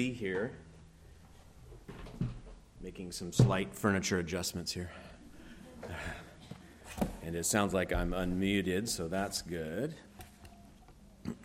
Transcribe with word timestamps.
be 0.00 0.12
here. 0.14 0.50
Making 2.80 3.12
some 3.12 3.34
slight 3.34 3.74
furniture 3.74 4.18
adjustments 4.18 4.72
here. 4.72 4.90
And 7.22 7.36
it 7.36 7.44
sounds 7.44 7.74
like 7.74 7.92
I'm 7.92 8.12
unmuted, 8.12 8.88
so 8.88 9.08
that's 9.08 9.42
good. 9.42 9.94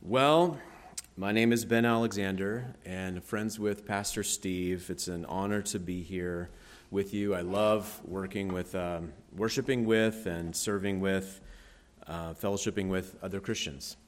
well, 0.00 0.58
my 1.18 1.30
name 1.30 1.52
is 1.52 1.66
Ben 1.66 1.84
Alexander, 1.84 2.74
and 2.86 3.22
friends 3.22 3.60
with 3.60 3.86
Pastor 3.86 4.22
Steve. 4.22 4.88
It's 4.88 5.08
an 5.08 5.26
honor 5.26 5.60
to 5.60 5.78
be 5.78 6.02
here 6.02 6.48
with 6.90 7.12
you. 7.12 7.34
I 7.34 7.42
love 7.42 8.00
working 8.02 8.48
with, 8.48 8.74
um, 8.74 9.12
worshiping 9.36 9.84
with, 9.84 10.24
and 10.24 10.56
serving 10.56 11.00
with, 11.00 11.42
uh, 12.06 12.32
fellowshipping 12.32 12.88
with 12.88 13.14
other 13.22 13.40
Christians. 13.40 13.98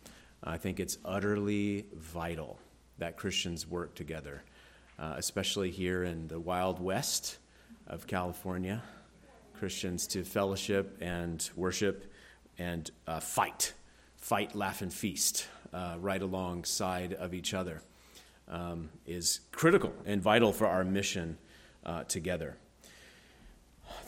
I 0.42 0.56
think 0.56 0.80
it's 0.80 0.98
utterly 1.04 1.86
vital 1.94 2.58
that 2.98 3.16
Christians 3.16 3.66
work 3.66 3.94
together, 3.94 4.44
uh, 4.98 5.14
especially 5.16 5.70
here 5.70 6.04
in 6.04 6.28
the 6.28 6.38
Wild 6.38 6.80
West 6.80 7.38
of 7.86 8.06
California. 8.06 8.82
Christians 9.58 10.06
to 10.08 10.22
fellowship 10.24 10.96
and 11.00 11.48
worship 11.56 12.12
and 12.58 12.90
uh, 13.06 13.18
fight, 13.18 13.72
fight, 14.16 14.54
laugh, 14.54 14.82
and 14.82 14.92
feast 14.92 15.46
uh, 15.72 15.96
right 15.98 16.22
alongside 16.22 17.12
of 17.14 17.34
each 17.34 17.54
other 17.54 17.82
um, 18.46 18.88
is 19.06 19.40
critical 19.52 19.92
and 20.06 20.22
vital 20.22 20.52
for 20.52 20.66
our 20.66 20.84
mission 20.84 21.36
uh, 21.84 22.04
together. 22.04 22.56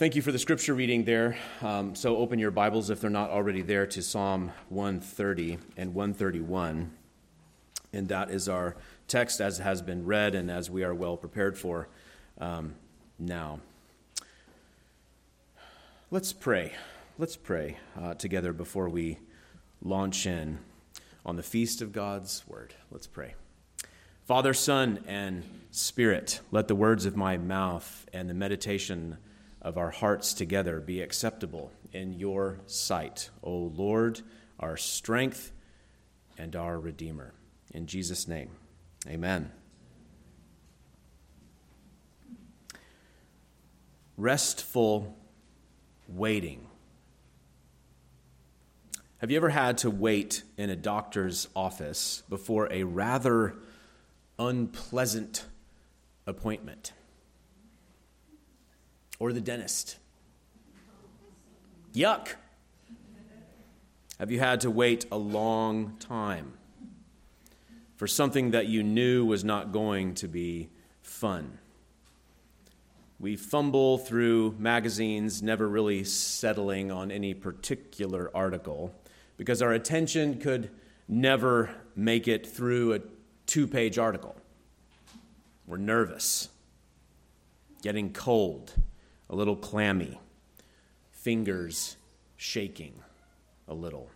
Thank 0.01 0.17
you 0.17 0.23
for 0.23 0.33
the 0.33 0.39
scripture 0.39 0.73
reading 0.73 1.05
there. 1.05 1.37
Um, 1.61 1.95
so 1.95 2.17
open 2.17 2.39
your 2.39 2.51
Bibles, 2.51 2.89
if 2.89 3.03
they're 3.03 3.11
not 3.11 3.29
already 3.29 3.61
there, 3.61 3.87
to 3.89 4.03
Psalm 4.03 4.51
130 4.71 5.59
and 5.77 5.93
131. 5.93 6.91
And 7.93 8.09
that 8.09 8.31
is 8.31 8.49
our 8.49 8.77
text 9.09 9.43
as 9.43 9.59
has 9.59 9.83
been 9.83 10.07
read 10.07 10.35
and 10.35 10.51
as 10.51 10.71
we 10.71 10.85
are 10.85 10.95
well 10.95 11.19
prepared 11.19 11.59
for 11.59 11.91
um, 12.39 12.77
now. 13.19 13.61
Let's 16.11 16.33
pray. 16.33 16.73
Let's 17.19 17.37
pray 17.37 17.77
uh, 18.01 18.15
together 18.15 18.55
before 18.55 18.89
we 18.89 19.19
launch 19.83 20.25
in 20.25 20.61
on 21.27 21.37
the 21.37 21.43
feast 21.43 21.83
of 21.83 21.93
God's 21.93 22.43
word. 22.49 22.73
Let's 22.91 23.07
pray. 23.07 23.35
Father, 24.25 24.55
Son, 24.55 25.05
and 25.07 25.45
Spirit, 25.71 26.41
let 26.51 26.69
the 26.69 26.75
words 26.75 27.05
of 27.05 27.19
my 27.19 27.37
mouth 27.37 28.07
and 28.15 28.31
the 28.31 28.35
meditation 28.35 29.19
of 29.63 29.77
our 29.77 29.91
hearts 29.91 30.33
together 30.33 30.81
be 30.81 31.01
acceptable 31.01 31.71
in 31.93 32.13
your 32.13 32.61
sight, 32.67 33.31
O 33.43 33.53
Lord, 33.53 34.21
our 34.59 34.77
strength 34.77 35.53
and 36.39 36.57
our 36.57 36.79
Redeemer. 36.79 37.35
In 37.73 37.87
Jesus' 37.87 38.27
name, 38.27 38.51
amen. 39.07 39.51
Restful 44.17 45.17
waiting. 46.09 46.67
Have 49.19 49.31
you 49.31 49.37
ever 49.37 49.51
had 49.51 49.79
to 49.79 49.91
wait 49.91 50.43
in 50.57 50.71
a 50.71 50.77
doctor's 50.77 51.49
office 51.55 52.23
before 52.29 52.73
a 52.73 52.85
rather 52.85 53.55
unpleasant 54.39 55.45
appointment? 56.27 56.93
Or 59.21 59.33
the 59.33 59.41
dentist. 59.41 59.99
Yuck. 61.95 62.29
Have 64.19 64.31
you 64.31 64.41
had 64.41 64.63
to 64.63 64.71
wait 64.71 65.07
a 65.13 65.17
long 65.17 65.97
time 66.01 66.55
for 67.97 68.07
something 68.07 68.51
that 68.51 68.67
you 68.67 68.83
knew 68.83 69.25
was 69.25 69.45
not 69.45 69.73
going 69.73 70.15
to 70.15 70.29
be 70.29 70.71
fun? 71.03 71.59
We 73.19 73.37
fumble 73.37 73.99
through 73.99 74.57
magazines, 74.59 75.43
never 75.43 75.69
really 75.69 76.05
settling 76.05 76.91
on 76.91 77.11
any 77.11 77.35
particular 77.35 78.31
article 78.35 78.95
because 79.37 79.61
our 79.61 79.73
attention 79.73 80.39
could 80.39 80.71
never 81.07 81.71
make 81.95 82.29
it 82.29 82.47
through 82.47 82.95
a 82.95 83.01
two 83.47 83.67
page 83.67 83.99
article. 83.99 84.37
We're 85.67 85.77
nervous, 85.77 86.49
getting 87.83 88.13
cold 88.13 88.73
a 89.31 89.35
little 89.35 89.57
clammy, 89.57 90.21
fingers 91.13 91.97
shaking 92.37 92.93
a 93.69 93.73
little. 93.73 94.11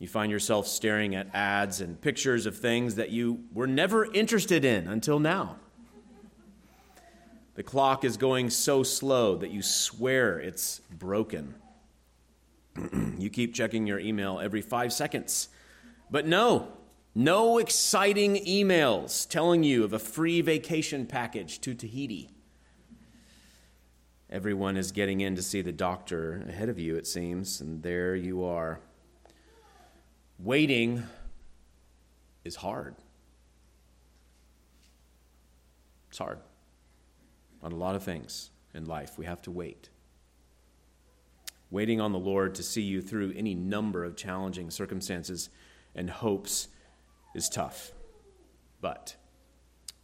You 0.00 0.08
find 0.08 0.32
yourself 0.32 0.66
staring 0.66 1.14
at 1.14 1.28
ads 1.32 1.80
and 1.80 2.00
pictures 2.00 2.46
of 2.46 2.56
things 2.56 2.96
that 2.96 3.10
you 3.10 3.44
were 3.52 3.68
never 3.68 4.10
interested 4.12 4.64
in 4.64 4.88
until 4.88 5.20
now. 5.20 5.56
The 7.54 7.62
clock 7.62 8.02
is 8.02 8.16
going 8.16 8.48
so 8.48 8.82
slow 8.82 9.36
that 9.36 9.50
you 9.50 9.60
swear 9.62 10.40
it's 10.40 10.80
broken. 10.90 11.54
you 13.18 13.28
keep 13.28 13.54
checking 13.54 13.86
your 13.86 13.98
email 13.98 14.40
every 14.40 14.62
five 14.62 14.92
seconds. 14.94 15.50
But 16.10 16.26
no, 16.26 16.68
no 17.14 17.58
exciting 17.58 18.36
emails 18.46 19.28
telling 19.28 19.62
you 19.62 19.84
of 19.84 19.92
a 19.92 19.98
free 19.98 20.40
vacation 20.40 21.04
package 21.04 21.60
to 21.60 21.74
Tahiti. 21.74 22.30
Everyone 24.32 24.78
is 24.78 24.92
getting 24.92 25.20
in 25.20 25.36
to 25.36 25.42
see 25.42 25.60
the 25.60 25.72
doctor 25.72 26.42
ahead 26.48 26.70
of 26.70 26.78
you, 26.78 26.96
it 26.96 27.06
seems, 27.06 27.60
and 27.60 27.82
there 27.82 28.16
you 28.16 28.44
are. 28.44 28.80
Waiting 30.38 31.02
is 32.42 32.56
hard. 32.56 32.94
It's 36.08 36.16
hard. 36.16 36.38
On 37.62 37.72
a 37.72 37.76
lot 37.76 37.94
of 37.94 38.04
things 38.04 38.48
in 38.72 38.86
life, 38.86 39.18
we 39.18 39.26
have 39.26 39.42
to 39.42 39.50
wait. 39.50 39.90
Waiting 41.70 42.00
on 42.00 42.12
the 42.12 42.18
Lord 42.18 42.54
to 42.54 42.62
see 42.62 42.80
you 42.80 43.02
through 43.02 43.34
any 43.36 43.54
number 43.54 44.02
of 44.02 44.16
challenging 44.16 44.70
circumstances 44.70 45.50
and 45.94 46.08
hopes 46.08 46.68
is 47.34 47.50
tough. 47.50 47.92
But 48.80 49.14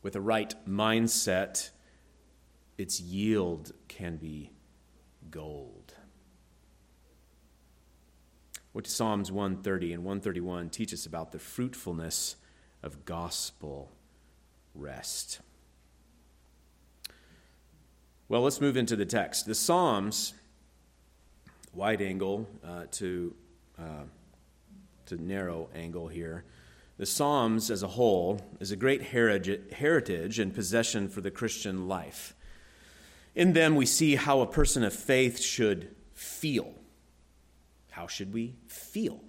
with 0.03 0.17
a 0.17 0.21
right 0.21 0.55
mindset, 0.69 1.71
its 2.79 3.01
yield 3.01 3.73
can 3.89 4.17
be 4.17 4.53
gold. 5.31 5.95
What 8.73 8.87
Psalms 8.87 9.33
130 9.33 9.93
and 9.93 10.05
131 10.05 10.71
teach 10.71 10.95
us 10.95 11.05
about 11.05 11.33
the 11.33 11.39
fruitfulness 11.39 12.37
of 12.83 13.05
gospel 13.05 13.91
rest. 14.75 15.41
Well, 18.29 18.43
let's 18.43 18.61
move 18.61 18.77
into 18.77 18.95
the 18.95 19.07
text. 19.07 19.47
The 19.47 19.55
Psalms, 19.55 20.35
wide 21.73 22.01
angle 22.01 22.47
uh, 22.65 22.85
to, 22.93 23.35
uh, 23.79 24.05
to 25.07 25.17
narrow 25.17 25.69
angle 25.75 26.09
here. 26.09 26.45
The 26.99 27.07
Psalms 27.07 27.71
as 27.71 27.83
a 27.83 27.89
whole 27.89 28.41
is 28.61 28.71
a 28.71 28.77
great 28.77 29.03
heritage 29.03 30.39
and 30.39 30.55
possession 30.55 31.09
for 31.09 31.21
the 31.21 31.31
Christian 31.31 31.89
life. 31.89 32.35
In 33.39 33.53
them, 33.53 33.77
we 33.77 33.87
see 33.87 34.17
how 34.17 34.41
a 34.41 34.49
person 34.49 34.83
of 34.83 34.93
faith 34.93 35.41
should 35.41 35.95
feel. 36.13 36.75
How 37.93 38.09
should 38.09 38.35
we 38.35 38.57
feel? 38.67 39.21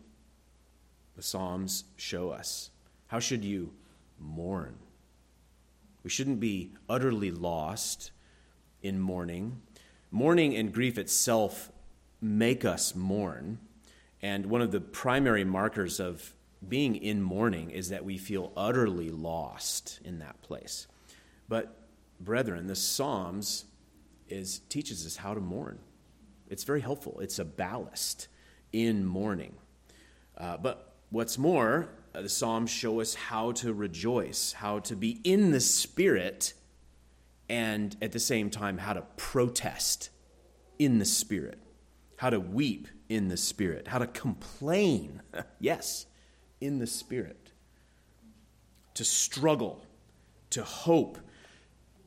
The 1.16 1.22
Psalms 1.22 1.84
show 1.96 2.32
us. 2.32 2.72
How 3.06 3.20
should 3.20 3.46
you 3.46 3.72
mourn? 4.18 4.80
We 6.02 6.10
shouldn't 6.10 6.40
be 6.40 6.74
utterly 6.90 7.30
lost 7.30 8.10
in 8.82 9.00
mourning. 9.00 9.62
Mourning 10.10 10.56
and 10.56 10.74
grief 10.74 10.98
itself 10.98 11.72
make 12.20 12.66
us 12.66 12.96
mourn. 12.96 13.60
And 14.24 14.48
one 14.48 14.64
of 14.64 14.72
the 14.72 14.82
primary 14.82 15.44
markers 15.44 16.00
of 16.00 16.34
being 16.68 16.96
in 16.96 17.22
mourning 17.22 17.70
is 17.70 17.90
that 17.90 18.04
we 18.04 18.18
feel 18.18 18.54
utterly 18.58 19.12
lost 19.12 20.00
in 20.04 20.18
that 20.18 20.42
place. 20.42 20.88
But, 21.48 21.78
brethren, 22.20 22.66
the 22.66 22.76
Psalms 22.76 23.66
is 24.30 24.60
teaches 24.70 25.06
us 25.06 25.18
how 25.18 25.34
to 25.34 25.40
mourn. 25.40 25.80
It's 26.50 26.64
very 26.64 26.82
helpful. 26.82 27.20
It's 27.20 27.40
a 27.40 27.46
ballast 27.46 28.28
in 28.72 29.06
mourning. 29.06 29.56
Uh, 30.38 30.58
but 30.58 30.94
what's 31.10 31.38
more, 31.38 31.90
uh, 32.16 32.22
the 32.22 32.30
Psalms 32.30 32.72
show 32.72 33.02
us 33.02 33.14
how 33.14 33.52
to 33.54 33.74
rejoice, 33.74 34.54
how 34.54 34.80
to 34.80 34.96
be 34.96 35.20
in 35.24 35.52
the 35.52 35.60
Spirit, 35.60 36.54
and 37.48 37.96
at 38.02 38.12
the 38.12 38.20
same 38.20 38.50
time, 38.50 38.78
how 38.78 38.94
to 38.94 39.04
protest 39.18 40.10
in 40.80 41.00
the 41.00 41.06
Spirit, 41.06 41.60
how 42.18 42.30
to 42.30 42.40
weep 42.40 42.88
in 43.10 43.28
the 43.28 43.38
Spirit, 43.38 43.88
how 43.88 44.00
to 44.00 44.08
complain, 44.08 45.22
yes, 45.60 46.06
in 46.62 46.80
the 46.80 46.88
Spirit, 46.88 47.52
to 48.96 49.04
struggle, 49.04 49.86
to 50.50 50.64
hope, 50.64 51.20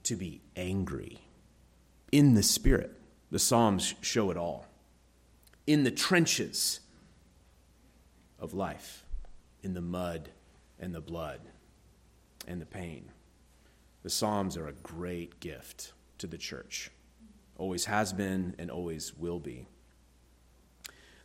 to 0.04 0.16
be 0.16 0.40
angry 0.56 1.21
in 2.12 2.34
the 2.34 2.42
Spirit. 2.42 2.92
The 3.30 3.38
Psalms 3.38 3.94
show 4.02 4.30
it 4.30 4.36
all. 4.36 4.66
In 5.66 5.84
the 5.84 5.90
trenches 5.90 6.80
of 8.38 8.52
life, 8.52 9.04
in 9.62 9.74
the 9.74 9.80
mud 9.80 10.28
and 10.78 10.94
the 10.94 11.00
blood 11.00 11.40
and 12.46 12.60
the 12.60 12.66
pain. 12.66 13.10
The 14.02 14.10
Psalms 14.10 14.56
are 14.56 14.66
a 14.66 14.72
great 14.72 15.40
gift 15.40 15.92
to 16.18 16.26
the 16.26 16.38
church, 16.38 16.90
always 17.56 17.86
has 17.86 18.12
been 18.12 18.54
and 18.58 18.70
always 18.70 19.16
will 19.16 19.38
be. 19.38 19.66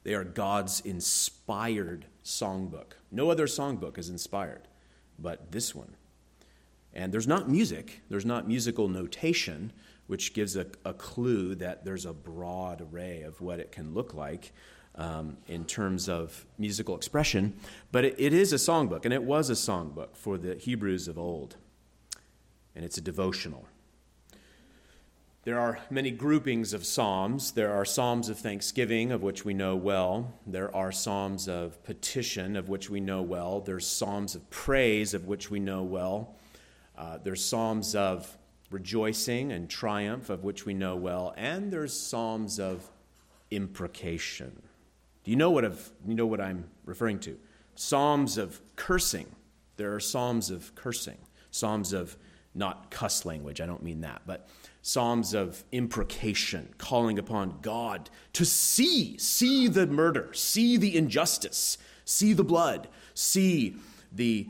They 0.03 0.13
are 0.13 0.23
God's 0.23 0.79
inspired 0.81 2.05
songbook. 2.23 2.93
No 3.11 3.29
other 3.29 3.47
songbook 3.47 3.97
is 3.97 4.09
inspired, 4.09 4.67
but 5.19 5.51
this 5.51 5.75
one. 5.75 5.95
And 6.93 7.11
there's 7.11 7.27
not 7.27 7.49
music, 7.49 8.01
there's 8.09 8.25
not 8.25 8.47
musical 8.47 8.87
notation, 8.87 9.73
which 10.07 10.33
gives 10.33 10.55
a, 10.55 10.65
a 10.83 10.93
clue 10.93 11.55
that 11.55 11.85
there's 11.85 12.05
a 12.05 12.13
broad 12.13 12.81
array 12.81 13.21
of 13.21 13.39
what 13.41 13.59
it 13.59 13.71
can 13.71 13.93
look 13.93 14.13
like 14.13 14.51
um, 14.95 15.37
in 15.47 15.63
terms 15.65 16.09
of 16.09 16.45
musical 16.57 16.95
expression. 16.95 17.53
But 17.91 18.05
it, 18.05 18.15
it 18.17 18.33
is 18.33 18.51
a 18.51 18.55
songbook, 18.55 19.05
and 19.05 19.13
it 19.13 19.23
was 19.23 19.49
a 19.49 19.53
songbook 19.53 20.15
for 20.15 20.37
the 20.37 20.55
Hebrews 20.55 21.07
of 21.07 21.17
old. 21.17 21.57
And 22.75 22.83
it's 22.83 22.97
a 22.97 23.01
devotional. 23.01 23.67
There 25.43 25.59
are 25.59 25.79
many 25.89 26.11
groupings 26.11 26.73
of 26.73 26.85
psalms. 26.85 27.51
There 27.51 27.71
are 27.71 27.85
psalms 27.85 28.27
of 28.27 28.37
thanksgiving, 28.37 29.13
of 29.13 29.23
which 29.23 29.45
we 29.45 29.53
know 29.53 29.77
well. 29.77 30.33
There 30.45 30.75
are 30.75 30.91
psalms 30.91 31.47
of 31.47 31.81
petition, 31.83 32.57
of 32.57 32.67
which 32.67 32.89
we 32.89 32.99
know 32.99 33.21
well. 33.21 33.61
There's 33.61 33.87
psalms 33.87 34.35
of 34.35 34.49
praise, 34.49 35.13
of 35.13 35.25
which 35.25 35.49
we 35.49 35.61
know 35.61 35.83
well. 35.83 36.35
Uh, 36.97 37.19
there's 37.23 37.43
psalms 37.45 37.95
of 37.95 38.36
rejoicing 38.69 39.51
and 39.51 39.69
triumph, 39.69 40.29
of 40.29 40.43
which 40.43 40.65
we 40.65 40.73
know 40.73 40.95
well. 40.95 41.33
And 41.37 41.71
there's 41.71 41.97
psalms 41.97 42.59
of 42.59 42.89
imprecation. 43.51 44.61
Do 45.23 45.31
you 45.31 45.37
know 45.37 45.51
what, 45.51 45.65
I've, 45.65 45.91
you 46.05 46.15
know 46.15 46.25
what 46.25 46.41
I'm 46.41 46.65
referring 46.85 47.19
to? 47.19 47.37
Psalms 47.75 48.37
of 48.37 48.59
cursing. 48.75 49.27
There 49.77 49.93
are 49.93 49.99
psalms 49.99 50.49
of 50.49 50.73
cursing, 50.75 51.17
psalms 51.51 51.93
of 51.93 52.17
not 52.55 52.89
cuss 52.89 53.25
language, 53.25 53.61
I 53.61 53.67
don't 53.67 53.83
mean 53.83 54.01
that, 54.01 54.23
but 54.25 54.47
psalms 54.81 55.33
of 55.33 55.63
imprecation, 55.71 56.73
calling 56.77 57.19
upon 57.19 57.59
God 57.61 58.09
to 58.33 58.45
see, 58.45 59.17
see 59.17 59.67
the 59.67 59.85
murder, 59.85 60.33
see 60.33 60.77
the 60.77 60.95
injustice, 60.95 61.77
see 62.03 62.33
the 62.33 62.43
blood, 62.43 62.87
see 63.13 63.75
the 64.11 64.47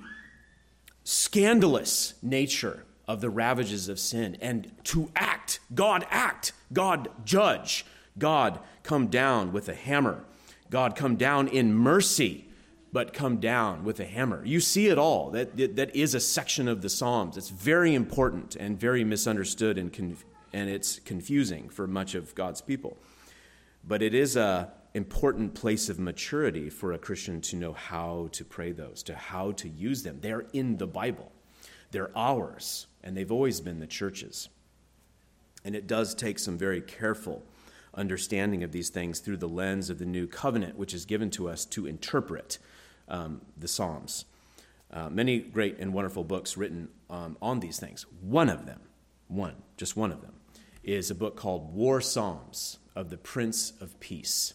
scandalous 1.03 2.13
nature 2.21 2.85
of 3.07 3.21
the 3.21 3.29
ravages 3.29 3.89
of 3.89 3.99
sin, 3.99 4.37
and 4.41 4.71
to 4.83 5.09
act, 5.15 5.59
God 5.73 6.05
act, 6.09 6.53
God 6.73 7.09
judge, 7.23 7.85
God 8.17 8.59
come 8.83 9.07
down 9.07 9.51
with 9.51 9.69
a 9.69 9.75
hammer 9.75 10.25
God 10.69 10.95
come 10.95 11.15
down 11.15 11.47
in 11.47 11.73
mercy, 11.73 12.45
but 12.91 13.13
come 13.13 13.37
down 13.37 13.83
with 13.83 13.99
a 13.99 14.05
hammer. 14.05 14.43
You 14.45 14.59
see 14.59 14.87
it 14.87 14.97
all. 14.97 15.31
That, 15.31 15.75
that 15.75 15.95
is 15.95 16.13
a 16.13 16.19
section 16.19 16.67
of 16.67 16.81
the 16.81 16.89
Psalms. 16.89 17.37
It's 17.37 17.49
very 17.49 17.93
important 17.93 18.55
and 18.55 18.79
very 18.79 19.03
misunderstood, 19.03 19.77
and, 19.77 19.91
conf- 19.91 20.25
and 20.53 20.69
it's 20.69 20.99
confusing 20.99 21.69
for 21.69 21.87
much 21.87 22.15
of 22.15 22.33
God's 22.35 22.61
people. 22.61 22.97
But 23.85 24.01
it 24.01 24.13
is 24.13 24.35
a 24.35 24.71
important 24.93 25.53
place 25.53 25.89
of 25.89 25.99
maturity 25.99 26.69
for 26.69 26.93
a 26.93 26.97
Christian 26.97 27.39
to 27.39 27.55
know 27.55 27.73
how 27.73 28.29
to 28.31 28.43
pray 28.43 28.71
those, 28.71 29.03
to 29.03 29.15
how 29.15 29.51
to 29.51 29.69
use 29.69 30.01
them. 30.01 30.17
They're 30.21 30.45
in 30.53 30.77
the 30.77 30.87
Bible. 30.87 31.31
They're 31.91 32.09
ours, 32.17 32.87
and 33.07 33.15
they've 33.15 33.31
always 33.31 33.61
been 33.61 33.79
the 33.79 33.87
churches. 33.87 34.49
And 35.63 35.75
it 35.77 35.87
does 35.87 36.13
take 36.13 36.37
some 36.39 36.57
very 36.57 36.81
careful 36.81 37.41
understanding 37.93 38.63
of 38.63 38.73
these 38.73 38.89
things 38.89 39.19
through 39.19 39.37
the 39.37 39.47
lens 39.47 39.89
of 39.89 39.97
the 39.97 40.05
new 40.05 40.27
covenant, 40.27 40.77
which 40.77 40.93
is 40.93 41.05
given 41.05 41.29
to 41.31 41.47
us 41.47 41.63
to 41.67 41.87
interpret 41.87 42.57
um, 43.07 43.39
the 43.57 43.69
Psalms. 43.69 44.25
Uh, 44.91 45.09
many 45.09 45.39
great 45.39 45.77
and 45.79 45.93
wonderful 45.93 46.25
books 46.25 46.57
written 46.57 46.89
um, 47.09 47.37
on 47.41 47.61
these 47.61 47.79
things. 47.79 48.05
One 48.19 48.49
of 48.49 48.65
them, 48.65 48.81
one, 49.29 49.55
just 49.77 49.95
one 49.95 50.11
of 50.11 50.21
them, 50.21 50.33
is 50.83 51.09
a 51.09 51.15
book 51.15 51.37
called 51.37 51.73
War 51.73 52.01
Psalms 52.01 52.77
of 52.93 53.09
the 53.09 53.17
Prince 53.17 53.71
of 53.79 53.97
Peace. 54.01 54.53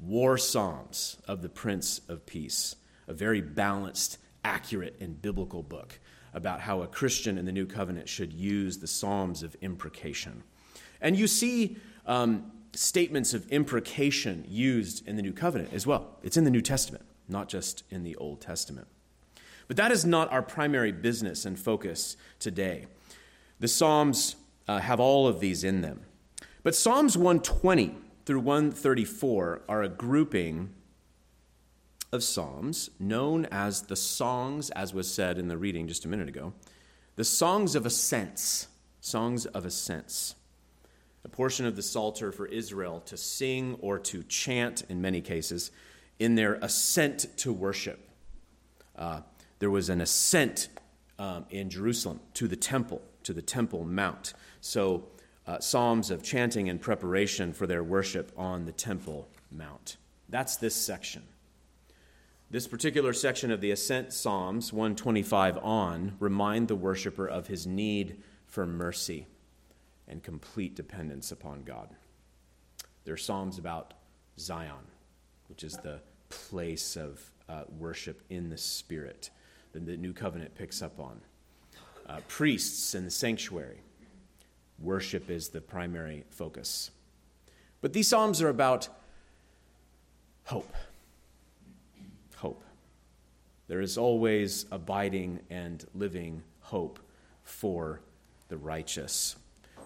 War 0.00 0.36
Psalms 0.36 1.18
of 1.28 1.42
the 1.42 1.48
Prince 1.48 2.00
of 2.08 2.26
Peace. 2.26 2.74
A 3.06 3.14
very 3.14 3.40
balanced, 3.40 4.18
accurate, 4.44 4.96
and 5.00 5.22
biblical 5.22 5.62
book 5.62 6.00
about 6.34 6.60
how 6.60 6.82
a 6.82 6.86
Christian 6.86 7.38
in 7.38 7.46
the 7.46 7.52
new 7.52 7.64
covenant 7.64 8.08
should 8.08 8.32
use 8.32 8.78
the 8.78 8.86
Psalms 8.86 9.42
of 9.42 9.56
imprecation. 9.62 10.42
And 11.00 11.16
you 11.16 11.26
see 11.26 11.76
um, 12.06 12.50
statements 12.72 13.34
of 13.34 13.50
imprecation 13.50 14.44
used 14.48 15.06
in 15.06 15.16
the 15.16 15.22
New 15.22 15.32
Covenant 15.32 15.72
as 15.72 15.86
well. 15.86 16.18
It's 16.22 16.36
in 16.36 16.44
the 16.44 16.50
New 16.50 16.60
Testament, 16.60 17.04
not 17.28 17.48
just 17.48 17.84
in 17.90 18.02
the 18.02 18.16
Old 18.16 18.40
Testament. 18.40 18.88
But 19.68 19.76
that 19.76 19.92
is 19.92 20.04
not 20.04 20.30
our 20.30 20.42
primary 20.42 20.92
business 20.92 21.44
and 21.44 21.58
focus 21.58 22.16
today. 22.38 22.86
The 23.60 23.68
Psalms 23.68 24.36
uh, 24.68 24.80
have 24.80 25.00
all 25.00 25.26
of 25.26 25.40
these 25.40 25.64
in 25.64 25.80
them. 25.80 26.02
But 26.62 26.74
Psalms 26.74 27.16
120 27.16 27.94
through 28.26 28.40
134 28.40 29.62
are 29.68 29.82
a 29.82 29.88
grouping 29.88 30.70
of 32.14 32.22
Psalms 32.22 32.90
known 32.98 33.44
as 33.46 33.82
the 33.82 33.96
songs, 33.96 34.70
as 34.70 34.94
was 34.94 35.12
said 35.12 35.38
in 35.38 35.48
the 35.48 35.58
reading 35.58 35.88
just 35.88 36.04
a 36.04 36.08
minute 36.08 36.28
ago, 36.28 36.54
the 37.16 37.24
songs 37.24 37.74
of 37.74 37.84
ascents. 37.84 38.68
Songs 39.00 39.44
of 39.44 39.66
ascents 39.66 40.34
a 41.24 41.28
portion 41.28 41.64
of 41.66 41.74
the 41.74 41.82
Psalter 41.82 42.30
for 42.32 42.46
Israel 42.46 43.00
to 43.06 43.16
sing 43.16 43.78
or 43.80 43.98
to 43.98 44.22
chant, 44.24 44.82
in 44.88 45.00
many 45.00 45.20
cases, 45.20 45.70
in 46.18 46.34
their 46.34 46.54
ascent 46.54 47.26
to 47.38 47.52
worship. 47.52 48.08
Uh, 48.96 49.22
there 49.58 49.70
was 49.70 49.88
an 49.88 50.00
ascent 50.00 50.68
um, 51.18 51.46
in 51.50 51.70
Jerusalem 51.70 52.20
to 52.34 52.46
the 52.46 52.56
temple, 52.56 53.00
to 53.22 53.32
the 53.32 53.42
Temple 53.42 53.84
Mount. 53.84 54.34
So, 54.60 55.08
uh, 55.46 55.58
psalms 55.60 56.10
of 56.10 56.22
chanting 56.22 56.68
and 56.68 56.80
preparation 56.80 57.52
for 57.52 57.66
their 57.66 57.82
worship 57.82 58.32
on 58.36 58.64
the 58.64 58.72
Temple 58.72 59.28
Mount. 59.50 59.96
That's 60.28 60.56
this 60.56 60.74
section. 60.74 61.22
This 62.54 62.68
particular 62.68 63.12
section 63.12 63.50
of 63.50 63.60
the 63.60 63.72
Ascent 63.72 64.12
Psalms, 64.12 64.72
125 64.72 65.58
on, 65.58 66.14
remind 66.20 66.68
the 66.68 66.76
worshiper 66.76 67.26
of 67.26 67.48
his 67.48 67.66
need 67.66 68.22
for 68.46 68.64
mercy 68.64 69.26
and 70.06 70.22
complete 70.22 70.76
dependence 70.76 71.32
upon 71.32 71.64
God. 71.64 71.96
There 73.04 73.14
are 73.14 73.16
Psalms 73.16 73.58
about 73.58 73.94
Zion, 74.38 74.86
which 75.48 75.64
is 75.64 75.72
the 75.72 75.98
place 76.28 76.96
of 76.96 77.20
uh, 77.48 77.64
worship 77.76 78.22
in 78.30 78.50
the 78.50 78.56
Spirit 78.56 79.30
that 79.72 79.84
the 79.84 79.96
New 79.96 80.12
Covenant 80.12 80.54
picks 80.54 80.80
up 80.80 81.00
on. 81.00 81.20
Uh, 82.08 82.20
priests 82.28 82.94
and 82.94 83.04
the 83.04 83.10
sanctuary, 83.10 83.80
worship 84.78 85.28
is 85.28 85.48
the 85.48 85.60
primary 85.60 86.22
focus. 86.30 86.92
But 87.80 87.94
these 87.94 88.06
Psalms 88.06 88.40
are 88.40 88.48
about 88.48 88.88
hope. 90.44 90.72
Hope. 92.36 92.64
There 93.68 93.80
is 93.80 93.96
always 93.96 94.66
abiding 94.70 95.40
and 95.50 95.84
living 95.94 96.42
hope 96.60 96.98
for 97.42 98.00
the 98.48 98.56
righteous 98.56 99.36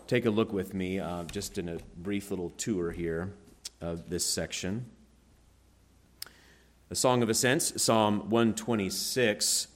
take 0.08 0.24
a 0.24 0.30
look 0.30 0.54
with 0.54 0.72
me, 0.72 0.98
uh, 0.98 1.22
just 1.24 1.58
in 1.58 1.68
a 1.68 1.78
brief 1.98 2.30
little 2.30 2.48
tour 2.50 2.90
here 2.90 3.30
of 3.82 4.08
this 4.08 4.24
section. 4.24 4.86
The 6.88 6.94
Song 6.94 7.22
of 7.22 7.28
Ascents, 7.28 7.80
Psalm 7.80 8.30
126. 8.30 9.68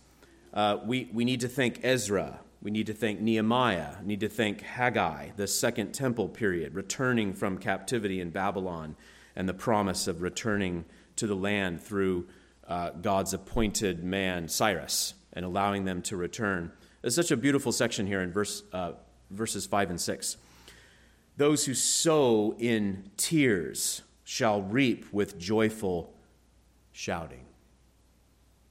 Uh, 0.54 0.78
we, 0.86 1.10
we 1.12 1.26
need 1.26 1.40
to 1.40 1.48
thank 1.48 1.80
Ezra. 1.84 2.40
We 2.62 2.70
need 2.70 2.86
to 2.86 2.94
thank 2.94 3.20
Nehemiah. 3.20 3.96
We 4.00 4.06
need 4.06 4.20
to 4.20 4.28
thank 4.30 4.62
Haggai, 4.62 5.30
the 5.36 5.46
Second 5.46 5.92
Temple 5.92 6.30
period, 6.30 6.74
returning 6.74 7.34
from 7.34 7.58
captivity 7.58 8.18
in 8.18 8.30
Babylon, 8.30 8.96
and 9.36 9.46
the 9.46 9.54
promise 9.54 10.06
of 10.06 10.22
returning 10.22 10.86
to 11.16 11.26
the 11.26 11.36
land 11.36 11.82
through 11.82 12.26
uh, 12.68 12.90
God's 12.90 13.34
appointed 13.34 14.02
man, 14.02 14.48
Cyrus, 14.48 15.14
and 15.32 15.44
allowing 15.44 15.84
them 15.84 16.02
to 16.02 16.16
return. 16.16 16.72
There's 17.00 17.14
such 17.14 17.30
a 17.30 17.36
beautiful 17.36 17.72
section 17.72 18.06
here 18.06 18.20
in 18.20 18.32
verse 18.32 18.62
uh, 18.72 18.92
verses 19.30 19.66
5 19.66 19.90
and 19.90 20.00
6. 20.00 20.36
Those 21.36 21.64
who 21.64 21.74
sow 21.74 22.54
in 22.58 23.10
tears 23.16 24.02
shall 24.24 24.62
reap 24.62 25.06
with 25.12 25.38
joyful 25.38 26.14
shouting. 26.92 27.46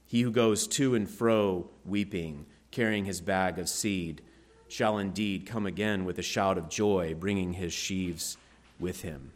He 0.05 0.21
who 0.21 0.31
goes 0.31 0.67
to 0.67 0.95
and 0.95 1.09
fro 1.09 1.69
weeping, 1.85 2.45
carrying 2.69 3.05
his 3.05 3.21
bag 3.21 3.57
of 3.59 3.67
seed, 3.69 4.21
shall 4.67 4.97
indeed 4.97 5.45
come 5.45 5.65
again 5.65 6.05
with 6.05 6.19
a 6.19 6.23
shout 6.23 6.57
of 6.57 6.69
joy, 6.69 7.15
bringing 7.17 7.53
his 7.53 7.73
sheaves 7.73 8.37
with 8.79 9.01
him. 9.01 9.31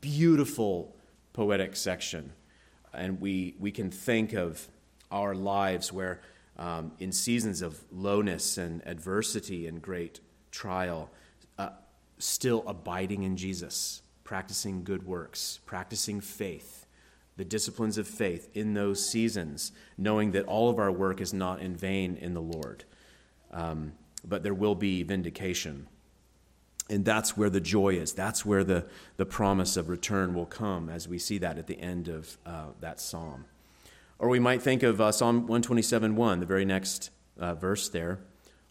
Beautiful 0.00 0.94
poetic 1.32 1.74
section. 1.76 2.32
And 2.92 3.20
we, 3.20 3.54
we 3.58 3.70
can 3.70 3.90
think 3.90 4.32
of 4.32 4.68
our 5.10 5.34
lives 5.34 5.92
where, 5.92 6.20
um, 6.58 6.92
in 6.98 7.12
seasons 7.12 7.62
of 7.62 7.80
lowness 7.92 8.58
and 8.58 8.82
adversity 8.86 9.66
and 9.66 9.80
great 9.80 10.20
trial, 10.50 11.10
uh, 11.58 11.70
still 12.18 12.64
abiding 12.66 13.22
in 13.22 13.36
Jesus, 13.36 14.02
practicing 14.24 14.84
good 14.84 15.06
works, 15.06 15.60
practicing 15.66 16.20
faith, 16.20 16.86
the 17.36 17.44
disciplines 17.44 17.98
of 17.98 18.06
faith 18.06 18.50
in 18.54 18.74
those 18.74 19.04
seasons, 19.04 19.72
knowing 19.96 20.32
that 20.32 20.44
all 20.44 20.68
of 20.68 20.78
our 20.78 20.92
work 20.92 21.20
is 21.20 21.32
not 21.32 21.60
in 21.60 21.74
vain 21.74 22.16
in 22.16 22.34
the 22.34 22.42
Lord. 22.42 22.84
Um, 23.52 23.92
but 24.24 24.42
there 24.42 24.54
will 24.54 24.74
be 24.74 25.02
vindication. 25.02 25.86
And 26.90 27.04
that's 27.04 27.36
where 27.36 27.48
the 27.48 27.60
joy 27.60 27.90
is. 27.94 28.12
That's 28.12 28.44
where 28.44 28.64
the, 28.64 28.84
the 29.16 29.24
promise 29.24 29.76
of 29.76 29.88
return 29.88 30.34
will 30.34 30.44
come, 30.44 30.88
as 30.88 31.06
we 31.06 31.20
see 31.20 31.38
that 31.38 31.56
at 31.56 31.68
the 31.68 31.80
end 31.80 32.08
of 32.08 32.36
uh, 32.44 32.66
that 32.80 33.00
psalm. 33.00 33.44
Or 34.18 34.28
we 34.28 34.40
might 34.40 34.60
think 34.60 34.82
of 34.82 35.00
uh, 35.00 35.12
Psalm 35.12 35.42
127 35.42 36.16
1, 36.16 36.40
the 36.40 36.46
very 36.46 36.64
next 36.64 37.10
uh, 37.38 37.54
verse 37.54 37.88
there. 37.88 38.18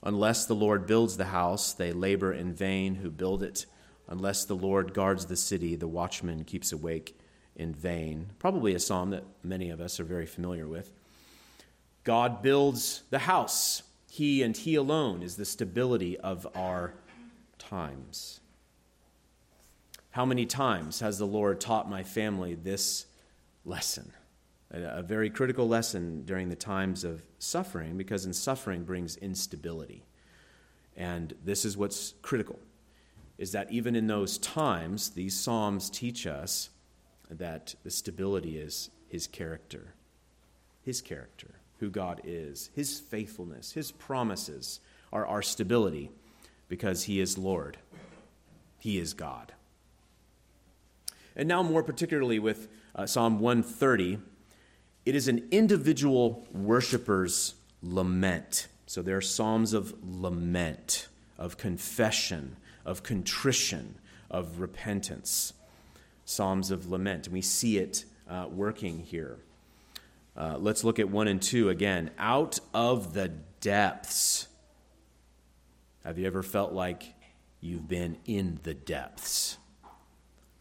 Unless 0.03 0.45
the 0.45 0.53
Lord 0.53 0.85
builds 0.85 1.15
the 1.15 1.25
house, 1.25 1.71
they 1.71 1.93
labor 1.93 2.33
in 2.33 2.53
vain 2.53 2.95
who 2.95 3.09
build 3.09 3.41
it. 3.41 3.65
Unless 4.09 4.45
the 4.45 4.55
Lord 4.55 4.93
guards 4.93 5.25
the 5.25 5.37
city, 5.37 5.77
the 5.77 5.87
watchman 5.87 6.43
keeps 6.43 6.73
awake 6.73 7.17
in 7.55 7.73
vain. 7.73 8.31
Probably 8.37 8.73
a 8.75 8.79
psalm 8.79 9.11
that 9.11 9.23
many 9.43 9.69
of 9.69 9.79
us 9.79 9.97
are 9.99 10.03
very 10.05 10.25
familiar 10.25 10.67
with. 10.67 10.91
God 12.03 12.41
builds 12.41 13.03
the 13.11 13.19
house. 13.19 13.83
He 14.11 14.43
and 14.43 14.57
He 14.57 14.75
alone 14.75 15.23
is 15.23 15.37
the 15.37 15.45
stability 15.45 16.17
of 16.17 16.45
our 16.53 16.93
times. 17.69 18.39
How 20.11 20.25
many 20.25 20.45
times 20.45 21.01
has 21.01 21.19
the 21.19 21.27
Lord 21.27 21.61
taught 21.61 21.89
my 21.89 22.01
family 22.01 22.55
this 22.55 23.05
lesson? 23.63 24.11
A, 24.71 25.03
very 25.03 25.29
critical 25.29 25.67
lesson 25.67 26.23
during 26.25 26.49
the 26.49 26.55
times 26.55 27.03
of 27.03 27.23
suffering, 27.37 27.97
because 27.97 28.25
in 28.25 28.33
suffering 28.33 28.83
brings 28.83 29.17
instability. 29.17 30.03
And 30.97 31.33
this 31.43 31.63
is 31.63 31.77
what's 31.77 32.15
critical 32.21 32.59
is 33.37 33.51
that 33.53 33.71
even 33.71 33.95
in 33.95 34.07
those 34.07 34.37
times, 34.37 35.11
these 35.11 35.33
Psalms 35.33 35.89
teach 35.89 36.27
us 36.27 36.71
that 37.29 37.75
the 37.83 37.89
stability 37.91 38.57
is 38.57 38.89
his 39.07 39.27
character. 39.27 39.93
His 40.81 41.01
character, 41.01 41.55
who 41.77 41.89
God 41.89 42.19
is, 42.23 42.69
his 42.73 42.99
faithfulness, 42.99 43.71
his 43.71 43.91
promises 43.91 44.81
are 45.13 45.25
our 45.25 45.41
stability 45.41 46.11
because 46.69 47.03
he 47.03 47.19
is 47.19 47.37
Lord. 47.37 47.77
He 48.79 48.97
is 48.97 49.13
God. 49.13 49.51
And 51.35 51.47
now, 51.47 51.63
more 51.63 51.83
particularly 51.83 52.39
with 52.39 52.69
uh, 52.95 53.05
Psalm 53.05 53.39
130, 53.39 54.19
it 55.05 55.15
is 55.15 55.27
an 55.27 55.47
individual 55.51 56.45
worshiper's 56.51 57.55
lament. 57.81 58.67
So 58.85 59.01
there 59.01 59.17
are 59.17 59.21
psalms 59.21 59.73
of 59.73 59.93
lament, 60.03 61.07
of 61.37 61.57
confession, 61.57 62.57
of 62.85 63.03
contrition, 63.03 63.95
of 64.29 64.59
repentance. 64.59 65.53
Psalms 66.25 66.71
of 66.71 66.89
lament. 66.89 67.27
And 67.27 67.33
we 67.33 67.41
see 67.41 67.77
it 67.77 68.05
uh, 68.29 68.47
working 68.51 68.99
here. 68.99 69.37
Uh, 70.37 70.57
let's 70.57 70.83
look 70.83 70.99
at 70.99 71.09
1 71.09 71.27
and 71.27 71.41
2 71.41 71.69
again. 71.69 72.11
Out 72.19 72.59
of 72.73 73.13
the 73.13 73.29
depths. 73.61 74.48
Have 76.03 76.17
you 76.17 76.25
ever 76.27 76.43
felt 76.43 76.73
like 76.73 77.13
you've 77.59 77.87
been 77.87 78.17
in 78.25 78.59
the 78.63 78.73
depths? 78.73 79.57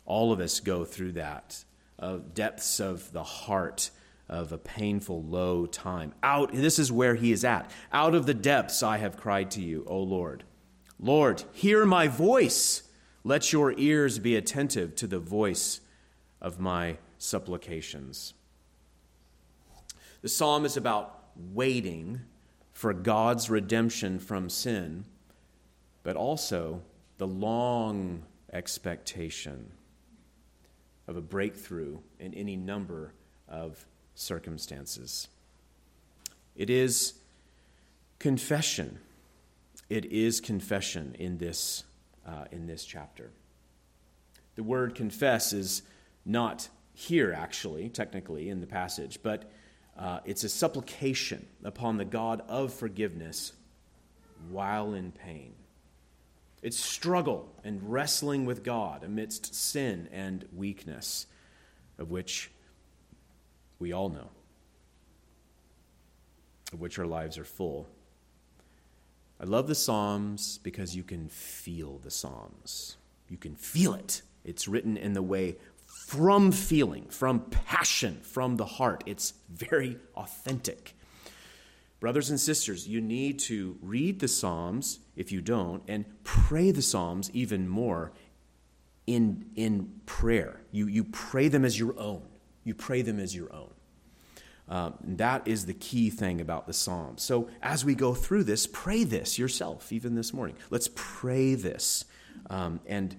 All 0.04 0.33
of 0.33 0.40
us 0.40 0.61
go 0.61 0.85
through 0.85 1.12
that. 1.12 1.64
Uh, 1.99 2.18
depths 2.35 2.80
of 2.80 3.12
the 3.12 3.23
heart, 3.23 3.90
of 4.28 4.52
a 4.52 4.59
painful, 4.59 5.23
low 5.23 5.66
time. 5.66 6.12
Out, 6.23 6.52
this 6.52 6.78
is 6.78 6.92
where 6.92 7.14
he 7.14 7.33
is 7.33 7.45
at. 7.45 7.71
Out 7.92 8.14
of 8.14 8.26
the 8.26 8.35
depths 8.35 8.83
I 8.83 8.99
have 8.99 9.16
cried 9.16 9.50
to 9.52 9.61
you, 9.61 9.85
O 9.87 9.99
Lord. 9.99 10.45
Lord, 11.00 11.45
hear 11.52 11.87
my 11.87 12.09
voice. 12.09 12.83
Let 13.25 13.52
your 13.52 13.73
ears 13.78 14.18
be 14.18 14.37
attentive 14.37 14.97
to 14.97 15.07
the 15.07 15.18
voice 15.18 15.80
of 16.40 16.59
my 16.59 16.99
supplications. 17.18 18.35
The 20.23 20.28
psalm 20.28 20.64
is 20.64 20.76
about 20.76 21.25
waiting 21.37 22.23
for 22.73 22.92
God's 22.92 23.50
redemption 23.50 24.18
from 24.18 24.49
sin, 24.49 25.04
but 26.08 26.16
also 26.16 26.80
the 27.18 27.26
long 27.26 28.22
expectation 28.54 29.70
of 31.06 31.18
a 31.18 31.20
breakthrough 31.20 31.98
in 32.18 32.32
any 32.32 32.56
number 32.56 33.12
of 33.46 33.84
circumstances. 34.14 35.28
It 36.56 36.70
is 36.70 37.12
confession. 38.18 39.00
It 39.90 40.06
is 40.06 40.40
confession 40.40 41.14
in 41.18 41.36
this, 41.36 41.84
uh, 42.26 42.46
in 42.52 42.66
this 42.66 42.86
chapter. 42.86 43.30
The 44.54 44.62
word 44.62 44.94
confess 44.94 45.52
is 45.52 45.82
not 46.24 46.70
here, 46.94 47.34
actually, 47.36 47.90
technically, 47.90 48.48
in 48.48 48.62
the 48.62 48.66
passage, 48.66 49.18
but 49.22 49.52
uh, 49.98 50.20
it's 50.24 50.42
a 50.42 50.48
supplication 50.48 51.46
upon 51.64 51.98
the 51.98 52.06
God 52.06 52.40
of 52.48 52.72
forgiveness 52.72 53.52
while 54.48 54.94
in 54.94 55.12
pain. 55.12 55.52
It's 56.62 56.78
struggle 56.78 57.54
and 57.62 57.80
wrestling 57.82 58.44
with 58.44 58.64
God 58.64 59.04
amidst 59.04 59.54
sin 59.54 60.08
and 60.12 60.44
weakness, 60.54 61.26
of 61.98 62.10
which 62.10 62.50
we 63.78 63.92
all 63.92 64.08
know, 64.08 64.30
of 66.72 66.80
which 66.80 66.98
our 66.98 67.06
lives 67.06 67.38
are 67.38 67.44
full. 67.44 67.86
I 69.40 69.44
love 69.44 69.68
the 69.68 69.74
Psalms 69.76 70.58
because 70.58 70.96
you 70.96 71.04
can 71.04 71.28
feel 71.28 71.98
the 71.98 72.10
Psalms. 72.10 72.96
You 73.28 73.36
can 73.36 73.54
feel 73.54 73.94
it. 73.94 74.22
It's 74.44 74.66
written 74.66 74.96
in 74.96 75.12
the 75.12 75.22
way 75.22 75.56
from 75.86 76.50
feeling, 76.50 77.06
from 77.08 77.40
passion, 77.40 78.20
from 78.22 78.56
the 78.56 78.64
heart. 78.64 79.04
It's 79.06 79.34
very 79.48 79.98
authentic. 80.16 80.94
Brothers 82.00 82.30
and 82.30 82.38
sisters, 82.38 82.86
you 82.86 83.00
need 83.00 83.40
to 83.40 83.76
read 83.82 84.20
the 84.20 84.28
Psalms 84.28 85.00
if 85.16 85.32
you 85.32 85.40
don't, 85.40 85.82
and 85.88 86.04
pray 86.22 86.70
the 86.70 86.82
Psalms 86.82 87.30
even 87.32 87.68
more 87.68 88.12
in, 89.06 89.46
in 89.56 89.90
prayer. 90.06 90.60
You, 90.70 90.86
you 90.86 91.02
pray 91.04 91.48
them 91.48 91.64
as 91.64 91.78
your 91.78 91.98
own. 91.98 92.22
You 92.62 92.74
pray 92.74 93.02
them 93.02 93.18
as 93.18 93.34
your 93.34 93.52
own. 93.52 93.70
Um, 94.68 94.94
that 95.02 95.48
is 95.48 95.66
the 95.66 95.74
key 95.74 96.10
thing 96.10 96.40
about 96.40 96.66
the 96.66 96.72
Psalms. 96.72 97.22
So 97.22 97.48
as 97.62 97.84
we 97.84 97.94
go 97.94 98.14
through 98.14 98.44
this, 98.44 98.66
pray 98.66 99.02
this 99.02 99.38
yourself, 99.38 99.92
even 99.92 100.14
this 100.14 100.32
morning. 100.32 100.56
Let's 100.70 100.90
pray 100.94 101.54
this 101.54 102.04
um, 102.50 102.80
and 102.86 103.16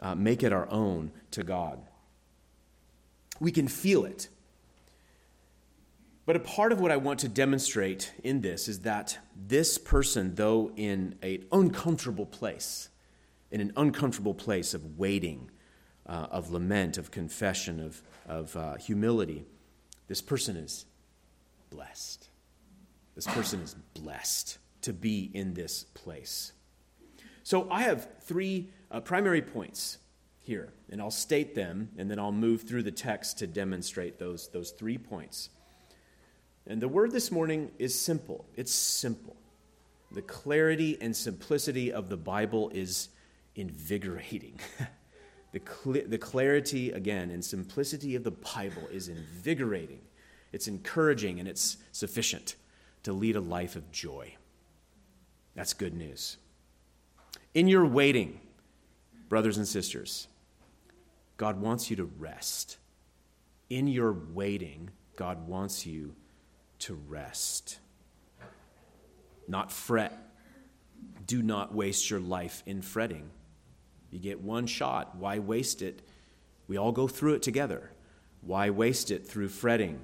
uh, 0.00 0.14
make 0.14 0.42
it 0.42 0.52
our 0.52 0.70
own 0.70 1.10
to 1.32 1.42
God. 1.42 1.80
We 3.40 3.50
can 3.50 3.66
feel 3.66 4.04
it. 4.04 4.28
But 6.24 6.36
a 6.36 6.40
part 6.40 6.70
of 6.70 6.80
what 6.80 6.92
I 6.92 6.96
want 6.96 7.18
to 7.20 7.28
demonstrate 7.28 8.12
in 8.22 8.42
this 8.42 8.68
is 8.68 8.80
that 8.80 9.18
this 9.36 9.76
person, 9.76 10.36
though 10.36 10.70
in 10.76 11.16
an 11.22 11.44
uncomfortable 11.50 12.26
place, 12.26 12.90
in 13.50 13.60
an 13.60 13.72
uncomfortable 13.76 14.34
place 14.34 14.72
of 14.72 14.98
waiting, 14.98 15.50
uh, 16.06 16.28
of 16.30 16.50
lament, 16.50 16.96
of 16.96 17.10
confession, 17.10 17.80
of, 17.80 18.02
of 18.26 18.56
uh, 18.56 18.74
humility, 18.76 19.44
this 20.06 20.22
person 20.22 20.56
is 20.56 20.86
blessed. 21.70 22.28
This 23.16 23.26
person 23.26 23.60
is 23.60 23.74
blessed 23.94 24.58
to 24.82 24.92
be 24.92 25.30
in 25.34 25.54
this 25.54 25.84
place. 25.84 26.52
So 27.42 27.68
I 27.70 27.82
have 27.82 28.08
three 28.20 28.70
uh, 28.90 29.00
primary 29.00 29.42
points 29.42 29.98
here, 30.38 30.72
and 30.90 31.00
I'll 31.00 31.10
state 31.10 31.54
them, 31.54 31.90
and 31.96 32.10
then 32.10 32.18
I'll 32.18 32.32
move 32.32 32.62
through 32.62 32.84
the 32.84 32.92
text 32.92 33.38
to 33.38 33.46
demonstrate 33.46 34.18
those, 34.18 34.48
those 34.48 34.70
three 34.70 34.98
points. 34.98 35.50
And 36.66 36.80
the 36.80 36.88
word 36.88 37.10
this 37.10 37.30
morning 37.30 37.70
is 37.78 37.98
simple. 37.98 38.44
It's 38.56 38.72
simple. 38.72 39.36
The 40.12 40.22
clarity 40.22 40.98
and 41.00 41.16
simplicity 41.16 41.92
of 41.92 42.08
the 42.08 42.16
Bible 42.16 42.70
is 42.74 43.08
invigorating. 43.56 44.60
the, 45.52 45.60
cl- 45.60 46.06
the 46.06 46.18
clarity, 46.18 46.90
again, 46.92 47.30
and 47.30 47.44
simplicity 47.44 48.14
of 48.14 48.24
the 48.24 48.30
Bible 48.30 48.86
is 48.90 49.08
invigorating 49.08 50.00
it's 50.52 50.68
encouraging, 50.68 51.40
and 51.40 51.48
it's 51.48 51.78
sufficient 51.92 52.56
to 53.02 53.12
lead 53.12 53.36
a 53.36 53.40
life 53.40 53.74
of 53.74 53.90
joy. 53.90 54.36
That's 55.54 55.72
good 55.72 55.94
news. 55.94 56.36
In 57.54 57.68
your 57.68 57.86
waiting, 57.86 58.40
brothers 59.28 59.56
and 59.56 59.66
sisters, 59.66 60.28
God 61.38 61.60
wants 61.60 61.90
you 61.90 61.96
to 61.96 62.04
rest. 62.04 62.76
In 63.70 63.88
your 63.88 64.12
waiting, 64.12 64.90
God 65.16 65.48
wants 65.48 65.86
you 65.86 66.14
to 66.82 66.94
rest. 67.08 67.78
Not 69.48 69.72
fret. 69.72 70.16
Do 71.26 71.42
not 71.42 71.74
waste 71.74 72.10
your 72.10 72.20
life 72.20 72.62
in 72.66 72.82
fretting. 72.82 73.30
You 74.10 74.18
get 74.18 74.40
one 74.40 74.66
shot. 74.66 75.16
Why 75.16 75.38
waste 75.38 75.82
it? 75.82 76.02
We 76.68 76.76
all 76.76 76.92
go 76.92 77.08
through 77.08 77.34
it 77.34 77.42
together. 77.42 77.90
Why 78.40 78.70
waste 78.70 79.10
it 79.10 79.26
through 79.26 79.48
fretting? 79.48 80.00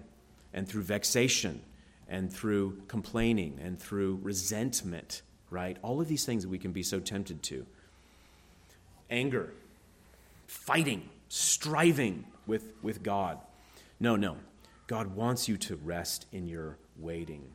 and 0.53 0.69
through 0.69 0.83
vexation 0.83 1.61
and 2.09 2.33
through 2.33 2.81
complaining 2.89 3.59
and 3.63 3.79
through 3.79 4.19
resentment, 4.23 5.23
right? 5.51 5.77
All 5.83 6.01
of 6.01 6.09
these 6.09 6.25
things 6.25 6.43
that 6.43 6.49
we 6.49 6.59
can 6.59 6.73
be 6.73 6.83
so 6.83 7.01
tempted 7.01 7.43
to. 7.45 7.67
Anger, 9.11 9.53
fighting, 10.47 11.09
striving 11.29 12.25
with, 12.47 12.73
with 12.83 13.03
God. 13.03 13.39
No, 14.01 14.17
no. 14.17 14.37
God 14.89 15.15
wants 15.15 15.49
you 15.49 15.57
to 15.59 15.77
rest 15.77 16.27
in 16.33 16.49
your 16.49 16.79
waiting. 16.97 17.53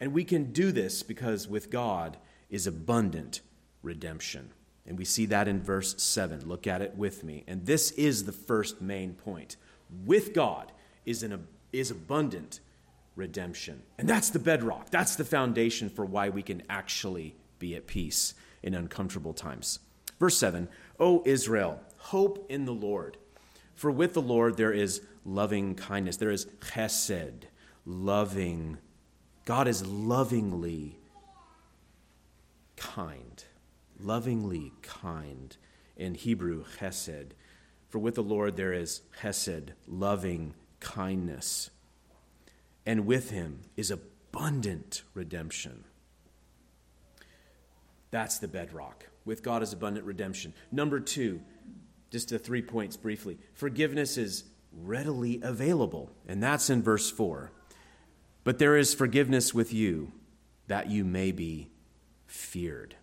And 0.00 0.12
we 0.12 0.24
can 0.24 0.52
do 0.52 0.72
this 0.72 1.04
because 1.04 1.46
with 1.46 1.70
God 1.70 2.16
is 2.50 2.66
abundant 2.66 3.42
redemption. 3.82 4.50
And 4.86 4.98
we 4.98 5.04
see 5.04 5.26
that 5.26 5.46
in 5.46 5.62
verse 5.62 6.02
7. 6.02 6.48
Look 6.48 6.66
at 6.66 6.82
it 6.82 6.96
with 6.96 7.22
me. 7.22 7.44
And 7.46 7.66
this 7.66 7.92
is 7.92 8.24
the 8.24 8.32
first 8.32 8.80
main 8.80 9.12
point. 9.12 9.56
With 10.04 10.34
God 10.34 10.72
is, 11.04 11.22
an, 11.22 11.46
is 11.72 11.90
abundant 11.90 12.60
redemption. 13.14 13.82
And 13.98 14.08
that's 14.08 14.30
the 14.30 14.38
bedrock. 14.38 14.90
That's 14.90 15.14
the 15.14 15.24
foundation 15.24 15.90
for 15.90 16.04
why 16.04 16.30
we 16.30 16.42
can 16.42 16.62
actually 16.68 17.36
be 17.58 17.76
at 17.76 17.86
peace 17.86 18.34
in 18.62 18.74
uncomfortable 18.74 19.34
times. 19.34 19.78
Verse 20.18 20.38
7 20.38 20.68
O 20.98 21.22
Israel, 21.26 21.80
hope 21.98 22.46
in 22.48 22.64
the 22.64 22.72
Lord. 22.72 23.18
For 23.74 23.90
with 23.90 24.14
the 24.14 24.22
Lord 24.22 24.56
there 24.56 24.72
is 24.72 25.02
loving 25.24 25.74
kindness, 25.74 26.16
there 26.16 26.30
is 26.30 26.46
chesed, 26.60 27.44
loving. 27.84 28.78
God 29.44 29.68
is 29.68 29.86
lovingly 29.86 30.98
kind 32.76 33.44
lovingly 34.02 34.72
kind. 34.82 35.56
In 35.96 36.14
Hebrew, 36.14 36.64
chesed. 36.78 37.30
For 37.88 37.98
with 37.98 38.14
the 38.14 38.22
Lord 38.22 38.56
there 38.56 38.72
is 38.72 39.02
chesed, 39.20 39.70
loving 39.86 40.54
kindness. 40.80 41.70
And 42.86 43.06
with 43.06 43.30
him 43.30 43.60
is 43.76 43.90
abundant 43.90 45.02
redemption. 45.14 45.84
That's 48.10 48.38
the 48.38 48.48
bedrock. 48.48 49.08
With 49.24 49.42
God 49.42 49.62
is 49.62 49.72
abundant 49.72 50.06
redemption. 50.06 50.52
Number 50.72 50.98
two, 50.98 51.40
just 52.10 52.30
the 52.30 52.38
three 52.38 52.62
points 52.62 52.96
briefly 52.96 53.38
forgiveness 53.54 54.18
is 54.18 54.44
readily 54.76 55.40
available, 55.42 56.10
and 56.26 56.42
that's 56.42 56.70
in 56.70 56.82
verse 56.82 57.10
4. 57.10 57.52
But 58.44 58.58
there 58.58 58.76
is 58.76 58.94
forgiveness 58.94 59.54
with 59.54 59.72
you 59.72 60.12
that 60.66 60.90
you 60.90 61.04
may 61.04 61.32
be 61.32 61.70
feared. 62.26 62.96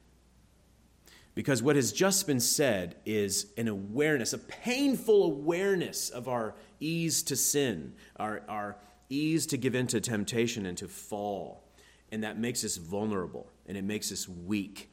Because 1.35 1.63
what 1.63 1.77
has 1.77 1.93
just 1.93 2.27
been 2.27 2.39
said 2.39 2.95
is 3.05 3.47
an 3.57 3.67
awareness, 3.67 4.33
a 4.33 4.37
painful 4.37 5.23
awareness 5.23 6.09
of 6.09 6.27
our 6.27 6.55
ease 6.79 7.23
to 7.23 7.35
sin, 7.35 7.93
our, 8.17 8.41
our 8.49 8.75
ease 9.09 9.45
to 9.47 9.57
give 9.57 9.75
in 9.75 9.87
to 9.87 10.01
temptation 10.01 10.65
and 10.65 10.77
to 10.77 10.87
fall. 10.87 11.63
And 12.11 12.23
that 12.23 12.37
makes 12.37 12.65
us 12.65 12.77
vulnerable 12.77 13.49
and 13.67 13.77
it 13.77 13.83
makes 13.83 14.11
us 14.11 14.27
weak. 14.27 14.89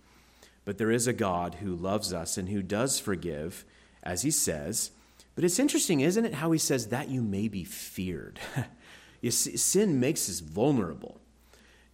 But 0.65 0.79
there 0.79 0.91
is 0.91 1.07
a 1.07 1.13
God 1.13 1.57
who 1.57 1.75
loves 1.75 2.13
us 2.13 2.37
and 2.37 2.49
who 2.49 2.63
does 2.63 3.01
forgive, 3.01 3.65
as 4.03 4.23
he 4.23 4.31
says. 4.31 4.91
But 5.37 5.45
it's 5.45 5.59
interesting, 5.59 6.01
isn't 6.01 6.25
it, 6.25 6.35
how 6.35 6.51
he 6.51 6.59
says 6.59 6.89
that 6.89 7.09
you 7.09 7.23
may 7.23 7.47
be 7.47 7.63
feared. 7.63 8.41
you 9.21 9.31
see, 9.31 9.57
sin 9.57 10.01
makes 10.01 10.29
us 10.29 10.41
vulnerable. 10.41 11.21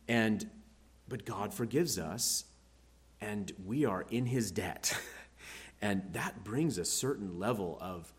And 0.09 0.49
but 1.09 1.27
God 1.27 1.53
forgives 1.53 1.99
us 1.99 2.45
and 3.21 3.53
we 3.65 3.85
are 3.85 4.07
in 4.11 4.27
his 4.27 4.51
debt. 4.51 4.97
and 5.83 6.03
that 6.13 6.43
brings 6.45 6.79
a 6.79 6.85
certain 6.85 7.39
level 7.39 7.77
of 7.81 8.13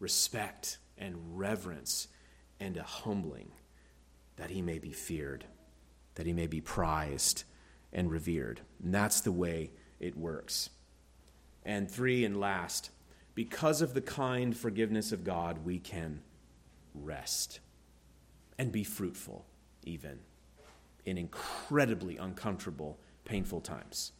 respect 0.00 0.78
and 0.96 1.16
reverence 1.38 2.08
and 2.60 2.76
a 2.76 2.82
humbling 2.82 3.50
that 4.36 4.50
he 4.50 4.62
may 4.62 4.78
be 4.78 4.92
feared, 4.92 5.44
that 6.14 6.26
he 6.26 6.32
may 6.32 6.46
be 6.46 6.60
prized 6.60 7.44
and 7.92 8.10
revered. 8.10 8.60
And 8.82 8.94
that's 8.94 9.20
the 9.20 9.32
way 9.32 9.72
it 10.00 10.16
works. 10.16 10.70
And 11.64 11.90
three, 11.90 12.24
and 12.24 12.40
last, 12.40 12.90
because 13.38 13.82
of 13.82 13.94
the 13.94 14.00
kind 14.00 14.56
forgiveness 14.56 15.12
of 15.12 15.22
God, 15.22 15.64
we 15.64 15.78
can 15.78 16.22
rest 16.92 17.60
and 18.58 18.72
be 18.72 18.82
fruitful, 18.82 19.46
even 19.84 20.18
in 21.04 21.16
incredibly 21.16 22.16
uncomfortable 22.16 22.98
painful 23.24 23.60
times. 23.60 24.10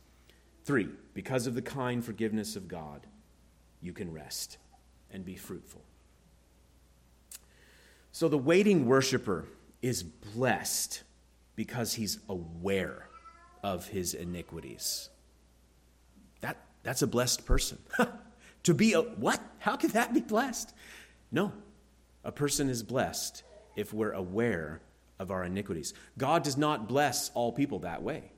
Three, 0.65 0.91
because 1.15 1.49
of 1.49 1.57
the 1.57 1.63
kind 1.63 2.05
forgiveness 2.05 2.55
of 2.55 2.69
God, 2.69 3.09
you 3.81 3.93
can 3.93 4.13
rest 4.13 4.57
and 5.11 5.25
be 5.25 5.35
fruitful. 5.35 5.83
So 8.13 8.29
the 8.29 8.39
waiting 8.39 8.87
worshiper 8.87 9.47
is 9.83 10.05
blessed 10.05 11.03
because 11.57 11.95
he's 11.95 12.21
aware 12.29 13.09
of 13.65 13.89
his 13.89 14.15
iniquities. 14.15 15.09
That, 16.41 16.57
that's 16.85 17.03
a 17.03 17.09
blessed 17.09 17.45
person. 17.47 17.79
to 18.69 18.75
be 18.75 18.93
a 18.93 19.01
what? 19.01 19.41
How 19.61 19.77
can 19.77 19.89
that 19.93 20.13
be 20.13 20.21
blessed? 20.21 20.75
No. 21.33 21.55
A 22.23 22.31
person 22.31 22.69
is 22.69 22.83
blessed 22.83 23.43
if 23.77 23.95
we're 23.95 24.13
aware 24.13 24.83
of 25.19 25.31
our 25.31 25.43
iniquities. 25.43 25.95
God 26.19 26.43
does 26.43 26.59
not 26.59 26.87
bless 26.87 27.31
all 27.31 27.51
people 27.51 27.79
that 27.79 28.03
way. 28.03 28.31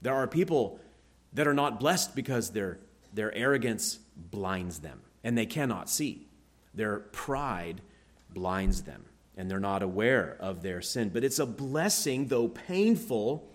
There 0.00 0.14
are 0.14 0.26
people 0.26 0.80
that 1.34 1.46
are 1.46 1.52
not 1.52 1.78
blessed 1.78 2.16
because 2.16 2.52
their, 2.52 2.78
their 3.12 3.34
arrogance 3.34 3.98
blinds 4.16 4.78
them 4.78 5.02
and 5.22 5.36
they 5.36 5.44
cannot 5.44 5.90
see. 5.90 6.26
Their 6.72 7.00
pride 7.00 7.82
blinds 8.30 8.80
them 8.80 9.04
and 9.36 9.50
they're 9.50 9.60
not 9.60 9.82
aware 9.82 10.38
of 10.40 10.62
their 10.62 10.80
sin. 10.80 11.10
But 11.10 11.22
it's 11.22 11.38
a 11.38 11.44
blessing, 11.44 12.28
though 12.28 12.48
painful, 12.48 13.46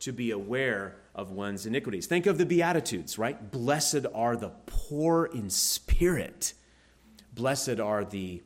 to 0.00 0.12
be 0.12 0.32
aware 0.32 0.96
of 1.16 1.30
one's 1.30 1.64
iniquities. 1.64 2.06
Think 2.06 2.26
of 2.26 2.36
the 2.36 2.44
Beatitudes, 2.44 3.18
right? 3.18 3.50
Blessed 3.50 4.04
are 4.14 4.36
the 4.36 4.50
poor 4.66 5.24
in 5.24 5.48
spirit. 5.48 6.52
Blessed 7.32 7.80
are 7.80 8.04
the, 8.04 8.42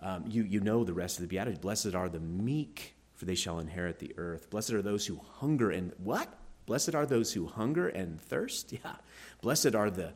um, 0.00 0.24
you, 0.28 0.44
you 0.44 0.60
know 0.60 0.84
the 0.84 0.94
rest 0.94 1.18
of 1.18 1.22
the 1.22 1.28
Beatitudes. 1.28 1.60
Blessed 1.60 1.96
are 1.96 2.08
the 2.08 2.20
meek, 2.20 2.94
for 3.16 3.24
they 3.24 3.34
shall 3.34 3.58
inherit 3.58 3.98
the 3.98 4.14
earth. 4.16 4.48
Blessed 4.50 4.70
are 4.70 4.82
those 4.82 5.04
who 5.04 5.20
hunger 5.40 5.70
and 5.70 5.92
what? 5.98 6.32
Blessed 6.64 6.94
are 6.94 7.06
those 7.06 7.32
who 7.32 7.46
hunger 7.46 7.88
and 7.88 8.20
thirst. 8.20 8.72
Yeah. 8.84 8.94
Blessed 9.42 9.74
are 9.74 9.90
the, 9.90 10.14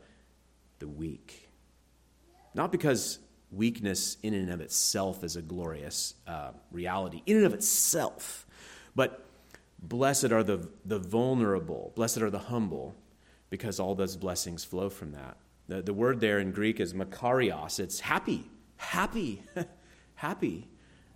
the 0.79 0.89
weak. 0.89 1.49
Not 2.55 2.71
because 2.71 3.19
weakness 3.51 4.17
in 4.23 4.33
and 4.33 4.51
of 4.51 4.61
itself 4.61 5.25
is 5.25 5.35
a 5.35 5.43
glorious 5.43 6.15
uh, 6.27 6.53
reality, 6.71 7.23
in 7.27 7.39
and 7.39 7.47
of 7.47 7.53
itself, 7.53 8.47
but 8.95 9.27
blessed 9.83 10.33
are 10.33 10.43
the, 10.43 10.69
the 10.85 10.99
vulnerable, 10.99 11.93
blessed 11.95 12.19
are 12.19 12.31
the 12.31 12.39
humble, 12.39 12.95
because 13.49 13.81
all 13.81 13.95
those 13.95 14.17
blessings 14.17 14.65
flow 14.65 14.89
from 14.89 15.13
that. 15.13 15.37
The, 15.69 15.83
the 15.83 15.95
word 15.95 16.21
there 16.21 16.39
in 16.39 16.53
Greek 16.53 16.81
is 16.81 16.95
makarios. 16.95 17.81
It's 17.81 18.01
happy, 18.01 18.45
happy, 18.77 19.43
happy 20.15 20.69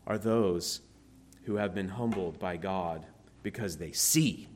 are 0.07 0.18
those 0.18 0.81
who 1.44 1.57
have 1.57 1.74
been 1.74 1.88
humbled 1.88 2.38
by 2.38 2.57
God 2.57 3.07
because 3.42 3.77
they 3.77 3.92
see 3.92 4.48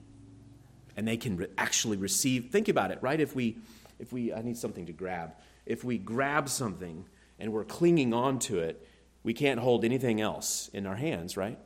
and 0.97 1.07
they 1.07 1.17
can 1.17 1.37
re- 1.37 1.47
actually 1.57 1.97
receive. 1.97 2.51
Think 2.51 2.69
about 2.69 2.91
it, 2.91 2.99
right? 3.01 3.21
If 3.21 3.35
we, 3.35 3.59
if 3.99 4.13
we, 4.13 4.33
I 4.33 4.43
need 4.43 4.57
something 4.57 4.87
to 4.87 4.93
grab. 4.93 5.35
If 5.67 5.85
we 5.85 5.99
grab 5.99 6.49
something 6.49 7.05
and 7.39 7.53
we're 7.53 7.65
clinging 7.65 8.13
on 8.15 8.39
to 8.41 8.59
it, 8.59 8.87
we 9.23 9.35
can't 9.35 9.61
hold 9.61 9.85
anything 9.85 10.21
else 10.21 10.69
in 10.73 10.87
our 10.87 10.97
hands, 10.97 11.37
right? 11.37 11.59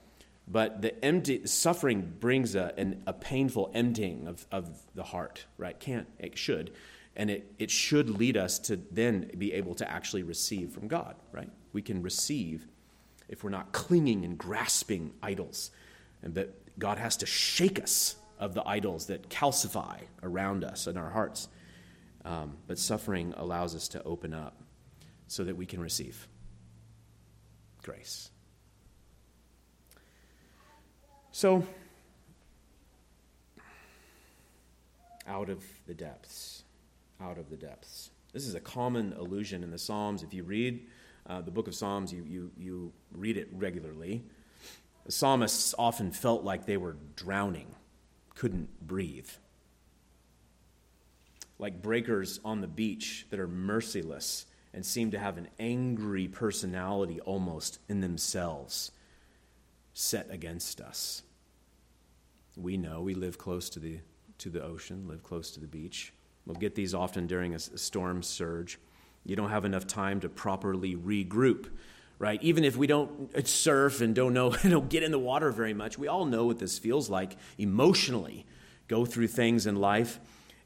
But 0.52 0.82
the 0.82 1.02
empty 1.02 1.46
suffering 1.46 2.12
brings 2.20 2.54
a, 2.54 2.74
an, 2.76 3.02
a 3.06 3.14
painful 3.14 3.70
emptying 3.72 4.28
of, 4.28 4.46
of 4.52 4.82
the 4.94 5.02
heart, 5.02 5.46
right? 5.56 5.78
Can't, 5.80 6.06
it 6.18 6.36
should. 6.36 6.72
And 7.16 7.30
it, 7.30 7.54
it 7.58 7.70
should 7.70 8.10
lead 8.10 8.36
us 8.36 8.58
to 8.60 8.78
then 8.90 9.30
be 9.38 9.54
able 9.54 9.74
to 9.76 9.90
actually 9.90 10.22
receive 10.22 10.70
from 10.70 10.88
God, 10.88 11.16
right? 11.32 11.48
We 11.72 11.80
can 11.80 12.02
receive 12.02 12.66
if 13.28 13.42
we're 13.42 13.50
not 13.50 13.72
clinging 13.72 14.26
and 14.26 14.36
grasping 14.36 15.14
idols. 15.22 15.70
And 16.22 16.34
that 16.34 16.78
God 16.78 16.98
has 16.98 17.16
to 17.18 17.26
shake 17.26 17.82
us 17.82 18.16
of 18.38 18.52
the 18.52 18.62
idols 18.68 19.06
that 19.06 19.30
calcify 19.30 20.00
around 20.22 20.64
us 20.64 20.86
in 20.86 20.98
our 20.98 21.10
hearts. 21.10 21.48
Um, 22.26 22.58
but 22.66 22.78
suffering 22.78 23.32
allows 23.38 23.74
us 23.74 23.88
to 23.88 24.02
open 24.02 24.34
up 24.34 24.60
so 25.28 25.44
that 25.44 25.56
we 25.56 25.64
can 25.64 25.80
receive 25.80 26.28
grace. 27.82 28.31
So, 31.34 31.66
out 35.26 35.48
of 35.48 35.64
the 35.86 35.94
depths, 35.94 36.64
out 37.18 37.38
of 37.38 37.48
the 37.48 37.56
depths. 37.56 38.10
This 38.34 38.46
is 38.46 38.54
a 38.54 38.60
common 38.60 39.14
allusion 39.14 39.62
in 39.62 39.70
the 39.70 39.78
Psalms. 39.78 40.22
If 40.22 40.34
you 40.34 40.44
read 40.44 40.86
uh, 41.26 41.40
the 41.40 41.50
book 41.50 41.68
of 41.68 41.74
Psalms, 41.74 42.12
you, 42.12 42.22
you, 42.28 42.50
you 42.58 42.92
read 43.12 43.38
it 43.38 43.48
regularly. 43.52 44.22
The 45.06 45.12
psalmists 45.12 45.74
often 45.78 46.10
felt 46.10 46.44
like 46.44 46.66
they 46.66 46.76
were 46.76 46.96
drowning 47.16 47.74
couldn't 48.34 48.86
breathe. 48.86 49.28
Like 51.58 51.80
breakers 51.80 52.40
on 52.44 52.60
the 52.60 52.66
beach 52.66 53.26
that 53.30 53.40
are 53.40 53.48
merciless 53.48 54.44
and 54.74 54.84
seem 54.84 55.10
to 55.12 55.18
have 55.18 55.38
an 55.38 55.48
angry 55.58 56.28
personality 56.28 57.20
almost 57.20 57.78
in 57.88 58.00
themselves 58.00 58.90
set 59.94 60.28
against 60.30 60.80
us. 60.80 61.22
We 62.56 62.76
know 62.76 63.02
we 63.02 63.14
live 63.14 63.38
close 63.38 63.70
to 63.70 63.78
the, 63.80 64.00
to 64.38 64.50
the 64.50 64.62
ocean, 64.62 65.06
live 65.08 65.22
close 65.22 65.50
to 65.52 65.60
the 65.60 65.66
beach. 65.66 66.12
We'll 66.46 66.56
get 66.56 66.74
these 66.74 66.94
often 66.94 67.26
during 67.26 67.54
a, 67.54 67.58
storm 67.58 68.22
surge. 68.22 68.78
You 69.24 69.36
don't 69.36 69.50
have 69.50 69.64
enough 69.64 69.86
time 69.86 70.20
to 70.20 70.28
properly 70.28 70.96
regroup 70.96 71.68
right? 72.22 72.40
Even 72.40 72.62
if 72.62 72.76
we 72.76 72.86
don't 72.86 73.34
uh, 73.34 73.42
surf 73.42 74.00
and 74.00 74.14
don't 74.14 74.32
know, 74.32 74.50
don't 74.62 74.88
get 74.88 75.02
in 75.02 75.10
the 75.10 75.18
water 75.18 75.50
very 75.50 75.74
much, 75.74 75.98
we 75.98 76.06
all 76.06 76.24
know 76.24 76.46
what 76.46 76.60
this 76.60 76.78
feels 76.78 77.10
like 77.10 77.36
emotionally. 77.58 78.46
Go 78.86 79.04
through 79.04 79.26
things 79.26 79.66
in 79.66 79.74
life, 79.74 80.20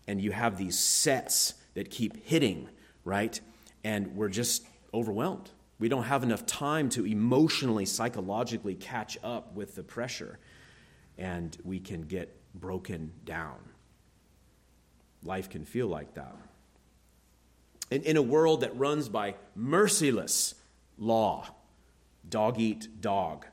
and 0.06 0.20
you 0.20 0.32
have 0.32 0.58
these 0.58 0.78
sets 0.78 1.54
that 1.72 1.90
keep 1.90 2.22
hitting, 2.26 2.68
right? 3.06 3.40
And 3.82 4.14
we're 4.16 4.28
just 4.28 4.66
overwhelmed. 4.92 5.50
We 5.78 5.88
don't 5.88 6.04
have 6.04 6.22
enough 6.22 6.46
time 6.46 6.88
to 6.90 7.04
emotionally, 7.04 7.84
psychologically 7.84 8.74
catch 8.74 9.18
up 9.22 9.54
with 9.54 9.74
the 9.74 9.82
pressure, 9.82 10.38
and 11.18 11.56
we 11.64 11.80
can 11.80 12.02
get 12.02 12.34
broken 12.54 13.12
down. 13.24 13.58
Life 15.22 15.50
can 15.50 15.64
feel 15.64 15.88
like 15.88 16.14
that. 16.14 16.36
In, 17.90 18.02
in 18.02 18.16
a 18.16 18.22
world 18.22 18.62
that 18.62 18.76
runs 18.76 19.08
by 19.08 19.34
merciless 19.54 20.54
law, 20.98 21.46
dog 22.28 22.58
eat 22.58 23.00
dog, 23.00 23.46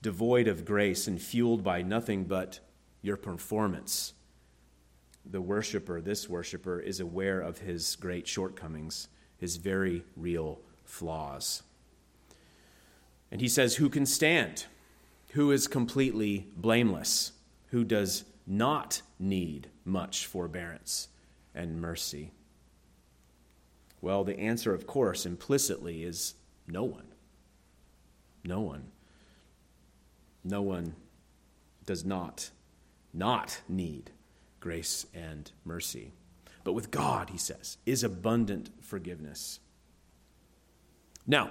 devoid 0.00 0.46
of 0.46 0.64
grace 0.64 1.08
and 1.08 1.20
fueled 1.20 1.64
by 1.64 1.82
nothing 1.82 2.24
but 2.24 2.60
your 3.02 3.16
performance, 3.16 4.14
the 5.24 5.40
worshiper, 5.40 6.00
this 6.00 6.28
worshiper, 6.28 6.78
is 6.78 7.00
aware 7.00 7.40
of 7.40 7.58
his 7.58 7.96
great 7.96 8.28
shortcomings, 8.28 9.08
his 9.38 9.56
very 9.56 10.04
real 10.16 10.60
flaws. 10.94 11.62
And 13.30 13.40
he 13.40 13.48
says, 13.48 13.76
Who 13.76 13.88
can 13.88 14.06
stand? 14.06 14.66
Who 15.32 15.50
is 15.50 15.66
completely 15.66 16.46
blameless? 16.56 17.32
Who 17.68 17.84
does 17.84 18.24
not 18.46 19.02
need 19.18 19.68
much 19.84 20.26
forbearance 20.26 21.08
and 21.54 21.80
mercy? 21.80 22.30
Well, 24.00 24.22
the 24.22 24.38
answer, 24.38 24.74
of 24.74 24.86
course, 24.86 25.26
implicitly 25.26 26.04
is 26.04 26.34
no 26.68 26.84
one. 26.84 27.06
No 28.44 28.60
one. 28.60 28.92
No 30.44 30.62
one 30.62 30.94
does 31.86 32.04
not 32.04 32.50
not 33.14 33.60
need 33.68 34.10
grace 34.60 35.06
and 35.14 35.50
mercy. 35.64 36.12
But 36.64 36.72
with 36.72 36.90
God, 36.90 37.30
he 37.30 37.38
says, 37.38 37.78
is 37.86 38.02
abundant 38.02 38.70
forgiveness. 38.80 39.60
Now, 41.26 41.50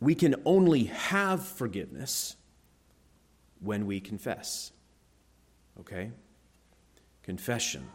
we 0.00 0.14
can 0.14 0.36
only 0.44 0.84
have 0.84 1.46
forgiveness 1.46 2.36
when 3.60 3.86
we 3.86 4.00
confess. 4.00 4.72
Okay? 5.78 6.10
Confession 7.22 7.86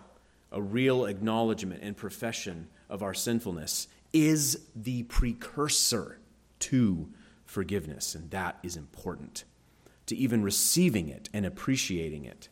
a 0.55 0.61
real 0.61 1.05
acknowledgement 1.05 1.81
and 1.83 1.95
profession 1.97 2.69
of 2.89 3.03
our 3.03 3.13
sinfulness 3.13 3.89
is 4.13 4.67
the 4.73 5.03
precursor 5.03 6.17
to 6.59 7.09
forgiveness, 7.43 8.15
and 8.15 8.31
that 8.31 8.57
is 8.63 8.77
important 8.77 9.43
to 10.05 10.15
even 10.15 10.41
receiving 10.41 11.09
it 11.09 11.29
and 11.33 11.45
appreciating 11.45 12.23
it. 12.23 12.47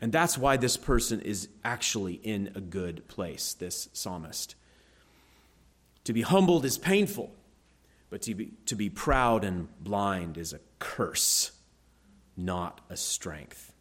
And 0.00 0.12
that's 0.12 0.36
why 0.36 0.58
this 0.58 0.76
person 0.76 1.20
is 1.22 1.48
actually 1.64 2.14
in 2.14 2.50
a 2.54 2.60
good 2.60 3.08
place, 3.08 3.54
this 3.54 3.88
psalmist. 3.94 4.54
To 6.06 6.12
be 6.12 6.22
humbled 6.22 6.64
is 6.64 6.78
painful, 6.78 7.32
but 8.10 8.22
to 8.22 8.34
be, 8.36 8.52
to 8.66 8.76
be 8.76 8.88
proud 8.88 9.42
and 9.42 9.66
blind 9.80 10.38
is 10.38 10.52
a 10.52 10.60
curse, 10.78 11.50
not 12.36 12.80
a 12.88 12.96
strength. 12.96 13.72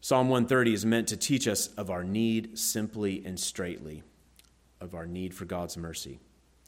Psalm 0.00 0.28
130 0.28 0.74
is 0.74 0.86
meant 0.86 1.08
to 1.08 1.16
teach 1.16 1.48
us 1.48 1.66
of 1.74 1.90
our 1.90 2.04
need 2.04 2.56
simply 2.56 3.20
and 3.26 3.38
straightly, 3.38 4.04
of 4.80 4.94
our 4.94 5.06
need 5.08 5.34
for 5.34 5.44
God's 5.44 5.76
mercy. 5.76 6.20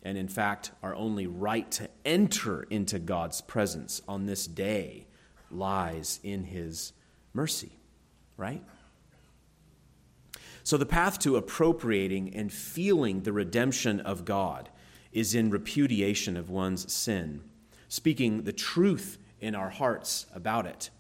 And 0.03 0.19
in 0.19 0.27
fact, 0.27 0.73
our 0.83 0.97
only 0.97 1.29
right 1.29 1.71
to 1.71 1.89
enter 2.05 2.65
into 2.65 2.99
God's 2.99 3.41
presence 3.41 4.03
on 4.09 4.27
this 4.27 4.49
day 4.49 5.07
lies 5.49 6.19
in 6.25 6.43
His 6.43 6.93
mercy, 7.35 7.71
right? 8.37 8.65
So, 10.63 10.77
the 10.77 10.87
path 10.87 11.19
to 11.21 11.37
appropriating 11.37 12.35
and 12.35 12.53
feeling 12.53 13.23
the 13.23 13.33
redemption 13.33 14.01
of 14.01 14.25
God 14.25 14.69
is 15.13 15.35
in 15.35 15.51
repudiation 15.51 16.37
of 16.37 16.51
one's 16.51 16.93
sin, 16.93 17.43
speaking 17.89 18.43
the 18.43 18.53
truth 18.53 19.19
in 19.41 19.55
our 19.55 19.71
hearts 19.71 20.27
about 20.35 20.67
it, 20.67 20.91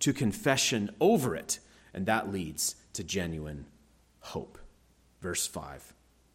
to 0.00 0.12
confession 0.12 0.90
over 1.00 1.34
it, 1.34 1.58
and 1.94 2.06
that 2.06 2.30
leads 2.30 2.76
to 2.92 3.02
genuine 3.02 3.66
hope. 4.20 4.58
Verse 5.20 5.46
5 5.46 5.94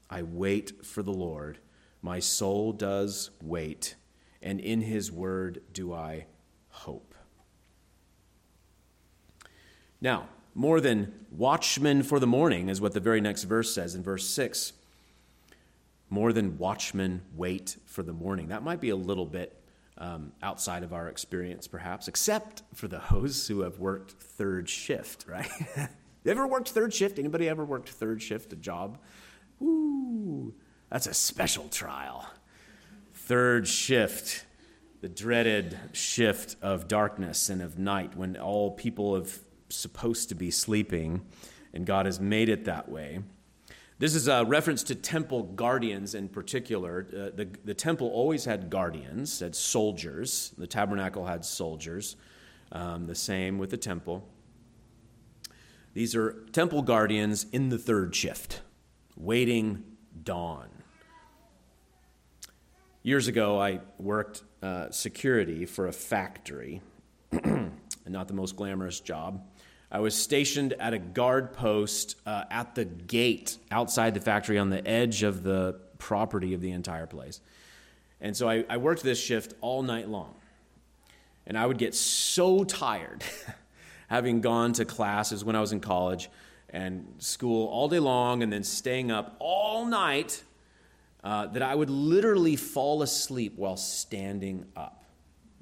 I 0.09 0.23
wait 0.23 0.85
for 0.85 1.03
the 1.03 1.13
Lord, 1.13 1.59
my 2.01 2.19
soul 2.19 2.73
does 2.73 3.29
wait, 3.41 3.95
and 4.41 4.59
in 4.59 4.81
his 4.81 5.11
word 5.11 5.61
do 5.71 5.93
I 5.93 6.25
hope. 6.69 7.13
Now, 10.01 10.27
more 10.53 10.81
than 10.81 11.13
watchmen 11.31 12.03
for 12.03 12.19
the 12.19 12.27
morning 12.27 12.69
is 12.69 12.81
what 12.81 12.93
the 12.93 12.99
very 12.99 13.21
next 13.21 13.43
verse 13.43 13.73
says 13.73 13.95
in 13.95 14.03
verse 14.03 14.27
6. 14.27 14.73
More 16.09 16.33
than 16.33 16.57
watchmen 16.57 17.21
wait 17.35 17.77
for 17.85 18.03
the 18.03 18.13
morning. 18.13 18.49
That 18.49 18.63
might 18.63 18.81
be 18.81 18.89
a 18.89 18.95
little 18.95 19.25
bit 19.25 19.57
um, 19.97 20.33
outside 20.41 20.83
of 20.83 20.93
our 20.93 21.07
experience, 21.07 21.67
perhaps, 21.67 22.07
except 22.07 22.63
for 22.73 22.87
those 22.87 23.47
who 23.47 23.61
have 23.61 23.79
worked 23.79 24.11
third 24.11 24.67
shift, 24.67 25.25
right? 25.27 25.49
you 25.77 25.87
ever 26.31 26.47
worked 26.47 26.69
third 26.69 26.93
shift? 26.93 27.17
Anybody 27.17 27.47
ever 27.47 27.63
worked 27.63 27.89
third 27.89 28.21
shift, 28.21 28.51
a 28.51 28.55
job? 28.57 28.97
Ooh, 29.61 30.53
that's 30.89 31.07
a 31.07 31.13
special 31.13 31.69
trial. 31.69 32.25
Third 33.13 33.67
shift, 33.67 34.45
the 34.99 35.07
dreaded 35.07 35.77
shift 35.93 36.57
of 36.61 36.87
darkness 36.87 37.49
and 37.49 37.61
of 37.61 37.77
night 37.77 38.17
when 38.17 38.35
all 38.35 38.71
people 38.71 39.15
are 39.15 39.23
supposed 39.75 40.29
to 40.29 40.35
be 40.35 40.51
sleeping, 40.51 41.21
and 41.73 41.85
God 41.85 42.05
has 42.05 42.19
made 42.19 42.49
it 42.49 42.65
that 42.65 42.89
way. 42.89 43.19
This 44.01 44.15
is 44.15 44.27
a 44.27 44.43
reference 44.43 44.81
to 44.85 44.95
temple 44.95 45.43
guardians 45.43 46.15
in 46.15 46.27
particular. 46.27 47.05
Uh, 47.07 47.35
the, 47.35 47.47
the 47.63 47.75
temple 47.75 48.07
always 48.07 48.45
had 48.45 48.71
guardians, 48.71 49.39
had 49.41 49.55
soldiers. 49.55 50.53
The 50.57 50.65
tabernacle 50.65 51.27
had 51.27 51.45
soldiers. 51.45 52.15
Um, 52.71 53.05
the 53.05 53.13
same 53.13 53.59
with 53.59 53.69
the 53.69 53.77
temple. 53.77 54.27
These 55.93 56.15
are 56.15 56.31
temple 56.51 56.81
guardians 56.81 57.45
in 57.51 57.69
the 57.69 57.77
third 57.77 58.15
shift, 58.15 58.61
waiting 59.15 59.83
dawn. 60.23 60.69
Years 63.03 63.27
ago, 63.27 63.61
I 63.61 63.81
worked 63.99 64.41
uh, 64.63 64.89
security 64.89 65.65
for 65.65 65.87
a 65.87 65.91
factory, 65.91 66.81
not 68.07 68.27
the 68.27 68.33
most 68.33 68.55
glamorous 68.55 68.99
job. 68.99 69.45
I 69.91 69.99
was 69.99 70.15
stationed 70.15 70.73
at 70.73 70.93
a 70.93 70.99
guard 70.99 71.51
post 71.53 72.15
uh, 72.25 72.45
at 72.49 72.75
the 72.75 72.85
gate 72.85 73.57
outside 73.71 74.13
the 74.13 74.21
factory 74.21 74.57
on 74.57 74.69
the 74.69 74.85
edge 74.87 75.23
of 75.23 75.43
the 75.43 75.79
property 75.97 76.53
of 76.53 76.61
the 76.61 76.71
entire 76.71 77.07
place. 77.07 77.41
And 78.21 78.37
so 78.37 78.47
I, 78.47 78.63
I 78.69 78.77
worked 78.77 79.03
this 79.03 79.19
shift 79.19 79.53
all 79.59 79.83
night 79.83 80.07
long. 80.07 80.35
And 81.45 81.57
I 81.57 81.65
would 81.65 81.77
get 81.77 81.93
so 81.93 82.63
tired 82.63 83.23
having 84.07 84.39
gone 84.39 84.73
to 84.73 84.85
classes 84.85 85.43
when 85.43 85.55
I 85.55 85.59
was 85.59 85.73
in 85.73 85.81
college 85.81 86.29
and 86.69 87.05
school 87.17 87.67
all 87.67 87.89
day 87.89 87.99
long 87.99 88.43
and 88.43 88.53
then 88.53 88.63
staying 88.63 89.11
up 89.11 89.35
all 89.39 89.85
night 89.85 90.43
uh, 91.23 91.47
that 91.47 91.61
I 91.61 91.75
would 91.75 91.89
literally 91.89 92.55
fall 92.55 93.01
asleep 93.01 93.53
while 93.57 93.77
standing 93.77 94.65
up. 94.75 95.00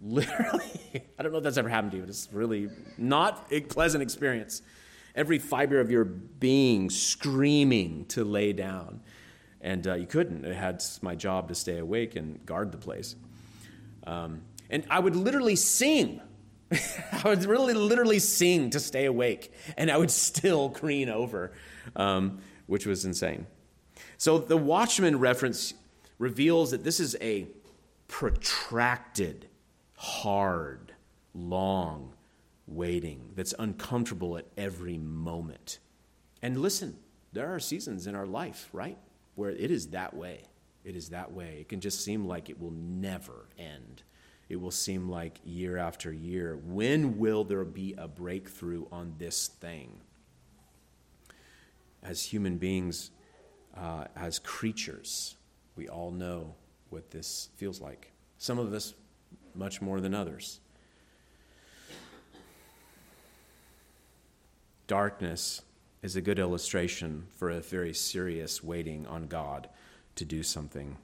Literally, 0.02 0.80
I 1.20 1.24
don't 1.24 1.32
know 1.32 1.40
if 1.40 1.44
that's 1.44 1.58
ever 1.58 1.70
happened 1.70 1.92
to 1.92 1.98
you, 1.98 2.04
but 2.04 2.10
it's 2.10 2.30
really 2.32 2.70
not 2.98 3.48
a 3.52 3.62
pleasant 3.62 4.02
experience. 4.02 4.62
Every 5.16 5.40
fiber 5.40 5.80
of 5.80 5.92
your 5.92 6.06
being 6.06 6.90
screaming 6.90 8.06
to 8.06 8.24
lay 8.24 8.54
down. 8.54 9.02
And 9.62 9.86
uh, 9.88 9.96
you 9.96 10.06
couldn't. 10.06 10.46
It 10.46 10.56
had 10.56 10.82
my 11.02 11.16
job 11.16 11.50
to 11.50 11.56
stay 11.56 11.80
awake 11.80 12.16
and 12.16 12.46
guard 12.46 12.72
the 12.72 12.78
place. 12.78 13.16
Um, 14.08 14.42
and 14.70 14.86
I 14.90 15.00
would 15.00 15.16
literally 15.16 15.58
sing. 15.58 16.22
I 16.72 17.22
would 17.26 17.44
really 17.44 17.74
literally 17.74 18.20
sing 18.20 18.70
to 18.70 18.80
stay 18.80 19.06
awake, 19.06 19.52
and 19.76 19.92
I 19.92 19.98
would 19.98 20.12
still 20.12 20.70
crane 20.70 21.10
over, 21.10 21.52
um, 21.96 22.40
which 22.68 22.86
was 22.86 23.04
insane. 23.04 23.48
So 24.18 24.38
the 24.38 24.56
Watchman 24.56 25.20
reference 25.20 25.74
reveals 26.20 26.72
that 26.72 26.84
this 26.84 27.00
is 27.00 27.18
a 27.20 27.48
protracted 28.08 29.49
hard, 30.00 30.94
long 31.34 32.14
waiting 32.66 33.32
that's 33.36 33.54
uncomfortable 33.60 34.38
at 34.38 34.46
every 34.56 34.98
moment. 34.98 35.80
And 36.42 36.62
listen, 36.62 36.98
there 37.34 37.54
are 37.54 37.60
seasons 37.60 38.08
in 38.08 38.16
our 38.16 38.26
life, 38.26 38.70
right, 38.72 38.98
where 39.36 39.50
it 39.50 39.72
is 39.72 39.88
that 39.88 40.16
way. 40.16 40.44
It 40.86 40.96
is 40.96 41.10
that 41.10 41.34
way. 41.34 41.58
It 41.60 41.68
can 41.68 41.82
just 41.82 42.02
seem 42.06 42.26
like 42.26 42.50
it 42.50 42.62
will 42.62 42.72
never 42.72 43.50
end. 43.58 44.04
It 44.48 44.56
will 44.56 44.72
seem 44.72 45.10
like 45.10 45.42
year 45.44 45.76
after 45.76 46.14
year. 46.14 46.56
When 46.56 47.18
will 47.18 47.44
there 47.44 47.66
be 47.66 47.94
a 47.98 48.08
breakthrough 48.08 48.86
on 48.94 49.16
this 49.18 49.48
thing? 49.48 50.00
As 52.02 52.24
human 52.24 52.58
beings, 52.58 53.12
uh, 53.76 54.06
as 54.16 54.40
creatures, 54.40 55.36
We 55.76 55.88
all 55.88 56.12
know 56.12 56.56
what 56.90 57.10
this 57.10 57.48
feels 57.56 57.80
like. 57.80 58.12
Some 58.38 58.60
of 58.60 58.74
us 58.74 58.96
much 59.56 59.82
more 59.82 60.00
than 60.00 60.14
others. 60.14 60.60
Darkness 64.88 65.62
is 66.02 66.16
a 66.16 66.22
good 66.22 66.40
illustration 66.40 67.26
for 67.36 67.50
a 67.50 67.60
very 67.60 67.94
serious 67.94 68.64
waiting 68.64 69.06
on 69.06 69.28
God 69.28 69.70
to 70.16 70.26
do 70.26 70.42
something. 70.44 70.98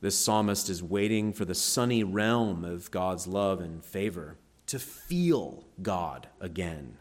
This 0.00 0.16
psalmist 0.16 0.70
is 0.70 0.82
waiting 0.82 1.32
for 1.32 1.44
the 1.44 1.54
sunny 1.54 2.02
realm 2.02 2.64
of 2.64 2.90
God's 2.90 3.26
love 3.26 3.60
and 3.60 3.84
favor 3.84 4.38
to 4.66 4.78
feel 4.78 5.64
God 5.82 6.28
again. 6.40 6.96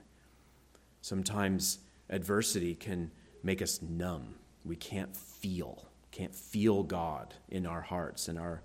Sometimes 1.01 1.79
adversity 2.09 2.75
can 2.75 3.11
make 3.41 3.61
us 3.61 3.81
numb. 3.81 4.35
We 4.65 4.75
can't 4.75 5.15
feel, 5.15 5.85
can't 6.11 6.35
feel 6.35 6.83
God 6.83 7.35
in 7.47 7.65
our 7.65 7.81
hearts 7.81 8.27
and 8.27 8.37
our, 8.37 8.61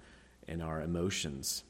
in 0.49 0.61
our 0.61 0.81
emotions. 0.83 1.65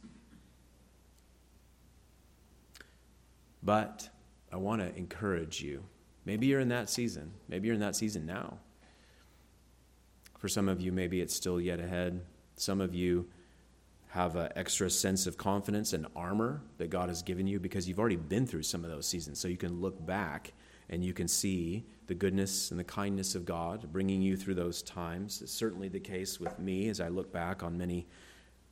But 3.63 4.09
I 4.53 4.57
want 4.57 4.83
to 4.83 4.95
encourage 4.97 5.63
you. 5.63 5.85
Maybe 6.25 6.47
you're 6.47 6.61
in 6.61 6.69
that 6.69 6.89
season. 6.91 7.33
Maybe 7.49 7.67
you're 7.67 7.75
in 7.75 7.81
that 7.81 7.97
season 7.97 8.27
now. 8.27 8.59
For 10.39 10.49
some 10.49 10.69
of 10.69 10.81
you, 10.81 10.93
maybe 10.93 11.21
it's 11.21 11.35
still 11.35 11.61
yet 11.61 11.81
ahead. 11.81 12.21
Some 12.57 12.81
of 12.81 12.95
you 12.95 13.27
have 14.09 14.37
an 14.37 14.49
extra 14.55 14.89
sense 14.89 15.27
of 15.27 15.37
confidence 15.37 15.93
and 15.93 16.07
armor 16.15 16.63
that 16.79 16.89
God 16.89 17.09
has 17.09 17.23
given 17.23 17.47
you 17.47 17.59
because 17.59 17.89
you've 17.89 17.99
already 17.99 18.17
been 18.17 18.47
through 18.47 18.63
some 18.63 18.85
of 18.85 18.91
those 18.91 19.07
seasons. 19.07 19.41
So 19.41 19.49
you 19.49 19.57
can 19.57 19.81
look 19.81 20.05
back 20.07 20.53
and 20.89 21.05
you 21.05 21.13
can 21.13 21.27
see 21.27 21.85
the 22.07 22.15
goodness 22.15 22.71
and 22.71 22.79
the 22.79 22.85
kindness 22.85 23.35
of 23.35 23.45
God 23.45 23.93
bringing 23.93 24.23
you 24.23 24.37
through 24.37 24.55
those 24.55 24.83
times. 24.83 25.43
It's 25.43 25.53
certainly 25.53 25.89
the 25.89 26.01
case 26.01 26.39
with 26.39 26.59
me 26.59 26.89
as 26.89 27.01
I 27.01 27.09
look 27.09 27.33
back 27.33 27.63
on 27.63 27.77
many 27.77 28.07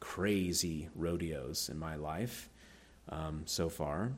crazy 0.02 0.88
rodeos 0.96 1.68
in 1.68 1.78
my 1.78 1.94
life 1.94 2.50
um, 3.08 3.42
so 3.46 3.68
far. 3.68 4.10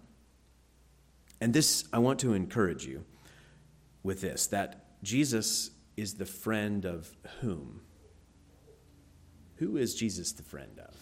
And 1.43 1.53
this, 1.53 1.85
I 1.93 1.99
want 1.99 2.21
to 2.21 2.33
encourage 2.33 2.87
you 2.87 3.05
with 4.03 4.23
this 4.23 4.47
that 4.47 5.03
Jesus 5.03 5.71
is 5.95 6.15
the 6.15 6.25
friend 6.25 6.87
of 6.87 7.15
whom? 7.43 7.83
Who 9.57 9.77
is 9.77 9.95
Jesus 9.95 10.33
the 10.33 10.43
friend 10.43 10.81
of? 10.81 10.97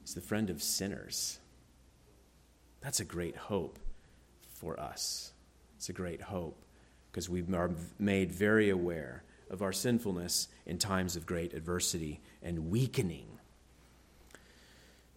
He's 0.00 0.14
the 0.14 0.22
friend 0.22 0.48
of 0.48 0.62
sinners. 0.62 1.38
That's 2.80 3.00
a 3.00 3.04
great 3.04 3.36
hope 3.36 3.78
for 4.54 4.80
us. 4.80 5.32
It's 5.76 5.90
a 5.90 5.92
great 5.92 6.22
hope 6.22 6.64
because 7.12 7.28
we 7.28 7.44
are 7.52 7.70
made 7.98 8.32
very 8.32 8.70
aware 8.70 9.24
of 9.50 9.60
our 9.60 9.72
sinfulness 9.72 10.48
in 10.64 10.78
times 10.78 11.16
of 11.16 11.26
great 11.26 11.52
adversity 11.52 12.20
and 12.42 12.70
weakening. 12.70 13.37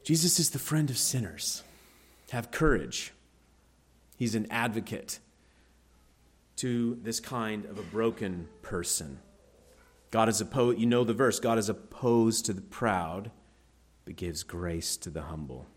Jesus 0.03 0.39
is 0.39 0.49
the 0.49 0.59
friend 0.59 0.89
of 0.89 0.97
sinners. 0.97 1.63
Have 2.31 2.51
courage. 2.51 3.13
He's 4.17 4.35
an 4.35 4.47
advocate 4.49 5.19
to 6.57 6.99
this 7.01 7.19
kind 7.19 7.65
of 7.65 7.77
a 7.77 7.83
broken 7.83 8.47
person. 8.61 9.19
God 10.11 10.29
is 10.29 10.41
opposed, 10.41 10.79
you 10.79 10.85
know 10.85 11.03
the 11.03 11.13
verse, 11.13 11.39
God 11.39 11.57
is 11.57 11.69
opposed 11.69 12.45
to 12.45 12.53
the 12.53 12.61
proud, 12.61 13.31
but 14.05 14.15
gives 14.15 14.43
grace 14.43 14.97
to 14.97 15.09
the 15.09 15.23
humble. 15.23 15.67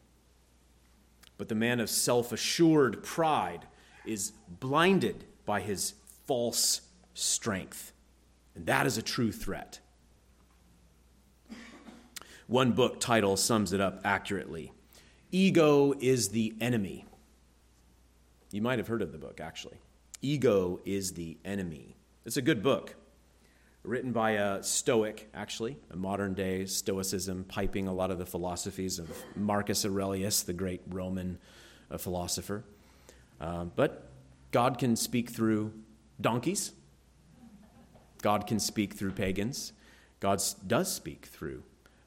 But 1.38 1.48
the 1.48 1.54
man 1.54 1.80
of 1.80 1.90
self 1.90 2.32
assured 2.32 3.02
pride 3.02 3.66
is 4.04 4.32
blinded 4.48 5.24
by 5.44 5.60
his 5.60 5.94
false 6.26 6.82
strength. 7.14 7.92
And 8.54 8.66
that 8.66 8.87
is 8.87 8.98
a 8.98 9.02
true 9.02 9.32
threat. 9.32 9.80
One 12.46 12.72
book 12.72 13.00
title 13.00 13.37
sums 13.37 13.72
it 13.72 13.80
up 13.80 14.00
accurately 14.04 14.72
Ego 15.33 15.94
is 15.98 16.28
the 16.28 16.54
enemy. 16.61 17.04
You 18.52 18.62
might 18.62 18.78
have 18.78 18.87
heard 18.87 19.02
of 19.02 19.11
the 19.11 19.18
book, 19.18 19.40
actually. 19.40 19.78
Ego 20.22 20.78
is 20.85 21.14
the 21.14 21.37
enemy. 21.44 21.96
It's 22.24 22.37
a 22.37 22.42
good 22.42 22.62
book, 22.62 22.94
written 23.83 24.12
by 24.12 24.33
a 24.33 24.62
Stoic, 24.62 25.28
actually, 25.35 25.76
a 25.90 25.96
modern 25.96 26.35
day 26.35 26.66
Stoicism, 26.66 27.44
piping 27.48 27.88
a 27.88 27.92
lot 27.92 28.12
of 28.12 28.18
the 28.18 28.26
philosophies 28.26 29.00
of 29.00 29.11
Marcus 29.35 29.85
Aurelius, 29.85 30.44
the 30.44 30.52
great 30.52 30.83
Roman 30.88 31.38
uh, 31.90 31.98
philosopher. 31.98 32.62
Um, 33.40 33.72
but 33.74 34.09
God 34.52 34.78
can 34.78 34.94
speak 34.94 35.30
through 35.30 35.72
donkeys, 36.20 36.72
God 38.22 38.46
can 38.46 38.61
speak 38.61 38.94
through 38.94 39.12
pagans, 39.12 39.72
God 40.20 40.40
does 40.66 40.92
speak 40.92 41.26
through 41.26 41.64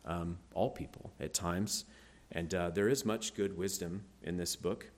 um, 0.08 0.40
all 0.54 0.72
people 0.72 1.12
at 1.20 1.34
times. 1.34 1.86
And 2.32 2.54
uh, 2.54 2.72
there 2.72 2.90
is 2.90 3.06
much 3.06 3.36
good 3.36 3.58
wisdom 3.58 4.06
in 4.24 4.38
this 4.38 4.56
book. 4.56 4.90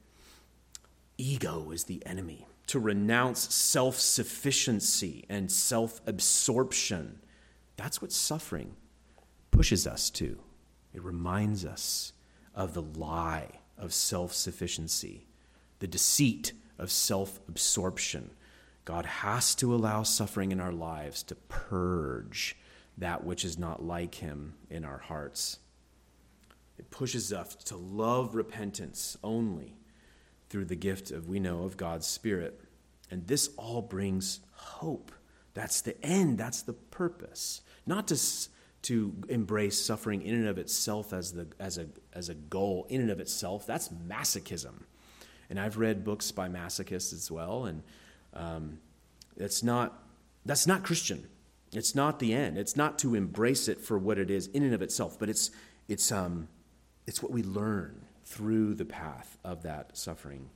Ego 1.17 1.71
is 1.71 1.83
the 1.83 2.01
enemy 2.05 2.47
to 2.67 2.79
renounce 2.79 3.53
self 3.53 3.99
sufficiency 3.99 5.25
and 5.27 5.51
self 5.51 5.99
absorption. 6.07 7.19
That's 7.75 8.01
what 8.01 8.11
suffering 8.11 8.75
pushes 9.51 9.85
us 9.85 10.09
to. 10.11 10.39
It 10.93 11.03
reminds 11.03 11.65
us 11.65 12.13
of 12.55 12.73
the 12.73 12.81
lie 12.81 13.49
of 13.77 13.93
self 13.93 14.33
sufficiency, 14.33 15.27
the 15.79 15.87
deceit 15.87 16.53
of 16.77 16.91
self 16.91 17.39
absorption. 17.47 18.31
God 18.85 19.05
has 19.05 19.53
to 19.55 19.73
allow 19.73 20.03
suffering 20.03 20.51
in 20.51 20.59
our 20.59 20.71
lives 20.71 21.21
to 21.23 21.35
purge 21.35 22.55
that 22.99 23.23
which 23.23 23.43
is 23.43 23.57
not 23.57 23.83
like 23.83 24.15
Him 24.15 24.53
in 24.69 24.85
our 24.85 24.99
hearts. 24.99 25.59
It 26.77 26.89
pushes 26.91 27.33
us 27.33 27.55
to 27.55 27.75
love 27.75 28.35
repentance 28.35 29.17
only 29.23 29.75
through 30.49 30.65
the 30.65 30.75
gift 30.75 31.11
of, 31.11 31.27
we 31.27 31.39
know, 31.39 31.63
of 31.63 31.77
God's 31.77 32.07
Spirit. 32.07 32.61
And 33.11 33.27
this 33.27 33.49
all 33.57 33.81
brings 33.81 34.39
hope. 34.53 35.11
That's 35.53 35.81
the 35.81 36.01
end, 36.03 36.37
that's 36.37 36.61
the 36.61 36.73
purpose. 36.73 37.61
Not 37.85 38.07
to, 38.07 38.19
to 38.83 39.13
embrace 39.27 39.83
suffering 39.83 40.21
in 40.21 40.35
and 40.35 40.47
of 40.47 40.57
itself 40.57 41.11
as, 41.11 41.33
the, 41.33 41.47
as, 41.59 41.77
a, 41.77 41.87
as 42.13 42.29
a 42.29 42.35
goal, 42.35 42.85
in 42.89 43.01
and 43.01 43.11
of 43.11 43.19
itself. 43.19 43.65
That's 43.65 43.89
masochism. 43.89 44.83
And 45.49 45.59
I've 45.59 45.77
read 45.77 46.03
books 46.03 46.31
by 46.31 46.47
masochists 46.47 47.11
as 47.11 47.31
well, 47.31 47.65
and 47.65 47.81
um, 48.33 48.79
it's 49.35 49.63
not, 49.63 50.03
that's 50.45 50.67
not 50.67 50.83
Christian. 50.83 51.27
It's 51.71 51.93
not 51.93 52.19
the 52.19 52.33
end. 52.33 52.57
It's 52.57 52.75
not 52.75 52.97
to 52.99 53.15
embrace 53.15 53.67
it 53.67 53.79
for 53.81 53.97
what 53.97 54.17
it 54.17 54.31
is 54.31 54.47
in 54.47 54.63
and 54.63 54.73
of 54.73 54.81
itself, 54.81 55.19
but 55.19 55.29
it's, 55.29 55.51
it's, 55.87 56.11
um, 56.11 56.47
it's 57.05 57.21
what 57.21 57.31
we 57.31 57.43
learn 57.43 58.05
through 58.25 58.75
the 58.75 58.85
path 58.85 59.37
of 59.43 59.63
that 59.63 59.97
suffering. 59.97 60.49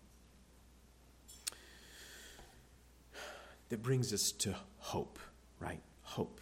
That 3.69 3.81
brings 3.81 4.13
us 4.13 4.31
to 4.33 4.55
hope, 4.77 5.19
right? 5.59 5.81
Hope. 6.01 6.41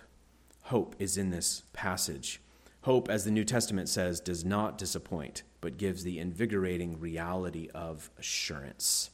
Hope 0.63 0.95
is 0.99 1.17
in 1.17 1.29
this 1.29 1.63
passage. 1.73 2.41
Hope, 2.81 3.10
as 3.10 3.25
the 3.25 3.31
New 3.31 3.43
Testament 3.43 3.89
says, 3.89 4.19
does 4.19 4.43
not 4.43 4.77
disappoint, 4.77 5.43
but 5.60 5.77
gives 5.77 6.03
the 6.03 6.17
invigorating 6.19 6.99
reality 6.99 7.69
of 7.73 8.10
assurance. 8.17 9.12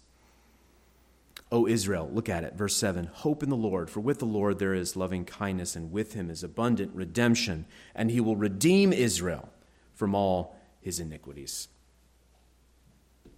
O 1.51 1.65
Israel, 1.65 2.10
look 2.12 2.27
at 2.27 2.43
it, 2.43 2.55
verse 2.55 2.75
7 2.75 3.05
Hope 3.05 3.41
in 3.41 3.49
the 3.49 3.55
Lord, 3.55 3.89
for 3.89 4.01
with 4.01 4.19
the 4.19 4.25
Lord 4.25 4.60
there 4.60 4.73
is 4.73 4.95
loving 4.95 5.23
kindness, 5.23 5.75
and 5.75 5.91
with 5.91 6.13
him 6.13 6.29
is 6.29 6.43
abundant 6.43 6.93
redemption, 6.93 7.65
and 7.95 8.12
he 8.12 8.19
will 8.19 8.36
redeem 8.36 8.91
Israel 8.91 9.49
from 9.93 10.13
all 10.13 10.57
his 10.81 10.99
iniquities. 10.99 11.69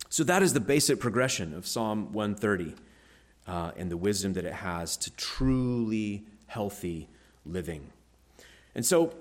So 0.10 0.24
that 0.24 0.42
is 0.42 0.54
the 0.54 0.60
basic 0.60 1.00
progression 1.00 1.54
of 1.54 1.68
Psalm 1.68 2.12
130 2.14 2.74
uh, 3.48 3.72
and 3.78 3.92
the 3.92 3.98
wisdom 3.98 4.34
that 4.34 4.46
it 4.46 4.54
has 4.54 4.98
to 4.98 5.16
truly 5.16 6.26
healthy 6.48 7.10
living. 7.46 7.92
And 8.74 8.84
so 8.84 9.14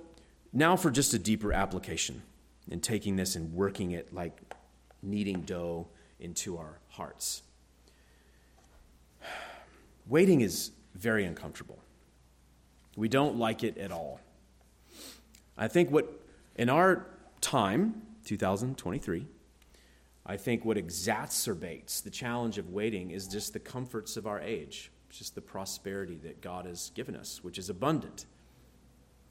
now 0.53 0.77
for 0.77 0.91
just 0.91 1.13
a 1.13 1.19
deeper 1.19 1.53
application 1.53 2.23
and 2.71 2.83
taking 2.83 3.17
this 3.17 3.37
and 3.37 3.53
working 3.53 3.91
it 3.91 4.15
like 4.15 4.39
kneading 5.03 5.43
dough 5.43 5.89
into 6.21 6.57
our 6.57 6.79
hearts. 6.89 7.43
Waiting 10.09 10.41
is 10.41 10.73
very 10.95 11.25
uncomfortable. 11.25 11.79
We 12.97 13.09
don't 13.09 13.37
like 13.37 13.63
it 13.63 13.77
at 13.79 13.93
all. 13.93 14.21
I 15.57 15.69
think 15.69 15.91
what, 15.91 16.09
in 16.57 16.69
our 16.69 17.07
time, 17.41 18.03
2023, 18.25 19.27
I 20.25 20.37
think 20.37 20.65
what 20.65 20.77
exacerbates 20.77 22.03
the 22.03 22.11
challenge 22.11 22.59
of 22.59 22.71
waiting 22.71 23.11
is 23.11 23.27
just 23.27 23.53
the 23.53 23.59
comforts 23.59 24.17
of 24.17 24.27
our 24.27 24.41
age, 24.41 24.91
just 25.11 25.35
the 25.35 25.41
prosperity 25.41 26.19
that 26.23 26.41
God 26.41 26.67
has 26.67 26.91
given 26.95 27.17
us, 27.17 27.43
which 27.43 27.59
is 27.59 27.71
abundant. 27.71 28.27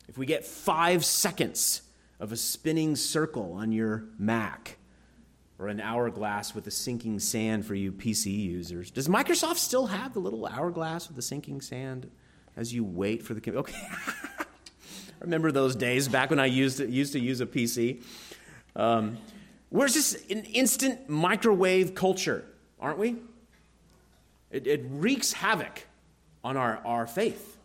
If 0.08 0.18
we 0.18 0.26
get 0.26 0.46
five 0.46 1.04
seconds 1.04 1.82
of 2.20 2.32
a 2.32 2.38
spinning 2.38 2.96
circle 2.96 3.54
on 3.54 3.72
your 3.72 4.06
Mac, 4.18 4.77
or 5.60 5.68
an 5.68 5.80
hourglass 5.80 6.54
with 6.54 6.68
a 6.68 6.72
sinking 6.72 7.20
sand 7.20 7.66
for 7.66 7.74
you 7.74 7.92
PC 7.92 8.38
users. 8.38 8.92
Does 8.92 9.08
Microsoft 9.08 9.58
still 9.58 9.88
have 9.88 10.14
the 10.14 10.20
little 10.20 10.46
hourglass 10.46 11.08
with 11.08 11.16
the 11.16 11.22
sinking 11.22 11.62
sand 11.62 12.10
as 12.56 12.74
you 12.74 12.84
wait 12.84 13.24
for 13.24 13.34
the 13.34 13.42
computer? 13.42 13.60
okay? 13.60 13.88
Remember 15.20 15.52
those 15.52 15.76
days 15.76 16.08
back 16.08 16.30
when 16.30 16.40
I 16.40 16.46
used 16.46 16.78
to, 16.78 16.88
used 16.88 17.14
to 17.14 17.20
use 17.20 17.42
a 17.42 17.46
PC? 17.48 18.04
Um, 18.76 19.18
we're 19.72 19.88
just 19.88 20.30
an 20.30 20.44
instant 20.44 21.10
microwave 21.10 21.96
culture, 21.96 22.46
aren't 22.80 23.00
we? 23.00 23.16
It, 24.52 24.68
it 24.68 24.86
wreaks 24.90 25.34
havoc 25.34 25.88
on 26.44 26.56
our, 26.56 26.78
our 26.86 27.08
faith 27.08 27.58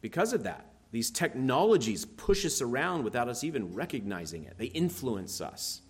because 0.00 0.32
of 0.32 0.42
that. 0.42 0.72
These 0.90 1.10
technologies 1.10 2.04
push 2.04 2.44
us 2.44 2.60
around 2.60 3.04
without 3.04 3.28
us 3.28 3.44
even 3.44 3.74
recognizing 3.74 4.44
it, 4.44 4.58
they 4.58 4.66
influence 4.66 5.40
us. 5.40 5.82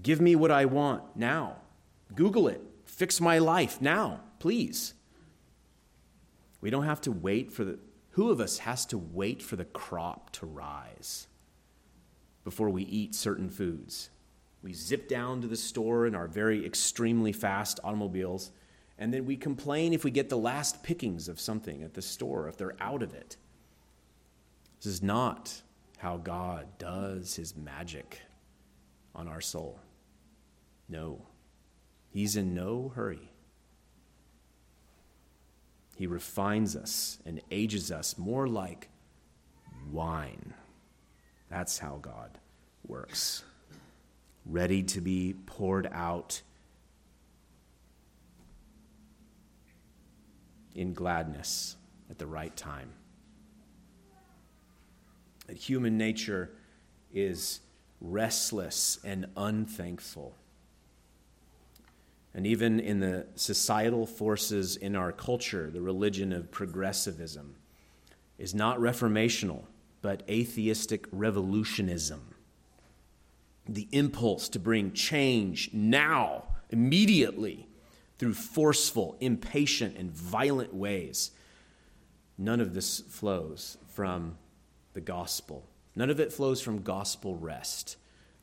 Give 0.00 0.20
me 0.20 0.36
what 0.36 0.50
I 0.50 0.64
want 0.64 1.16
now. 1.16 1.56
Google 2.14 2.48
it. 2.48 2.62
Fix 2.84 3.20
my 3.20 3.38
life 3.38 3.80
now, 3.80 4.20
please. 4.38 4.94
We 6.60 6.70
don't 6.70 6.84
have 6.84 7.00
to 7.02 7.12
wait 7.12 7.52
for 7.52 7.64
the. 7.64 7.78
Who 8.10 8.30
of 8.30 8.40
us 8.40 8.58
has 8.58 8.84
to 8.86 8.98
wait 8.98 9.42
for 9.42 9.56
the 9.56 9.64
crop 9.64 10.30
to 10.32 10.46
rise 10.46 11.26
before 12.44 12.68
we 12.68 12.82
eat 12.84 13.14
certain 13.14 13.48
foods? 13.48 14.10
We 14.62 14.74
zip 14.74 15.08
down 15.08 15.40
to 15.40 15.48
the 15.48 15.56
store 15.56 16.06
in 16.06 16.14
our 16.14 16.28
very 16.28 16.64
extremely 16.64 17.32
fast 17.32 17.80
automobiles, 17.82 18.52
and 18.98 19.12
then 19.12 19.24
we 19.24 19.36
complain 19.36 19.92
if 19.92 20.04
we 20.04 20.10
get 20.10 20.28
the 20.28 20.36
last 20.36 20.82
pickings 20.82 21.26
of 21.26 21.40
something 21.40 21.82
at 21.82 21.94
the 21.94 22.02
store, 22.02 22.48
if 22.48 22.56
they're 22.56 22.76
out 22.80 23.02
of 23.02 23.14
it. 23.14 23.36
This 24.78 24.92
is 24.92 25.02
not 25.02 25.62
how 25.98 26.18
God 26.18 26.66
does 26.78 27.36
his 27.36 27.56
magic 27.56 28.20
on 29.14 29.28
our 29.28 29.40
soul. 29.40 29.78
No, 30.88 31.22
he's 32.10 32.36
in 32.36 32.54
no 32.54 32.92
hurry. 32.94 33.30
He 35.96 36.06
refines 36.06 36.74
us 36.74 37.18
and 37.24 37.40
ages 37.50 37.92
us 37.92 38.16
more 38.18 38.48
like 38.48 38.88
wine. 39.90 40.54
That's 41.50 41.78
how 41.78 41.98
God 42.00 42.38
works. 42.86 43.44
Ready 44.46 44.82
to 44.84 45.00
be 45.00 45.34
poured 45.46 45.88
out 45.92 46.42
in 50.74 50.94
gladness 50.94 51.76
at 52.10 52.18
the 52.18 52.26
right 52.26 52.56
time. 52.56 52.90
That 55.46 55.56
human 55.56 55.98
nature 55.98 56.50
is 57.12 57.60
restless 58.02 58.98
and 59.04 59.26
unthankful. 59.36 60.34
And 62.34 62.46
even 62.46 62.80
in 62.80 63.00
the 63.00 63.26
societal 63.36 64.06
forces 64.06 64.76
in 64.76 64.96
our 64.96 65.12
culture, 65.12 65.70
the 65.70 65.80
religion 65.80 66.32
of 66.32 66.50
progressivism 66.50 67.56
is 68.38 68.54
not 68.54 68.78
reformational, 68.78 69.64
but 70.00 70.22
atheistic 70.28 71.06
revolutionism. 71.12 72.34
The 73.68 73.88
impulse 73.92 74.48
to 74.50 74.58
bring 74.58 74.92
change 74.92 75.70
now, 75.72 76.44
immediately, 76.70 77.68
through 78.18 78.34
forceful, 78.34 79.16
impatient, 79.20 79.96
and 79.96 80.10
violent 80.10 80.74
ways. 80.74 81.30
None 82.38 82.60
of 82.60 82.74
this 82.74 83.00
flows 83.00 83.76
from 83.88 84.38
the 84.94 85.00
gospel. 85.00 85.68
None 85.94 86.10
of 86.10 86.20
it 86.20 86.32
flows 86.32 86.60
from 86.60 86.82
gospel 86.82 87.36
rest. 87.36 87.96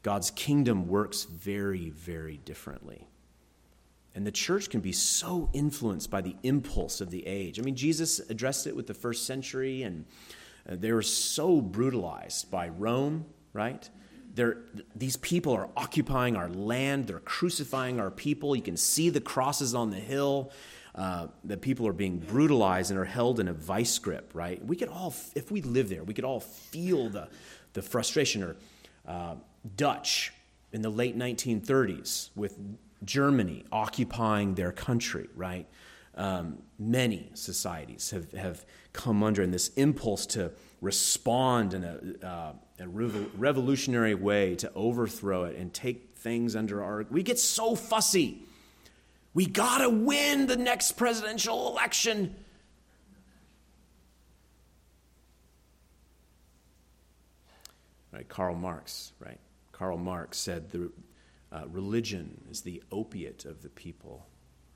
God's 0.03 0.31
kingdom 0.31 0.87
works 0.87 1.23
very, 1.23 1.89
very 1.89 2.37
differently. 2.37 3.07
And 4.15 4.25
the 4.25 4.31
church 4.31 4.69
can 4.69 4.81
be 4.81 4.91
so 4.91 5.49
influenced 5.53 6.09
by 6.09 6.21
the 6.21 6.35
impulse 6.43 7.01
of 7.01 7.11
the 7.11 7.25
age. 7.25 7.59
I 7.59 7.63
mean, 7.63 7.75
Jesus 7.75 8.19
addressed 8.29 8.67
it 8.67 8.75
with 8.75 8.87
the 8.87 8.93
first 8.93 9.25
century, 9.25 9.83
and 9.83 10.05
uh, 10.69 10.75
they 10.77 10.91
were 10.91 11.01
so 11.01 11.61
brutalized 11.61 12.49
by 12.49 12.69
Rome, 12.69 13.25
right? 13.53 13.89
They're, 14.33 14.57
these 14.95 15.17
people 15.17 15.53
are 15.53 15.69
occupying 15.75 16.35
our 16.35 16.49
land, 16.49 17.07
they're 17.07 17.19
crucifying 17.19 17.99
our 17.99 18.11
people. 18.11 18.55
You 18.55 18.61
can 18.61 18.77
see 18.77 19.09
the 19.09 19.21
crosses 19.21 19.73
on 19.73 19.89
the 19.89 19.97
hill. 19.97 20.51
Uh, 20.99 21.27
that 21.45 21.61
people 21.61 21.87
are 21.87 21.93
being 21.93 22.17
brutalized 22.19 22.91
and 22.91 22.99
are 22.99 23.05
held 23.05 23.39
in 23.39 23.47
a 23.47 23.53
vice 23.53 23.97
grip, 23.99 24.31
right? 24.33 24.61
We 24.65 24.75
could 24.75 24.89
all, 24.89 25.15
if 25.33 25.49
we 25.49 25.61
live 25.61 25.87
there, 25.87 26.03
we 26.03 26.13
could 26.13 26.25
all 26.25 26.41
feel 26.41 27.07
the, 27.07 27.29
the 27.71 27.81
frustration. 27.81 28.43
Or 28.43 28.57
uh, 29.07 29.35
Dutch 29.77 30.33
in 30.73 30.81
the 30.81 30.89
late 30.89 31.17
1930s 31.17 32.31
with 32.35 32.57
Germany 33.05 33.63
occupying 33.71 34.55
their 34.55 34.73
country, 34.73 35.29
right? 35.37 35.67
Um, 36.15 36.57
many 36.77 37.29
societies 37.33 38.09
have, 38.09 38.33
have 38.33 38.65
come 38.91 39.23
under 39.23 39.41
in 39.41 39.51
this 39.51 39.69
impulse 39.75 40.25
to 40.25 40.51
respond 40.81 41.75
in 41.75 41.85
a, 41.85 42.25
uh, 42.27 42.53
a 42.77 42.87
revolutionary 42.89 44.15
way 44.15 44.55
to 44.55 44.69
overthrow 44.73 45.45
it 45.45 45.55
and 45.55 45.73
take 45.73 46.17
things 46.17 46.57
under 46.57 46.83
our. 46.83 47.05
We 47.09 47.23
get 47.23 47.39
so 47.39 47.73
fussy. 47.73 48.43
We 49.33 49.45
gotta 49.45 49.89
win 49.89 50.47
the 50.47 50.57
next 50.57 50.93
presidential 50.93 51.69
election. 51.69 52.35
Right, 58.11 58.27
Karl 58.27 58.55
Marx, 58.55 59.13
right? 59.19 59.39
Karl 59.71 59.97
Marx 59.97 60.37
said 60.37 60.71
the 60.71 60.91
uh, 61.51 61.63
religion 61.67 62.41
is 62.49 62.61
the 62.61 62.81
opiate 62.91 63.45
of 63.45 63.61
the 63.61 63.69
people, 63.69 64.27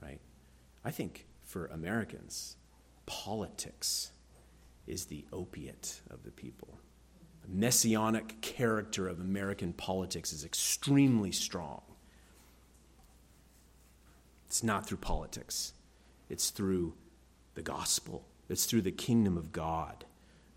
right? 0.02 0.20
I 0.86 0.92
think 0.92 1.26
for 1.44 1.66
Americans, 1.68 2.58
politics 3.06 4.12
is 4.88 5.06
the 5.06 5.26
opiate 5.32 6.02
of 6.10 6.24
the 6.24 6.32
people. 6.32 6.80
The 7.42 7.50
messianic 7.50 8.42
character 8.42 9.08
of 9.08 9.20
American 9.20 9.74
politics 9.74 10.32
is 10.32 10.46
extremely 10.46 11.32
strong. 11.32 11.82
It's 14.54 14.62
not 14.62 14.86
through 14.86 15.00
politics, 15.00 15.74
it's 16.30 16.52
through 16.52 16.94
the 17.56 17.64
gospel, 17.64 18.24
it's 18.48 18.68
through 18.68 18.84
the 18.84 18.92
kingdom 18.92 19.36
of 19.36 19.52
God 19.52 20.06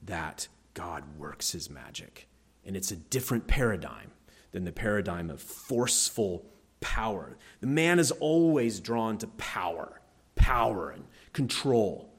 that 0.02 0.48
God 0.74 1.02
works 1.16 1.52
his 1.52 1.70
magic. 1.70 2.28
And 2.66 2.76
it's 2.76 2.90
a 2.90 2.96
different 2.96 3.46
paradigm 3.46 4.10
than 4.52 4.64
the 4.64 4.70
paradigm 4.70 5.30
of 5.30 5.40
forceful 5.40 6.44
power. 6.78 7.38
The 7.62 7.68
man 7.68 7.98
is 7.98 8.10
always 8.10 8.80
drawn 8.80 9.16
to 9.16 9.28
power, 9.28 10.02
power 10.34 10.90
and 10.90 11.06
control 11.32 12.12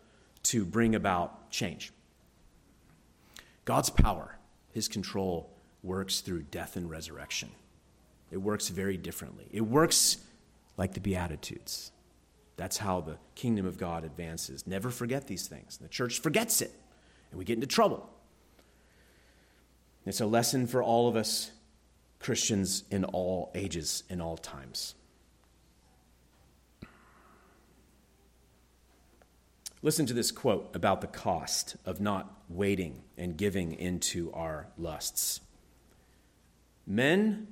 to 0.45 0.65
bring 0.65 0.95
about 0.95 1.51
change. 1.51 1.93
God's 3.65 3.91
power, 3.91 4.39
his 4.71 4.87
control, 4.87 5.51
works 5.83 6.21
through 6.21 6.41
death 6.49 6.75
and 6.75 6.89
resurrection. 6.89 7.49
It 8.31 8.37
works 8.37 8.69
very 8.69 8.97
differently. 8.97 9.47
It 9.51 9.61
works 9.61 10.17
like 10.77 10.93
the 10.93 10.99
Beatitudes. 10.99 11.91
That's 12.55 12.77
how 12.77 13.01
the 13.01 13.17
kingdom 13.35 13.65
of 13.65 13.77
God 13.77 14.03
advances. 14.03 14.65
Never 14.65 14.89
forget 14.89 15.27
these 15.27 15.47
things. 15.47 15.77
The 15.77 15.87
church 15.87 16.19
forgets 16.19 16.61
it, 16.61 16.71
and 17.29 17.37
we 17.37 17.45
get 17.45 17.55
into 17.55 17.67
trouble. 17.67 18.09
It's 20.05 20.21
a 20.21 20.25
lesson 20.25 20.67
for 20.67 20.81
all 20.81 21.07
of 21.07 21.15
us 21.15 21.51
Christians 22.19 22.83
in 22.89 23.03
all 23.03 23.51
ages, 23.53 24.03
in 24.09 24.21
all 24.21 24.37
times. 24.37 24.95
Listen 29.83 30.05
to 30.07 30.13
this 30.13 30.31
quote 30.31 30.75
about 30.75 31.01
the 31.01 31.07
cost 31.07 31.75
of 31.85 32.01
not 32.01 32.41
waiting 32.49 33.03
and 33.17 33.37
giving 33.37 33.73
into 33.73 34.31
our 34.33 34.67
lusts. 34.77 35.41
Men 36.87 37.47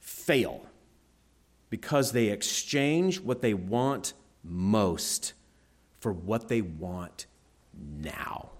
fail 0.00 0.66
because 1.72 2.12
they 2.12 2.26
exchange 2.26 3.18
what 3.18 3.40
they 3.40 3.54
want 3.54 4.12
most 4.44 5.32
for 6.00 6.12
what 6.12 6.48
they 6.48 6.60
want 6.60 7.24
now. 7.72 8.50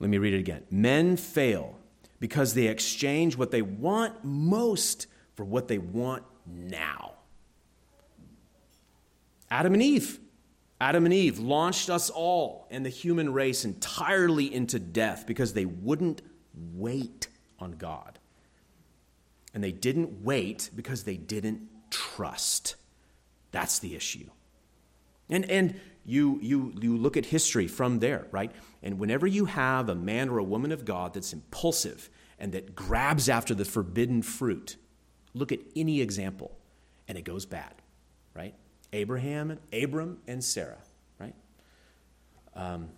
Let 0.00 0.10
me 0.10 0.18
read 0.18 0.34
it 0.34 0.40
again. 0.40 0.64
Men 0.72 1.16
fail 1.16 1.78
because 2.18 2.54
they 2.54 2.66
exchange 2.66 3.36
what 3.36 3.52
they 3.52 3.62
want 3.62 4.24
most 4.24 5.06
for 5.36 5.44
what 5.44 5.68
they 5.68 5.78
want 5.78 6.24
now. 6.44 7.12
Adam 9.52 9.74
and 9.74 9.82
Eve. 9.84 10.18
Adam 10.80 11.04
and 11.04 11.14
Eve 11.14 11.38
launched 11.38 11.90
us 11.90 12.10
all 12.10 12.66
and 12.72 12.84
the 12.84 12.90
human 12.90 13.32
race 13.32 13.64
entirely 13.64 14.52
into 14.52 14.80
death 14.80 15.28
because 15.28 15.52
they 15.52 15.64
wouldn't 15.64 16.22
wait 16.74 17.28
on 17.60 17.70
God. 17.70 18.18
And 19.54 19.62
they 19.62 19.72
didn't 19.72 20.24
wait 20.24 20.70
because 20.74 21.04
they 21.04 21.16
didn't 21.16 21.68
trust. 21.90 22.76
That's 23.50 23.78
the 23.78 23.94
issue. 23.94 24.30
And, 25.28 25.48
and 25.50 25.80
you, 26.04 26.38
you, 26.42 26.72
you 26.80 26.96
look 26.96 27.16
at 27.16 27.26
history 27.26 27.66
from 27.66 28.00
there, 28.00 28.26
right? 28.30 28.50
And 28.82 28.98
whenever 28.98 29.26
you 29.26 29.44
have 29.44 29.88
a 29.88 29.94
man 29.94 30.28
or 30.28 30.38
a 30.38 30.44
woman 30.44 30.72
of 30.72 30.84
God 30.84 31.14
that's 31.14 31.32
impulsive 31.32 32.10
and 32.38 32.52
that 32.52 32.74
grabs 32.74 33.28
after 33.28 33.54
the 33.54 33.64
forbidden 33.64 34.22
fruit, 34.22 34.76
look 35.34 35.52
at 35.52 35.60
any 35.76 36.00
example 36.00 36.56
and 37.06 37.18
it 37.18 37.22
goes 37.22 37.46
bad, 37.46 37.74
right? 38.34 38.54
Abraham 38.92 39.50
and 39.50 39.60
Abram 39.72 40.18
and 40.26 40.42
Sarah, 40.42 40.82
right? 41.18 41.34
Um, 42.54 42.88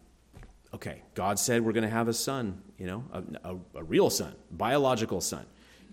Okay, 0.74 1.02
God 1.14 1.38
said 1.38 1.64
we're 1.64 1.72
going 1.72 1.84
to 1.84 1.88
have 1.88 2.08
a 2.08 2.12
son, 2.12 2.60
you 2.78 2.86
know, 2.86 3.04
a, 3.12 3.22
a, 3.50 3.56
a 3.76 3.84
real 3.84 4.10
son, 4.10 4.34
biological 4.50 5.20
son. 5.20 5.46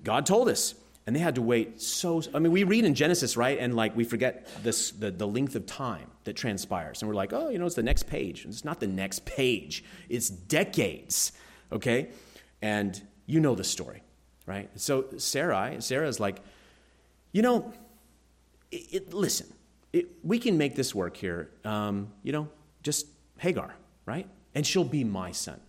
God 0.03 0.25
told 0.25 0.49
us. 0.49 0.75
And 1.07 1.15
they 1.15 1.19
had 1.19 1.33
to 1.35 1.41
wait 1.41 1.81
so. 1.81 2.21
I 2.31 2.37
mean, 2.37 2.51
we 2.51 2.63
read 2.63 2.85
in 2.85 2.93
Genesis, 2.93 3.35
right? 3.35 3.57
And 3.57 3.75
like 3.75 3.95
we 3.95 4.03
forget 4.03 4.47
this, 4.61 4.91
the, 4.91 5.09
the 5.09 5.27
length 5.27 5.55
of 5.55 5.65
time 5.65 6.07
that 6.25 6.35
transpires. 6.35 7.01
And 7.01 7.09
we're 7.09 7.15
like, 7.15 7.33
oh, 7.33 7.49
you 7.49 7.57
know, 7.57 7.65
it's 7.65 7.75
the 7.75 7.83
next 7.83 8.03
page. 8.03 8.45
It's 8.45 8.63
not 8.63 8.79
the 8.79 8.87
next 8.87 9.25
page, 9.25 9.83
it's 10.09 10.29
decades, 10.29 11.31
okay? 11.71 12.09
And 12.61 13.01
you 13.25 13.39
know 13.39 13.55
the 13.55 13.63
story, 13.63 14.03
right? 14.45 14.69
So 14.75 15.05
Sarai, 15.17 15.81
Sarah's 15.81 16.19
like, 16.19 16.39
you 17.31 17.41
know, 17.41 17.73
it, 18.69 18.93
it, 18.93 19.13
listen, 19.13 19.47
it, 19.91 20.07
we 20.23 20.37
can 20.37 20.57
make 20.57 20.75
this 20.75 20.93
work 20.93 21.17
here. 21.17 21.49
Um, 21.65 22.13
you 22.21 22.31
know, 22.31 22.47
just 22.83 23.07
Hagar, 23.37 23.73
right? 24.05 24.27
And 24.53 24.67
she'll 24.67 24.83
be 24.83 25.03
my 25.03 25.31
son, 25.31 25.59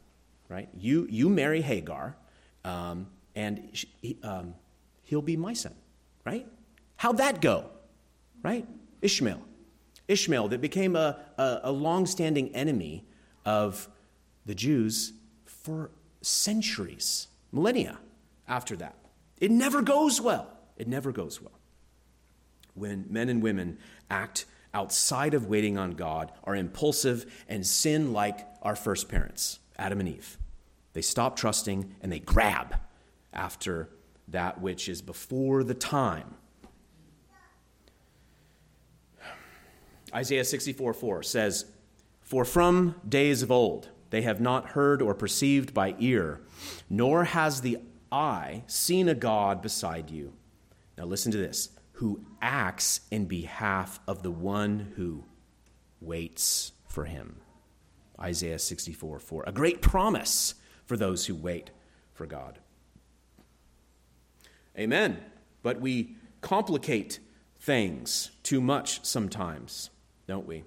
right? 0.49 0.69
You, 0.77 1.07
you 1.09 1.31
marry 1.31 1.63
Hagar, 1.63 2.17
um, 2.65 3.07
and 3.35 3.71
she, 3.73 4.19
um, 4.23 4.55
he'll 5.03 5.23
be 5.23 5.37
my 5.37 5.53
son, 5.53 5.75
right? 6.25 6.47
How'd 6.97 7.19
that 7.19 7.41
go, 7.41 7.71
right? 8.43 8.67
Ishmael. 9.01 9.43
Ishmael, 10.09 10.49
that 10.49 10.61
became 10.61 10.97
a, 10.97 11.19
a, 11.39 11.61
a 11.65 11.73
long 11.73 12.07
standing 12.07 12.55
enemy 12.55 13.05
of 13.45 13.89
the 14.47 14.55
Jews 14.55 15.13
for 15.45 15.91
centuries, 16.21 17.29
millennia 17.51 17.99
after 18.49 18.77
that. 18.77 18.97
It 19.39 19.51
never 19.51 19.83
goes 19.83 20.21
well. 20.21 20.49
It 20.77 20.89
never 20.89 21.13
goes 21.13 21.41
well. 21.41 21.59
When 22.75 23.07
men 23.11 23.29
and 23.29 23.43
women 23.43 23.79
act 24.11 24.45
outside 24.75 25.35
of 25.35 25.47
waiting 25.47 25.77
on 25.77 25.93
God, 25.93 26.33
are 26.45 26.57
impulsive, 26.57 27.45
and 27.49 27.67
sin 27.67 28.13
like 28.13 28.47
our 28.63 28.75
first 28.75 29.09
parents, 29.09 29.59
Adam 29.77 30.01
and 30.01 30.09
Eve. 30.09 30.39
They 30.95 31.03
stop 31.03 31.37
trusting 31.37 31.95
and 32.01 32.11
they 32.11 32.21
grab 32.21 32.77
after 33.33 33.89
that 34.29 34.61
which 34.61 34.89
is 34.89 35.03
before 35.03 35.65
the 35.65 35.75
time. 35.75 36.35
Isaiah 40.15 40.45
64 40.45 40.93
4 40.93 41.23
says, 41.23 41.67
For 42.21 42.45
from 42.45 42.97
days 43.09 43.43
of 43.43 43.51
old 43.51 43.89
they 44.11 44.23
have 44.23 44.41
not 44.41 44.71
heard 44.71 45.01
or 45.01 45.15
perceived 45.15 45.73
by 45.73 45.95
ear, 45.99 46.41
nor 46.91 47.25
has 47.25 47.61
the 47.61 47.79
eye 48.11 48.63
seen 48.67 49.09
a 49.09 49.15
God 49.15 49.63
beside 49.63 50.11
you. 50.11 50.35
Now 50.99 51.05
listen 51.05 51.33
to 51.33 51.39
this 51.39 51.71
who 51.93 52.25
acts 52.41 53.03
in 53.11 53.27
behalf 53.27 54.01
of 54.07 54.23
the 54.23 54.31
one 54.31 54.93
who 54.97 55.25
waits 56.01 56.73
for 56.87 57.05
him. 57.05 57.37
Isaiah 58.21 58.59
64 58.59 59.19
4. 59.19 59.45
A 59.47 59.53
great 59.53 59.81
promise 59.81 60.55
for 60.85 60.97
those 60.97 61.27
who 61.27 61.35
wait 61.35 61.71
for 62.13 62.27
God. 62.27 62.59
Amen. 64.79 65.19
But 65.63 65.81
we 65.81 66.17
complicate 66.41 67.21
things 67.61 68.31
too 68.43 68.61
much 68.61 69.05
sometimes, 69.05 69.91
don't 70.27 70.47
we? 70.47 70.65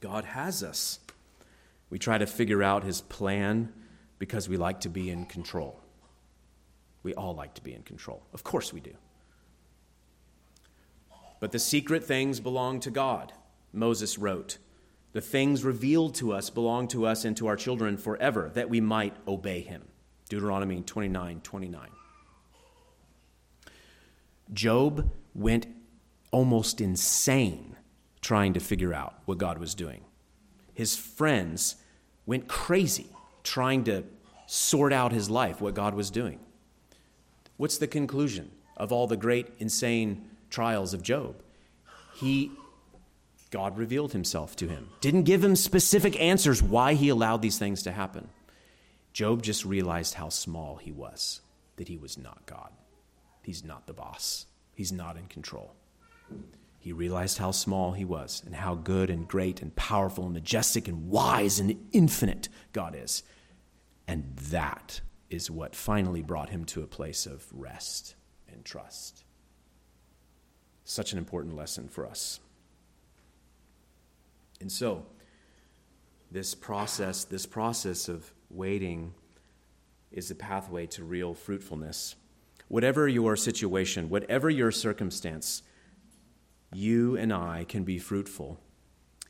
God 0.00 0.24
has 0.24 0.62
us. 0.62 1.00
We 1.88 1.98
try 1.98 2.18
to 2.18 2.26
figure 2.26 2.62
out 2.62 2.84
his 2.84 3.00
plan 3.00 3.72
because 4.18 4.48
we 4.48 4.56
like 4.56 4.80
to 4.80 4.88
be 4.88 5.10
in 5.10 5.26
control. 5.26 5.80
We 7.02 7.14
all 7.14 7.34
like 7.34 7.54
to 7.54 7.62
be 7.62 7.72
in 7.74 7.82
control. 7.82 8.22
Of 8.32 8.42
course 8.42 8.72
we 8.72 8.80
do. 8.80 8.94
But 11.38 11.52
the 11.52 11.58
secret 11.58 12.04
things 12.04 12.40
belong 12.40 12.80
to 12.80 12.90
God, 12.90 13.32
Moses 13.72 14.18
wrote. 14.18 14.58
The 15.12 15.20
things 15.20 15.64
revealed 15.64 16.14
to 16.16 16.32
us 16.32 16.50
belong 16.50 16.88
to 16.88 17.06
us 17.06 17.24
and 17.24 17.36
to 17.36 17.46
our 17.46 17.56
children 17.56 17.96
forever, 17.96 18.50
that 18.54 18.68
we 18.68 18.80
might 18.80 19.16
obey 19.26 19.60
him. 19.60 19.82
Deuteronomy 20.28 20.82
29 20.82 21.40
29. 21.40 21.88
Job 24.52 25.10
went 25.34 25.66
almost 26.30 26.80
insane 26.80 27.76
trying 28.20 28.52
to 28.54 28.60
figure 28.60 28.92
out 28.92 29.14
what 29.24 29.38
God 29.38 29.58
was 29.58 29.74
doing. 29.74 30.04
His 30.74 30.96
friends 30.96 31.76
went 32.26 32.48
crazy 32.48 33.08
trying 33.42 33.84
to 33.84 34.04
sort 34.46 34.92
out 34.92 35.12
his 35.12 35.30
life, 35.30 35.60
what 35.60 35.74
God 35.74 35.94
was 35.94 36.10
doing. 36.10 36.40
What's 37.56 37.78
the 37.78 37.86
conclusion 37.86 38.50
of 38.76 38.92
all 38.92 39.06
the 39.06 39.16
great, 39.16 39.48
insane 39.58 40.28
trials 40.50 40.92
of 40.92 41.02
Job? 41.02 41.42
He 42.14 42.50
God 43.50 43.78
revealed 43.78 44.12
himself 44.12 44.56
to 44.56 44.68
him. 44.68 44.90
Didn't 45.00 45.22
give 45.22 45.42
him 45.42 45.54
specific 45.54 46.20
answers 46.20 46.62
why 46.62 46.94
he 46.94 47.08
allowed 47.08 47.42
these 47.42 47.58
things 47.58 47.84
to 47.84 47.92
happen. 47.92 48.28
Job 49.12 49.42
just 49.42 49.64
realized 49.64 50.14
how 50.14 50.28
small 50.28 50.76
he 50.76 50.90
was, 50.90 51.40
that 51.76 51.88
he 51.88 51.96
was 51.96 52.18
not 52.18 52.44
God. 52.44 52.70
He's 53.46 53.62
not 53.62 53.86
the 53.86 53.92
boss, 53.92 54.46
he's 54.74 54.90
not 54.90 55.16
in 55.16 55.26
control. 55.28 55.76
He 56.80 56.92
realized 56.92 57.38
how 57.38 57.52
small 57.52 57.92
he 57.92 58.04
was 58.04 58.42
and 58.44 58.56
how 58.56 58.74
good 58.74 59.08
and 59.08 59.28
great 59.28 59.62
and 59.62 59.74
powerful 59.76 60.24
and 60.24 60.34
majestic 60.34 60.88
and 60.88 61.08
wise 61.08 61.60
and 61.60 61.78
infinite 61.92 62.48
God 62.72 62.96
is. 63.00 63.22
And 64.08 64.34
that 64.50 65.00
is 65.30 65.48
what 65.48 65.76
finally 65.76 66.22
brought 66.22 66.48
him 66.48 66.64
to 66.64 66.82
a 66.82 66.88
place 66.88 67.24
of 67.24 67.46
rest 67.52 68.16
and 68.52 68.64
trust. 68.64 69.22
Such 70.82 71.12
an 71.12 71.18
important 71.18 71.54
lesson 71.54 71.86
for 71.86 72.04
us. 72.04 72.40
And 74.60 74.72
so, 74.72 75.06
this 76.32 76.52
process, 76.56 77.22
this 77.22 77.46
process 77.46 78.08
of 78.08 78.32
waiting 78.50 79.14
is 80.10 80.30
the 80.30 80.34
pathway 80.34 80.86
to 80.86 81.04
real 81.04 81.32
fruitfulness. 81.32 82.16
Whatever 82.68 83.06
your 83.06 83.36
situation, 83.36 84.08
whatever 84.08 84.50
your 84.50 84.72
circumstance, 84.72 85.62
you 86.72 87.16
and 87.16 87.32
I 87.32 87.64
can 87.68 87.84
be 87.84 87.98
fruitful 87.98 88.60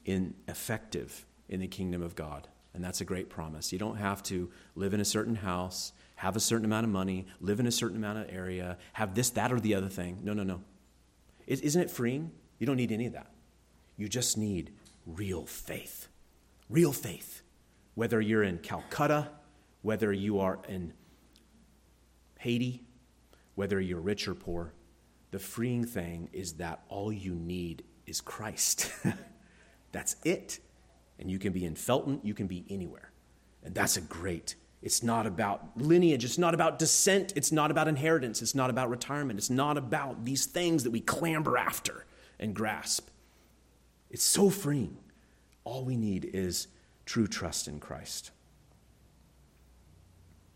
in 0.04 0.34
effective 0.48 1.26
in 1.48 1.60
the 1.60 1.68
kingdom 1.68 2.02
of 2.02 2.14
God. 2.14 2.48
And 2.72 2.84
that's 2.84 3.00
a 3.00 3.04
great 3.04 3.30
promise. 3.30 3.72
You 3.72 3.78
don't 3.78 3.96
have 3.96 4.22
to 4.24 4.50
live 4.74 4.94
in 4.94 5.00
a 5.00 5.04
certain 5.04 5.36
house, 5.36 5.92
have 6.16 6.36
a 6.36 6.40
certain 6.40 6.64
amount 6.64 6.84
of 6.84 6.92
money, 6.92 7.26
live 7.40 7.60
in 7.60 7.66
a 7.66 7.72
certain 7.72 7.96
amount 7.96 8.18
of 8.18 8.26
area, 8.34 8.78
have 8.94 9.14
this, 9.14 9.30
that, 9.30 9.52
or 9.52 9.60
the 9.60 9.74
other 9.74 9.88
thing. 9.88 10.20
No, 10.22 10.32
no, 10.32 10.42
no. 10.42 10.60
Isn't 11.46 11.80
it 11.80 11.90
freeing? 11.90 12.32
You 12.58 12.66
don't 12.66 12.76
need 12.76 12.92
any 12.92 13.06
of 13.06 13.12
that. 13.12 13.30
You 13.96 14.08
just 14.08 14.36
need 14.36 14.72
real 15.06 15.46
faith. 15.46 16.08
Real 16.68 16.92
faith. 16.92 17.42
Whether 17.94 18.20
you're 18.20 18.42
in 18.42 18.58
Calcutta, 18.58 19.30
whether 19.82 20.12
you 20.12 20.40
are 20.40 20.58
in 20.68 20.92
Haiti, 22.38 22.82
whether 23.56 23.80
you're 23.80 24.00
rich 24.00 24.28
or 24.28 24.34
poor, 24.34 24.72
the 25.32 25.38
freeing 25.38 25.84
thing 25.84 26.28
is 26.32 26.54
that 26.54 26.82
all 26.88 27.12
you 27.12 27.34
need 27.34 27.82
is 28.06 28.20
Christ. 28.20 28.92
that's 29.92 30.16
it. 30.24 30.60
And 31.18 31.30
you 31.30 31.38
can 31.38 31.52
be 31.52 31.64
in 31.64 31.74
Felton, 31.74 32.20
you 32.22 32.34
can 32.34 32.46
be 32.46 32.64
anywhere. 32.70 33.10
And 33.64 33.74
that's 33.74 33.96
a 33.96 34.00
great. 34.02 34.54
It's 34.82 35.02
not 35.02 35.26
about 35.26 35.76
lineage, 35.76 36.24
it's 36.24 36.38
not 36.38 36.54
about 36.54 36.78
descent, 36.78 37.32
it's 37.34 37.50
not 37.50 37.70
about 37.70 37.88
inheritance, 37.88 38.40
it's 38.42 38.54
not 38.54 38.70
about 38.70 38.90
retirement, 38.90 39.38
it's 39.38 39.50
not 39.50 39.76
about 39.76 40.24
these 40.24 40.46
things 40.46 40.84
that 40.84 40.90
we 40.90 41.00
clamber 41.00 41.58
after 41.58 42.06
and 42.38 42.54
grasp. 42.54 43.08
It's 44.10 44.22
so 44.22 44.50
freeing. 44.50 44.98
All 45.64 45.84
we 45.84 45.96
need 45.96 46.30
is 46.32 46.68
true 47.06 47.26
trust 47.26 47.66
in 47.66 47.80
Christ. 47.80 48.30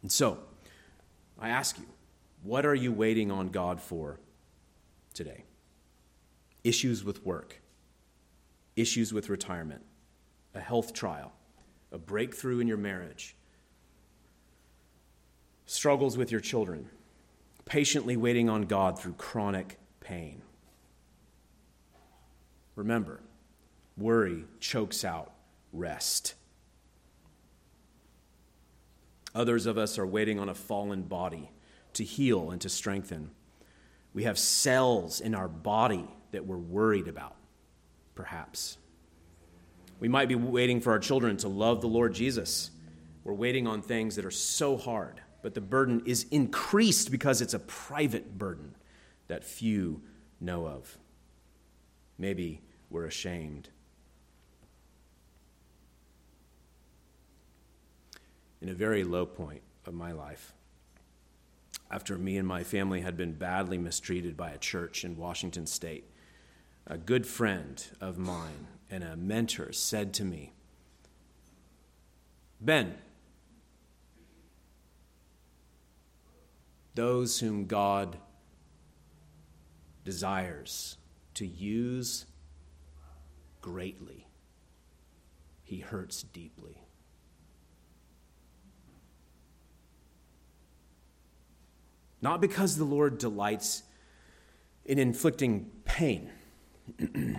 And 0.02 0.12
so, 0.12 0.38
I 1.38 1.48
ask 1.48 1.78
you, 1.78 1.86
what 2.42 2.64
are 2.64 2.74
you 2.74 2.92
waiting 2.92 3.30
on 3.30 3.48
God 3.48 3.80
for 3.80 4.18
today? 5.14 5.44
Issues 6.64 7.04
with 7.04 7.24
work, 7.24 7.60
issues 8.76 9.12
with 9.12 9.28
retirement, 9.28 9.82
a 10.54 10.60
health 10.60 10.92
trial, 10.92 11.32
a 11.92 11.98
breakthrough 11.98 12.60
in 12.60 12.68
your 12.68 12.76
marriage, 12.76 13.36
struggles 15.66 16.16
with 16.16 16.30
your 16.30 16.40
children, 16.40 16.88
patiently 17.64 18.16
waiting 18.16 18.48
on 18.48 18.62
God 18.62 18.98
through 18.98 19.14
chronic 19.14 19.78
pain. 20.00 20.42
Remember, 22.74 23.20
worry 23.96 24.44
chokes 24.58 25.04
out 25.04 25.32
rest. 25.72 26.34
Others 29.34 29.66
of 29.66 29.78
us 29.78 29.98
are 29.98 30.06
waiting 30.06 30.38
on 30.40 30.48
a 30.48 30.54
fallen 30.54 31.02
body 31.02 31.50
to 31.94 32.04
heal 32.04 32.50
and 32.50 32.60
to 32.60 32.68
strengthen. 32.68 33.30
We 34.12 34.24
have 34.24 34.38
cells 34.38 35.20
in 35.20 35.34
our 35.34 35.48
body 35.48 36.08
that 36.32 36.46
we're 36.46 36.56
worried 36.56 37.08
about, 37.08 37.36
perhaps. 38.14 38.78
We 39.98 40.08
might 40.08 40.28
be 40.28 40.34
waiting 40.34 40.80
for 40.80 40.92
our 40.92 40.98
children 40.98 41.36
to 41.38 41.48
love 41.48 41.80
the 41.80 41.88
Lord 41.88 42.14
Jesus. 42.14 42.70
We're 43.24 43.34
waiting 43.34 43.66
on 43.66 43.82
things 43.82 44.16
that 44.16 44.24
are 44.24 44.30
so 44.30 44.76
hard, 44.76 45.20
but 45.42 45.54
the 45.54 45.60
burden 45.60 46.02
is 46.06 46.26
increased 46.30 47.10
because 47.10 47.40
it's 47.40 47.54
a 47.54 47.58
private 47.58 48.38
burden 48.38 48.74
that 49.28 49.44
few 49.44 50.02
know 50.40 50.66
of. 50.66 50.98
Maybe 52.18 52.62
we're 52.88 53.06
ashamed. 53.06 53.68
in 58.60 58.68
a 58.68 58.74
very 58.74 59.04
low 59.04 59.26
point 59.26 59.62
of 59.86 59.94
my 59.94 60.12
life. 60.12 60.52
After 61.90 62.16
me 62.16 62.36
and 62.36 62.46
my 62.46 62.62
family 62.62 63.00
had 63.00 63.16
been 63.16 63.32
badly 63.32 63.76
mistreated 63.76 64.36
by 64.36 64.50
a 64.50 64.58
church 64.58 65.04
in 65.04 65.16
Washington 65.16 65.66
state, 65.66 66.04
a 66.86 66.96
good 66.96 67.26
friend 67.26 67.84
of 68.00 68.16
mine 68.16 68.68
and 68.88 69.02
a 69.02 69.16
mentor 69.16 69.72
said 69.72 70.14
to 70.14 70.24
me, 70.24 70.52
Ben, 72.60 72.94
those 76.94 77.40
whom 77.40 77.66
God 77.66 78.18
desires 80.04 80.96
to 81.34 81.46
use 81.46 82.26
greatly, 83.60 84.26
he 85.62 85.78
hurts 85.80 86.22
deeply. 86.22 86.82
Not 92.22 92.40
because 92.40 92.76
the 92.76 92.84
Lord 92.84 93.18
delights 93.18 93.82
in 94.84 94.98
inflicting 94.98 95.70
pain, 95.84 96.30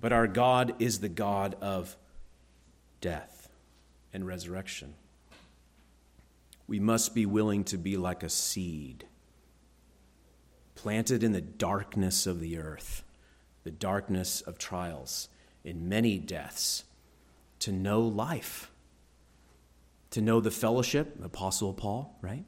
but 0.00 0.12
our 0.12 0.26
God 0.26 0.74
is 0.78 1.00
the 1.00 1.08
God 1.08 1.56
of 1.60 1.96
death 3.00 3.48
and 4.12 4.26
resurrection. 4.26 4.94
We 6.66 6.78
must 6.78 7.14
be 7.14 7.26
willing 7.26 7.64
to 7.64 7.78
be 7.78 7.96
like 7.96 8.22
a 8.22 8.28
seed 8.28 9.06
planted 10.74 11.22
in 11.22 11.30
the 11.30 11.40
darkness 11.40 12.26
of 12.26 12.40
the 12.40 12.58
earth, 12.58 13.04
the 13.62 13.70
darkness 13.70 14.40
of 14.40 14.58
trials, 14.58 15.28
in 15.62 15.88
many 15.88 16.18
deaths, 16.18 16.82
to 17.60 17.70
know 17.70 18.00
life, 18.00 18.72
to 20.10 20.20
know 20.20 20.40
the 20.40 20.50
fellowship, 20.50 21.16
Apostle 21.22 21.72
Paul, 21.72 22.18
right? 22.20 22.44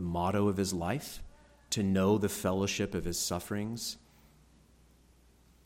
The 0.00 0.06
motto 0.06 0.48
of 0.48 0.56
his 0.56 0.72
life, 0.72 1.22
to 1.68 1.82
know 1.82 2.16
the 2.16 2.30
fellowship 2.30 2.94
of 2.94 3.04
his 3.04 3.18
sufferings. 3.18 3.98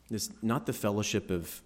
This, 0.09 0.29
not 0.41 0.65
the 0.65 0.73
fellowship 0.73 1.31
of 1.31 1.61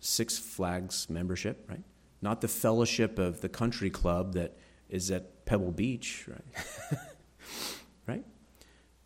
Six 0.00 0.38
Flags 0.38 1.10
membership, 1.10 1.66
right? 1.68 1.82
Not 2.22 2.40
the 2.40 2.48
fellowship 2.48 3.18
of 3.18 3.42
the 3.42 3.50
country 3.50 3.90
club 3.90 4.32
that 4.32 4.56
is 4.88 5.10
at 5.10 5.44
Pebble 5.44 5.72
Beach, 5.72 6.26
right? 6.26 6.98
right? 8.06 8.24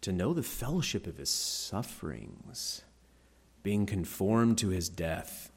To 0.03 0.13
know 0.13 0.33
the 0.33 0.45
fellowship 0.45 1.09
of 1.09 1.17
his 1.17 1.29
sufferings, 1.29 2.83
being 3.65 3.85
conformed 3.85 4.59
to 4.59 4.69
his 4.69 4.89
death 4.89 5.51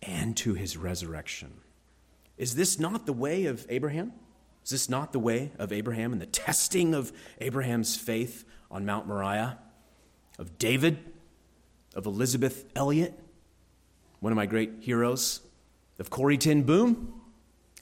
and 0.00 0.34
to 0.38 0.54
his 0.54 0.78
resurrection. 0.78 1.52
Is 2.38 2.54
this 2.54 2.78
not 2.80 3.04
the 3.04 3.12
way 3.12 3.44
of 3.44 3.66
Abraham? 3.68 4.14
Is 4.64 4.70
this 4.70 4.88
not 4.88 5.12
the 5.12 5.18
way 5.18 5.52
of 5.58 5.72
Abraham 5.72 6.12
and 6.12 6.20
the 6.22 6.26
testing 6.26 6.94
of 6.94 7.12
Abraham's 7.38 7.96
faith 7.96 8.44
on 8.70 8.86
Mount 8.86 9.06
Moriah? 9.06 9.58
Of 10.38 10.58
David? 10.58 10.98
Of 11.94 12.06
Elisabeth 12.06 12.64
Elliot? 12.74 13.12
One 14.20 14.32
of 14.32 14.36
my 14.36 14.46
great 14.46 14.72
heroes? 14.80 15.42
Of 15.98 16.08
Corrie 16.08 16.38
ten 16.38 16.62
Boom? 16.62 17.20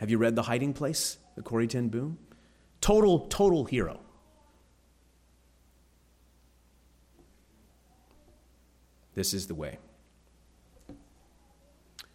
Have 0.01 0.11
you 0.11 0.18
read 0.18 0.35
The 0.35 0.43
Hiding 0.43 0.72
Place? 0.72 1.18
The 1.37 1.43
Corrie 1.43 1.68
ten 1.68 1.89
Boom? 1.89 2.18
Total, 2.80 3.20
total 3.20 3.64
hero. 3.64 4.01
This 9.14 9.33
is 9.33 9.47
the 9.47 9.55
way 9.55 9.78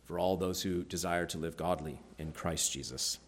for 0.04 0.20
all 0.20 0.36
those 0.36 0.62
who 0.62 0.84
desire 0.84 1.26
to 1.28 1.38
live 1.38 1.56
godly 1.56 2.02
in 2.18 2.34
Christ 2.34 2.74
Jesus. 2.74 3.20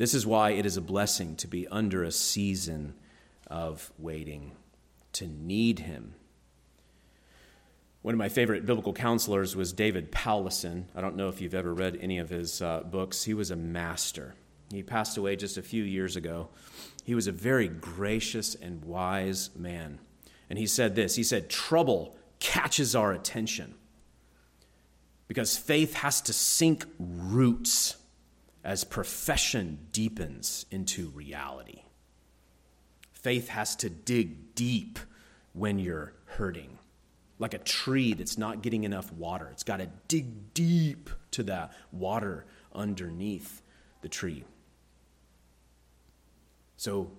This 0.00 0.14
is 0.14 0.26
why 0.26 0.52
it 0.52 0.64
is 0.64 0.78
a 0.78 0.80
blessing 0.80 1.36
to 1.36 1.46
be 1.46 1.68
under 1.68 2.02
a 2.02 2.10
season 2.10 2.94
of 3.48 3.92
waiting, 3.98 4.52
to 5.12 5.26
need 5.26 5.80
Him. 5.80 6.14
One 8.00 8.14
of 8.14 8.18
my 8.18 8.30
favorite 8.30 8.64
biblical 8.64 8.94
counselors 8.94 9.54
was 9.54 9.74
David 9.74 10.10
Powlison. 10.10 10.84
I 10.96 11.02
don't 11.02 11.16
know 11.16 11.28
if 11.28 11.42
you've 11.42 11.54
ever 11.54 11.74
read 11.74 11.98
any 12.00 12.16
of 12.16 12.30
his 12.30 12.62
uh, 12.62 12.80
books. 12.80 13.24
He 13.24 13.34
was 13.34 13.50
a 13.50 13.56
master. 13.56 14.36
He 14.72 14.82
passed 14.82 15.18
away 15.18 15.36
just 15.36 15.58
a 15.58 15.62
few 15.62 15.82
years 15.82 16.16
ago. 16.16 16.48
He 17.04 17.14
was 17.14 17.26
a 17.26 17.32
very 17.32 17.68
gracious 17.68 18.54
and 18.54 18.82
wise 18.86 19.50
man. 19.54 19.98
And 20.48 20.58
he 20.58 20.66
said 20.66 20.94
this 20.94 21.16
He 21.16 21.22
said, 21.22 21.50
Trouble 21.50 22.16
catches 22.38 22.96
our 22.96 23.12
attention 23.12 23.74
because 25.28 25.58
faith 25.58 25.92
has 25.92 26.22
to 26.22 26.32
sink 26.32 26.86
roots 26.98 27.96
as 28.64 28.84
profession 28.84 29.78
deepens 29.92 30.66
into 30.70 31.08
reality. 31.08 31.82
Faith 33.12 33.48
has 33.48 33.76
to 33.76 33.90
dig 33.90 34.54
deep 34.54 34.98
when 35.52 35.78
you're 35.78 36.12
hurting. 36.24 36.78
Like 37.38 37.54
a 37.54 37.58
tree 37.58 38.12
that's 38.12 38.36
not 38.36 38.62
getting 38.62 38.84
enough 38.84 39.12
water, 39.12 39.48
it's 39.50 39.62
got 39.62 39.78
to 39.78 39.88
dig 40.08 40.52
deep 40.52 41.10
to 41.32 41.42
that 41.44 41.72
water 41.92 42.44
underneath 42.74 43.62
the 44.02 44.08
tree. 44.08 44.44
So, 46.76 47.10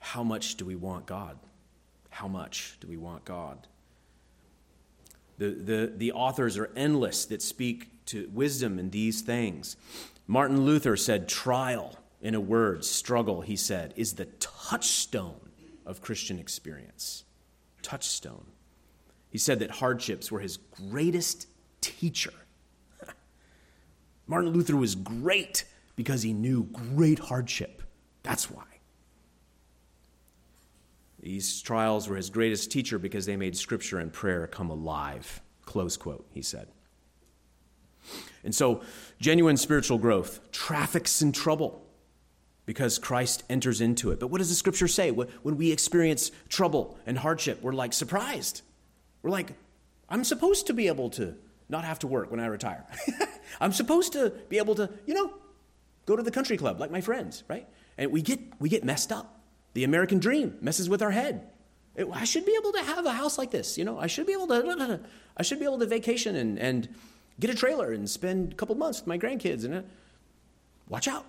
how 0.00 0.22
much 0.22 0.56
do 0.56 0.64
we 0.64 0.76
want 0.76 1.06
God? 1.06 1.38
How 2.10 2.28
much 2.28 2.76
do 2.80 2.88
we 2.88 2.96
want 2.96 3.24
God? 3.24 3.66
The, 5.38 5.50
the, 5.50 5.92
the 5.96 6.12
authors 6.12 6.58
are 6.58 6.70
endless 6.76 7.24
that 7.26 7.42
speak 7.42 7.88
to 8.06 8.28
wisdom 8.32 8.78
in 8.78 8.90
these 8.90 9.20
things. 9.20 9.76
Martin 10.30 10.60
Luther 10.66 10.94
said, 10.94 11.26
Trial, 11.26 11.98
in 12.20 12.34
a 12.34 12.40
word, 12.40 12.84
struggle, 12.84 13.40
he 13.40 13.56
said, 13.56 13.94
is 13.96 14.12
the 14.12 14.26
touchstone 14.26 15.40
of 15.86 16.02
Christian 16.02 16.38
experience. 16.38 17.24
Touchstone. 17.82 18.44
He 19.30 19.38
said 19.38 19.58
that 19.60 19.70
hardships 19.70 20.30
were 20.30 20.40
his 20.40 20.58
greatest 20.58 21.48
teacher. 21.80 22.32
Martin 24.26 24.50
Luther 24.50 24.76
was 24.76 24.94
great 24.94 25.64
because 25.96 26.22
he 26.22 26.34
knew 26.34 26.64
great 26.64 27.18
hardship. 27.18 27.82
That's 28.22 28.50
why. 28.50 28.64
These 31.20 31.62
trials 31.62 32.06
were 32.06 32.16
his 32.16 32.28
greatest 32.28 32.70
teacher 32.70 32.98
because 32.98 33.24
they 33.24 33.36
made 33.36 33.56
scripture 33.56 33.98
and 33.98 34.12
prayer 34.12 34.46
come 34.46 34.68
alive. 34.68 35.40
Close 35.64 35.96
quote, 35.96 36.26
he 36.32 36.42
said. 36.42 36.68
And 38.44 38.54
so, 38.54 38.82
genuine 39.20 39.56
spiritual 39.56 39.98
growth 39.98 40.40
traffics 40.52 41.22
in 41.22 41.32
trouble 41.32 41.84
because 42.66 42.98
Christ 42.98 43.44
enters 43.48 43.80
into 43.80 44.10
it. 44.10 44.20
But 44.20 44.26
what 44.28 44.38
does 44.38 44.50
the 44.50 44.54
scripture 44.54 44.88
say? 44.88 45.10
When 45.10 45.56
we 45.56 45.72
experience 45.72 46.30
trouble 46.48 46.98
and 47.06 47.16
hardship, 47.16 47.62
we're 47.62 47.72
like 47.72 47.92
surprised. 47.92 48.62
We're 49.22 49.30
like, 49.30 49.54
I'm 50.08 50.24
supposed 50.24 50.66
to 50.66 50.74
be 50.74 50.86
able 50.86 51.10
to 51.10 51.34
not 51.68 51.84
have 51.84 51.98
to 52.00 52.06
work 52.06 52.30
when 52.30 52.40
I 52.40 52.46
retire. 52.46 52.84
I'm 53.60 53.72
supposed 53.72 54.12
to 54.12 54.30
be 54.48 54.58
able 54.58 54.74
to, 54.76 54.90
you 55.06 55.14
know, 55.14 55.32
go 56.06 56.16
to 56.16 56.22
the 56.22 56.30
country 56.30 56.56
club 56.56 56.80
like 56.80 56.90
my 56.90 57.00
friends, 57.00 57.42
right? 57.48 57.66
And 57.96 58.12
we 58.12 58.22
get 58.22 58.40
we 58.58 58.68
get 58.68 58.84
messed 58.84 59.12
up. 59.12 59.40
The 59.74 59.84
American 59.84 60.18
dream 60.18 60.56
messes 60.60 60.88
with 60.88 61.02
our 61.02 61.10
head. 61.10 61.48
It, 61.94 62.06
I 62.12 62.24
should 62.24 62.46
be 62.46 62.56
able 62.58 62.72
to 62.72 62.82
have 62.82 63.06
a 63.06 63.12
house 63.12 63.38
like 63.38 63.50
this. 63.50 63.76
You 63.76 63.84
know, 63.84 63.98
I 63.98 64.06
should 64.06 64.26
be 64.26 64.32
able 64.32 64.46
to. 64.48 65.00
I 65.36 65.42
should 65.42 65.58
be 65.58 65.64
able 65.64 65.78
to 65.78 65.86
vacation 65.86 66.36
and, 66.36 66.58
and 66.58 66.88
get 67.40 67.50
a 67.50 67.54
trailer 67.54 67.92
and 67.92 68.08
spend 68.08 68.52
a 68.52 68.54
couple 68.56 68.74
months 68.74 69.00
with 69.00 69.06
my 69.06 69.18
grandkids. 69.18 69.64
And 69.64 69.84
watch 70.88 71.08
out, 71.08 71.26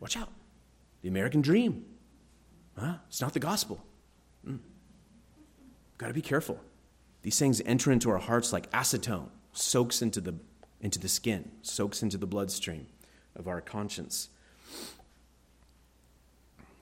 watch 0.00 0.16
out. 0.16 0.30
The 1.02 1.08
American 1.08 1.40
dream. 1.40 1.84
Huh? 2.76 2.94
It's 3.08 3.20
not 3.20 3.32
the 3.32 3.40
gospel. 3.40 3.84
Mm. 4.46 4.58
Got 5.96 6.08
to 6.08 6.14
be 6.14 6.22
careful. 6.22 6.60
These 7.22 7.38
things 7.38 7.60
enter 7.66 7.90
into 7.90 8.10
our 8.10 8.18
hearts 8.18 8.52
like 8.52 8.70
acetone, 8.70 9.28
soaks 9.52 10.02
into 10.02 10.20
the 10.20 10.34
into 10.80 10.98
the 10.98 11.08
skin, 11.08 11.50
soaks 11.62 12.02
into 12.02 12.16
the 12.16 12.26
bloodstream 12.26 12.86
of 13.34 13.48
our 13.48 13.60
conscience. 13.60 14.28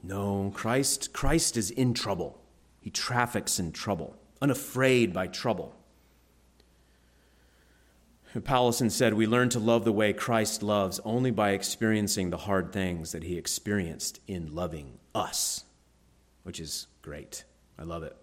No, 0.03 0.53
Christ, 0.55 1.13
Christ 1.13 1.57
is 1.57 1.71
in 1.71 1.95
trouble. 1.95 2.41
He 2.81 2.91
traffics 2.91 3.59
in 3.59 3.73
trouble, 3.73 4.17
unafraid 4.41 5.13
by 5.13 5.27
trouble. 5.27 5.75
Powlison 8.45 8.91
said, 8.91 9.15
We 9.15 9.27
learn 9.27 9.49
to 9.51 9.59
love 9.59 9.85
the 9.85 9.93
way 9.93 10.13
Christ 10.13 10.63
loves 10.63 11.01
only 11.05 11.31
by 11.31 11.51
experiencing 11.51 12.31
the 12.31 12.37
hard 12.37 12.73
things 12.73 13.13
that 13.13 13.23
he 13.23 13.39
experienced 13.39 14.21
in 14.27 14.55
loving 14.55 14.99
us, 15.15 15.65
which 16.43 16.61
is 16.61 16.87
great. 17.03 17.45
I 17.79 17.85
love 17.85 18.03
it. 18.03 18.17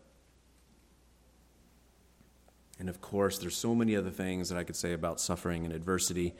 And 2.79 2.89
of 2.89 3.01
course, 3.01 3.37
there's 3.37 3.55
so 3.55 3.73
many 3.73 3.95
other 3.95 4.09
things 4.09 4.49
that 4.49 4.57
I 4.57 4.63
could 4.63 4.75
say 4.75 4.93
about 4.93 5.21
suffering 5.21 5.63
and 5.63 5.73
adversity. 5.73 6.35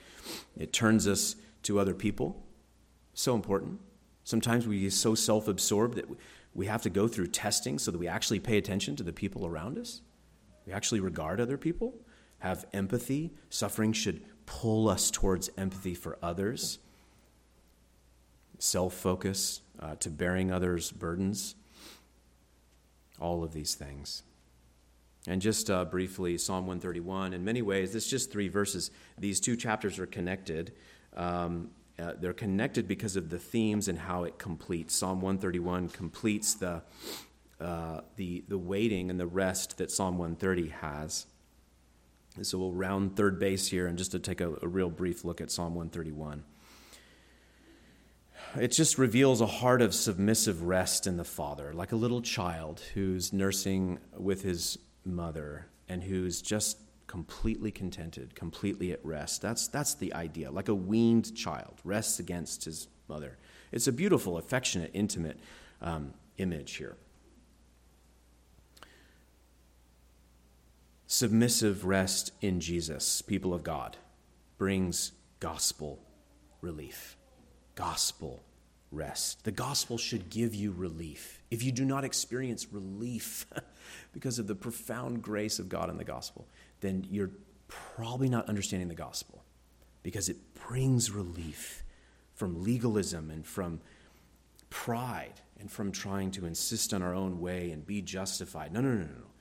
It 0.58 0.74
turns 0.74 1.08
us 1.08 1.36
to 1.64 1.80
other 1.80 1.94
people. 1.94 2.44
So 3.14 3.36
important. 3.36 3.80
Sometimes 4.24 4.68
we 4.68 4.82
get 4.82 4.94
so 4.94 5.16
self 5.16 5.48
absorbed 5.48 5.96
that 5.96 6.06
we 6.54 6.66
have 6.66 6.82
to 6.84 6.90
go 6.90 7.08
through 7.08 7.28
testing 7.28 7.80
so 7.80 7.92
that 7.92 7.98
we 7.98 8.08
actually 8.08 8.40
pay 8.40 8.58
attention 8.58 8.96
to 8.98 9.04
the 9.04 9.14
people 9.14 9.46
around 9.46 9.78
us. 9.78 10.02
We 10.66 10.74
actually 10.74 11.00
regard 11.00 11.40
other 11.40 11.58
people, 11.58 11.94
have 12.44 12.66
empathy. 12.74 13.32
Suffering 13.50 13.94
should 13.94 14.22
pull 14.46 14.90
us 14.90 15.10
towards 15.10 15.50
empathy 15.58 15.96
for 15.96 16.18
others. 16.22 16.78
self 18.60 18.94
focus, 18.94 19.62
uh, 19.80 19.96
to 19.96 20.10
bearing 20.10 20.52
others' 20.52 20.92
burdens. 20.92 21.56
All 23.20 23.46
of 23.46 23.54
these 23.54 23.76
things. 23.76 24.24
And 25.26 25.42
just 25.42 25.70
uh, 25.70 25.86
briefly, 25.86 26.38
Psalm 26.38 26.68
131, 26.68 27.34
in 27.34 27.46
many 27.46 27.62
ways, 27.62 27.96
it's 27.96 28.10
just 28.10 28.30
three 28.30 28.50
verses. 28.50 28.92
These 29.18 29.40
two 29.40 29.56
chapters 29.56 29.98
are 29.98 30.06
connected. 30.06 30.74
Um, 31.16 31.70
uh, 31.98 32.14
they're 32.20 32.34
connected 32.34 32.90
because 32.90 33.16
of 33.16 33.30
the 33.30 33.40
themes 33.40 33.88
and 33.88 33.98
how 33.98 34.26
it 34.26 34.38
completes. 34.38 34.94
Psalm 34.96 35.22
131 35.22 35.90
completes 35.90 36.56
the, 36.56 36.82
uh, 37.62 38.02
the, 38.18 38.44
the 38.50 38.58
waiting 38.58 39.10
and 39.10 39.18
the 39.18 39.28
rest 39.28 39.78
that 39.78 39.92
Psalm 39.92 40.18
130 40.18 40.70
has. 40.70 41.26
So 42.42 42.58
we'll 42.58 42.74
round 42.74 43.16
third 43.16 43.40
base 43.40 43.68
here 43.68 43.86
and 43.86 43.98
just 43.98 44.12
to 44.12 44.20
take 44.20 44.42
a, 44.42 44.56
a 44.62 44.68
real 44.68 44.90
brief 44.90 45.24
look 45.24 45.40
at 45.40 45.52
Psalm 45.52 45.76
131. 45.76 46.44
It 48.60 48.70
just 48.70 48.98
reveals 48.98 49.42
a 49.42 49.46
heart 49.46 49.82
of 49.82 49.94
submissive 49.94 50.64
rest 50.64 51.08
in 51.08 51.18
the 51.18 51.24
Father, 51.24 51.74
like 51.74 51.92
a 51.92 51.96
little 51.96 52.22
child 52.22 52.82
who's 52.94 53.34
nursing 53.34 54.00
with 54.18 54.42
his 54.42 54.78
mother 55.06 55.68
and 55.88 56.04
who's 56.04 56.42
just 56.42 56.78
completely 57.08 57.72
contented, 57.72 58.36
completely 58.36 58.92
at 58.92 59.04
rest. 59.06 59.42
That's, 59.42 59.68
that's 59.68 59.94
the 59.96 60.14
idea, 60.14 60.50
like 60.52 60.70
a 60.70 60.76
weaned 60.76 61.36
child 61.36 61.82
rests 61.84 62.20
against 62.20 62.66
his 62.66 62.88
mother. 63.08 63.38
It's 63.72 63.88
a 63.88 63.92
beautiful, 63.92 64.38
affectionate, 64.38 64.92
intimate 64.94 65.40
um, 65.82 66.14
image 66.38 66.76
here. 66.76 66.96
Submissive 71.14 71.86
rest 71.86 72.32
in 72.42 72.60
Jesus, 72.60 73.22
people 73.22 73.54
of 73.54 73.62
God, 73.64 73.98
brings 74.58 75.12
gospel 75.40 76.00
relief. 76.60 77.18
Gospel 77.76 78.42
rest. 78.90 79.44
The 79.44 79.52
gospel 79.52 80.00
should 80.00 80.32
give 80.32 80.56
you 80.56 80.72
relief. 80.72 81.44
If 81.52 81.62
you 81.62 81.72
do 81.72 81.86
not 81.86 82.04
experience 82.04 82.74
relief 82.74 83.46
because 84.12 84.40
of 84.40 84.48
the 84.48 84.56
profound 84.56 85.22
grace 85.22 85.60
of 85.60 85.70
God 85.70 85.92
in 85.92 85.98
the 85.98 86.04
gospel, 86.04 86.48
then 86.82 87.06
you're 87.12 87.30
probably 87.68 88.28
not 88.28 88.50
understanding 88.50 88.88
the 88.88 88.96
gospel 88.96 89.44
because 90.02 90.30
it 90.30 90.56
brings 90.68 91.12
relief 91.12 91.84
from 92.34 92.64
legalism 92.64 93.30
and 93.30 93.46
from 93.46 93.82
pride 94.72 95.42
and 95.60 95.70
from 95.70 95.92
trying 95.92 96.32
to 96.32 96.48
insist 96.48 96.92
on 96.92 97.04
our 97.04 97.14
own 97.14 97.40
way 97.40 97.70
and 97.70 97.86
be 97.86 98.02
justified. 98.02 98.74
No, 98.74 98.82
no, 98.82 98.96
no, 98.96 99.04
no. 99.04 99.33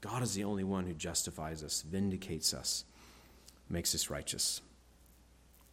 God 0.00 0.22
is 0.22 0.34
the 0.34 0.44
only 0.44 0.64
one 0.64 0.86
who 0.86 0.94
justifies 0.94 1.62
us, 1.64 1.82
vindicates 1.82 2.54
us, 2.54 2.84
makes 3.68 3.94
us 3.94 4.10
righteous. 4.10 4.60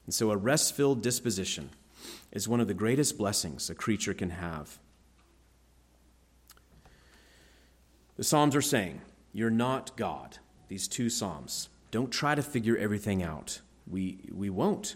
And 0.05 0.13
so 0.13 0.31
a 0.31 0.37
rest 0.37 0.75
filled 0.75 1.01
disposition 1.01 1.69
is 2.31 2.47
one 2.47 2.59
of 2.59 2.67
the 2.67 2.73
greatest 2.73 3.17
blessings 3.17 3.69
a 3.69 3.75
creature 3.75 4.13
can 4.13 4.31
have. 4.31 4.79
The 8.17 8.23
Psalms 8.23 8.55
are 8.55 8.61
saying, 8.61 9.01
You're 9.33 9.49
not 9.49 9.95
God. 9.97 10.37
These 10.67 10.87
two 10.87 11.09
Psalms. 11.09 11.69
Don't 11.91 12.11
try 12.11 12.35
to 12.35 12.41
figure 12.41 12.77
everything 12.77 13.21
out. 13.21 13.61
We, 13.87 14.19
we 14.33 14.49
won't. 14.49 14.95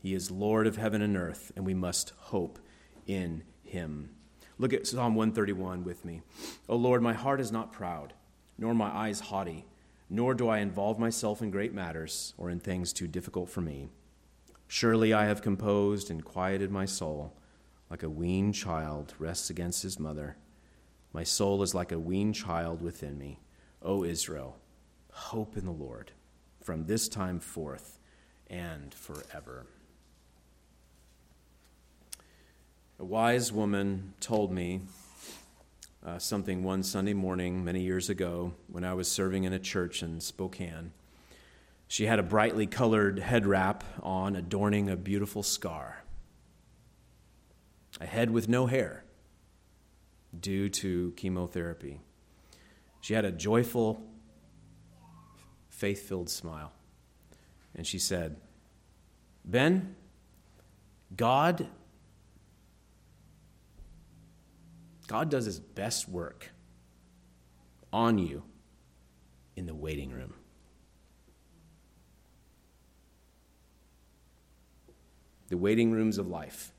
He 0.00 0.14
is 0.14 0.30
Lord 0.30 0.66
of 0.66 0.76
heaven 0.76 1.00
and 1.00 1.16
earth, 1.16 1.52
and 1.54 1.64
we 1.64 1.74
must 1.74 2.12
hope 2.18 2.58
in 3.06 3.44
him. 3.62 4.10
Look 4.58 4.72
at 4.72 4.86
Psalm 4.86 5.14
131 5.14 5.84
with 5.84 6.04
me. 6.04 6.22
O 6.68 6.76
Lord, 6.76 7.02
my 7.02 7.12
heart 7.12 7.40
is 7.40 7.52
not 7.52 7.72
proud, 7.72 8.12
nor 8.62 8.74
my 8.74 8.96
eyes 8.96 9.18
haughty, 9.18 9.64
nor 10.08 10.34
do 10.34 10.48
I 10.48 10.58
involve 10.58 10.96
myself 10.96 11.42
in 11.42 11.50
great 11.50 11.74
matters 11.74 12.32
or 12.38 12.48
in 12.48 12.60
things 12.60 12.92
too 12.92 13.08
difficult 13.08 13.50
for 13.50 13.60
me. 13.60 13.88
Surely 14.68 15.12
I 15.12 15.24
have 15.24 15.42
composed 15.42 16.12
and 16.12 16.24
quieted 16.24 16.70
my 16.70 16.84
soul, 16.84 17.34
like 17.90 18.04
a 18.04 18.08
weaned 18.08 18.54
child 18.54 19.14
rests 19.18 19.50
against 19.50 19.82
his 19.82 19.98
mother. 19.98 20.36
My 21.12 21.24
soul 21.24 21.60
is 21.64 21.74
like 21.74 21.90
a 21.90 21.98
weaned 21.98 22.36
child 22.36 22.82
within 22.82 23.18
me. 23.18 23.40
O 23.82 24.04
Israel, 24.04 24.56
hope 25.10 25.56
in 25.56 25.64
the 25.64 25.72
Lord 25.72 26.12
from 26.62 26.86
this 26.86 27.08
time 27.08 27.40
forth 27.40 27.98
and 28.46 28.94
forever. 28.94 29.66
A 33.00 33.04
wise 33.04 33.50
woman 33.50 34.14
told 34.20 34.52
me 34.52 34.82
uh, 36.04 36.18
something 36.18 36.64
one 36.64 36.82
Sunday 36.82 37.14
morning 37.14 37.64
many 37.64 37.82
years 37.82 38.10
ago 38.10 38.52
when 38.66 38.84
I 38.84 38.94
was 38.94 39.08
serving 39.08 39.44
in 39.44 39.52
a 39.52 39.58
church 39.58 40.02
in 40.02 40.20
Spokane. 40.20 40.92
She 41.86 42.06
had 42.06 42.18
a 42.18 42.22
brightly 42.22 42.66
colored 42.66 43.18
head 43.18 43.46
wrap 43.46 43.84
on, 44.02 44.34
adorning 44.34 44.88
a 44.88 44.96
beautiful 44.96 45.42
scar. 45.42 46.02
A 48.00 48.06
head 48.06 48.30
with 48.30 48.48
no 48.48 48.66
hair 48.66 49.04
due 50.38 50.68
to 50.70 51.12
chemotherapy. 51.16 52.00
She 53.00 53.14
had 53.14 53.24
a 53.24 53.30
joyful, 53.30 54.02
faith 55.68 56.08
filled 56.08 56.30
smile. 56.30 56.72
And 57.74 57.86
she 57.86 57.98
said, 57.98 58.36
Ben, 59.44 59.94
God 61.14 61.68
God 65.06 65.30
does 65.30 65.44
his 65.44 65.60
best 65.60 66.08
work 66.08 66.50
on 67.92 68.18
you 68.18 68.42
in 69.56 69.66
the 69.66 69.74
waiting 69.74 70.10
room. 70.10 70.34
the 75.52 75.58
waiting 75.58 75.92
rooms 75.92 76.16
of 76.16 76.26
life. 76.26 76.72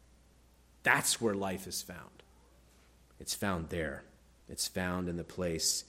That's 0.81 1.21
where 1.21 1.35
life 1.35 1.67
is 1.67 1.83
found. 1.83 2.23
It's 3.19 3.35
found 3.35 3.69
there. 3.69 4.03
It's 4.49 4.67
found 4.67 5.07
in 5.07 5.15
the 5.15 5.23
place 5.23 5.83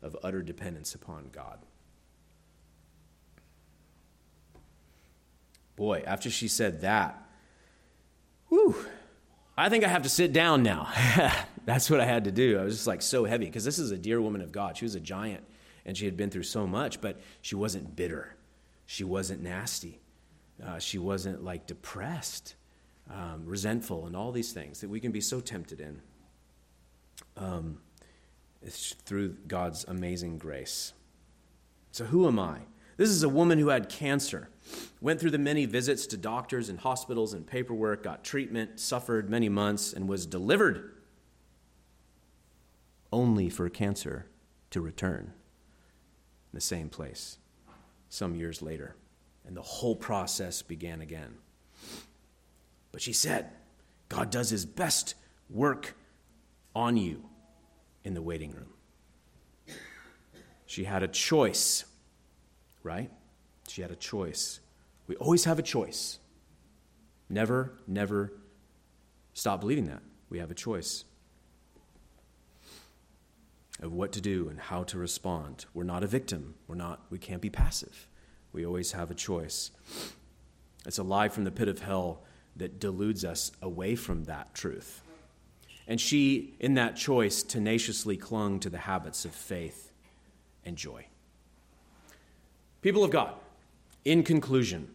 of 0.00 0.16
utter 0.22 0.40
dependence 0.40 0.94
upon 0.94 1.30
God. 1.32 1.58
Boy, 5.74 6.04
after 6.06 6.30
she 6.30 6.46
said 6.46 6.82
that, 6.82 7.20
whew, 8.50 8.76
I 9.58 9.68
think 9.68 9.82
I 9.82 9.88
have 9.88 10.02
to 10.02 10.08
sit 10.08 10.32
down 10.32 10.62
now. 10.62 10.92
That's 11.64 11.88
what 11.88 12.00
I 12.00 12.04
had 12.04 12.24
to 12.24 12.32
do. 12.32 12.58
I 12.58 12.64
was 12.64 12.74
just 12.74 12.86
like 12.86 13.02
so 13.02 13.24
heavy 13.24 13.46
because 13.46 13.64
this 13.64 13.78
is 13.78 13.90
a 13.90 13.98
dear 13.98 14.20
woman 14.20 14.40
of 14.40 14.52
God. 14.52 14.76
She 14.76 14.84
was 14.84 14.94
a 14.94 15.00
giant 15.00 15.44
and 15.84 15.96
she 15.96 16.04
had 16.04 16.16
been 16.16 16.30
through 16.30 16.42
so 16.44 16.66
much, 16.66 17.00
but 17.00 17.20
she 17.40 17.54
wasn't 17.54 17.94
bitter. 17.94 18.34
She 18.86 19.04
wasn't 19.04 19.42
nasty. 19.42 20.00
Uh, 20.64 20.78
she 20.78 20.98
wasn't 20.98 21.42
like 21.42 21.66
depressed, 21.66 22.54
um, 23.10 23.44
resentful, 23.44 24.06
and 24.06 24.14
all 24.14 24.32
these 24.32 24.52
things 24.52 24.80
that 24.80 24.88
we 24.88 25.00
can 25.00 25.12
be 25.12 25.20
so 25.20 25.40
tempted 25.40 25.80
in. 25.80 26.00
Um, 27.36 27.78
it's 28.62 28.94
through 29.04 29.36
God's 29.48 29.84
amazing 29.84 30.38
grace. 30.38 30.92
So, 31.90 32.04
who 32.04 32.26
am 32.28 32.38
I? 32.38 32.58
This 32.96 33.08
is 33.08 33.22
a 33.22 33.28
woman 33.28 33.58
who 33.58 33.68
had 33.68 33.88
cancer, 33.88 34.50
went 35.00 35.18
through 35.18 35.30
the 35.30 35.38
many 35.38 35.66
visits 35.66 36.06
to 36.08 36.16
doctors 36.16 36.68
and 36.68 36.78
hospitals 36.78 37.32
and 37.32 37.46
paperwork, 37.46 38.04
got 38.04 38.22
treatment, 38.22 38.78
suffered 38.78 39.28
many 39.28 39.48
months, 39.48 39.92
and 39.92 40.08
was 40.08 40.26
delivered 40.26 40.92
only 43.12 43.48
for 43.48 43.68
cancer 43.68 44.26
to 44.70 44.80
return 44.80 45.32
in 46.52 46.54
the 46.54 46.60
same 46.60 46.88
place 46.88 47.38
some 48.08 48.34
years 48.34 48.62
later 48.62 48.96
and 49.46 49.56
the 49.56 49.62
whole 49.62 49.96
process 49.96 50.62
began 50.62 51.00
again. 51.00 51.34
But 52.90 53.02
she 53.02 53.12
said, 53.12 53.50
God 54.08 54.30
does 54.30 54.50
his 54.50 54.66
best 54.66 55.14
work 55.48 55.94
on 56.74 56.96
you 56.96 57.24
in 58.04 58.14
the 58.14 58.22
waiting 58.22 58.52
room. 58.52 59.76
She 60.66 60.84
had 60.84 61.02
a 61.02 61.08
choice, 61.08 61.84
right? 62.82 63.10
She 63.68 63.82
had 63.82 63.90
a 63.90 63.96
choice. 63.96 64.60
We 65.06 65.16
always 65.16 65.44
have 65.44 65.58
a 65.58 65.62
choice. 65.62 66.18
Never, 67.28 67.72
never 67.86 68.32
stop 69.34 69.60
believing 69.60 69.86
that. 69.86 70.02
We 70.28 70.38
have 70.38 70.50
a 70.50 70.54
choice 70.54 71.04
of 73.82 73.92
what 73.92 74.12
to 74.12 74.20
do 74.20 74.48
and 74.48 74.58
how 74.58 74.84
to 74.84 74.96
respond. 74.96 75.66
We're 75.74 75.82
not 75.82 76.04
a 76.04 76.06
victim. 76.06 76.54
We're 76.68 76.76
not 76.76 77.00
we 77.10 77.18
can't 77.18 77.42
be 77.42 77.50
passive. 77.50 78.06
We 78.52 78.64
always 78.64 78.92
have 78.92 79.10
a 79.10 79.14
choice. 79.14 79.70
It's 80.86 80.98
a 80.98 81.02
lie 81.02 81.28
from 81.28 81.44
the 81.44 81.50
pit 81.50 81.68
of 81.68 81.80
hell 81.80 82.22
that 82.56 82.80
deludes 82.80 83.24
us 83.24 83.50
away 83.60 83.96
from 83.96 84.24
that 84.24 84.54
truth. 84.54 85.02
And 85.88 86.00
she, 86.00 86.54
in 86.60 86.74
that 86.74 86.96
choice, 86.96 87.42
tenaciously 87.42 88.16
clung 88.16 88.60
to 88.60 88.70
the 88.70 88.78
habits 88.78 89.24
of 89.24 89.32
faith 89.32 89.92
and 90.64 90.76
joy. 90.76 91.06
People 92.82 93.04
of 93.04 93.10
God, 93.10 93.34
in 94.04 94.22
conclusion, 94.22 94.88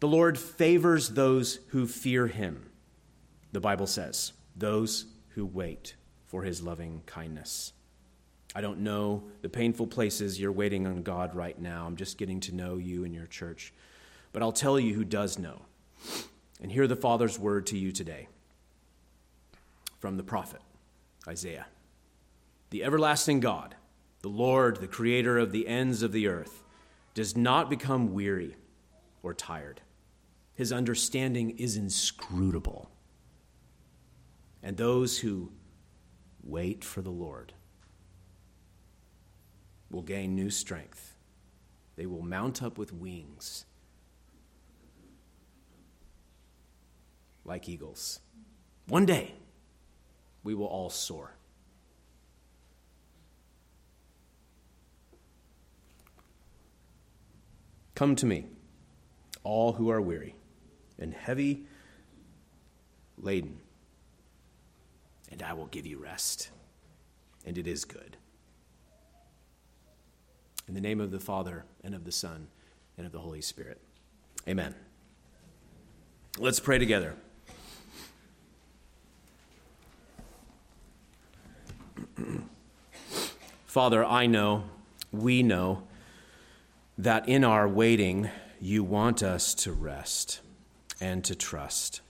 the 0.00 0.08
Lord 0.08 0.38
favors 0.38 1.10
those 1.10 1.60
who 1.68 1.86
fear 1.86 2.26
him, 2.26 2.70
the 3.52 3.60
Bible 3.60 3.86
says, 3.86 4.32
those 4.56 5.06
who 5.30 5.46
wait 5.46 5.94
for 6.26 6.42
his 6.42 6.62
loving 6.62 7.02
kindness. 7.06 7.72
I 8.54 8.60
don't 8.60 8.80
know 8.80 9.22
the 9.42 9.48
painful 9.48 9.86
places 9.86 10.40
you're 10.40 10.50
waiting 10.50 10.86
on 10.86 11.02
God 11.02 11.34
right 11.34 11.58
now. 11.58 11.86
I'm 11.86 11.96
just 11.96 12.18
getting 12.18 12.40
to 12.40 12.54
know 12.54 12.76
you 12.76 13.04
and 13.04 13.14
your 13.14 13.26
church. 13.26 13.72
But 14.32 14.42
I'll 14.42 14.52
tell 14.52 14.78
you 14.78 14.94
who 14.94 15.04
does 15.04 15.38
know. 15.38 15.62
And 16.60 16.72
hear 16.72 16.86
the 16.86 16.96
Father's 16.96 17.38
word 17.38 17.66
to 17.66 17.78
you 17.78 17.92
today 17.92 18.28
from 19.98 20.16
the 20.16 20.22
prophet 20.22 20.60
Isaiah. 21.26 21.66
The 22.70 22.84
everlasting 22.84 23.40
God, 23.40 23.76
the 24.22 24.28
Lord, 24.28 24.76
the 24.76 24.86
creator 24.86 25.38
of 25.38 25.52
the 25.52 25.68
ends 25.68 26.02
of 26.02 26.12
the 26.12 26.26
earth, 26.26 26.62
does 27.14 27.36
not 27.36 27.70
become 27.70 28.12
weary 28.12 28.56
or 29.22 29.34
tired. 29.34 29.80
His 30.54 30.72
understanding 30.72 31.50
is 31.58 31.76
inscrutable. 31.76 32.90
And 34.62 34.76
those 34.76 35.18
who 35.18 35.52
wait 36.42 36.84
for 36.84 37.00
the 37.00 37.10
Lord 37.10 37.54
will 39.90 40.02
gain 40.02 40.34
new 40.34 40.50
strength. 40.50 41.16
They 41.96 42.06
will 42.06 42.22
mount 42.22 42.62
up 42.62 42.78
with 42.78 42.92
wings 42.92 43.66
like 47.44 47.68
eagles. 47.68 48.20
One 48.86 49.04
day, 49.06 49.34
we 50.42 50.54
will 50.54 50.66
all 50.66 50.90
soar. 50.90 51.34
Come 57.94 58.16
to 58.16 58.24
me, 58.24 58.46
all 59.42 59.74
who 59.74 59.90
are 59.90 60.00
weary 60.00 60.34
and 60.98 61.12
heavy 61.12 61.66
laden, 63.18 63.60
and 65.30 65.42
I 65.42 65.52
will 65.52 65.66
give 65.66 65.86
you 65.86 65.98
rest. 65.98 66.50
And 67.44 67.58
it 67.58 67.66
is 67.66 67.84
good. 67.84 68.16
In 70.70 70.74
the 70.74 70.80
name 70.80 71.00
of 71.00 71.10
the 71.10 71.18
Father, 71.18 71.64
and 71.82 71.96
of 71.96 72.04
the 72.04 72.12
Son, 72.12 72.46
and 72.96 73.04
of 73.04 73.10
the 73.10 73.18
Holy 73.18 73.40
Spirit. 73.40 73.80
Amen. 74.46 74.72
Let's 76.38 76.60
pray 76.60 76.78
together. 76.78 77.16
Father, 83.66 84.04
I 84.04 84.26
know, 84.26 84.62
we 85.10 85.42
know, 85.42 85.82
that 86.96 87.28
in 87.28 87.42
our 87.42 87.66
waiting, 87.66 88.30
you 88.60 88.84
want 88.84 89.24
us 89.24 89.54
to 89.54 89.72
rest 89.72 90.40
and 91.00 91.24
to 91.24 91.34
trust. 91.34 92.00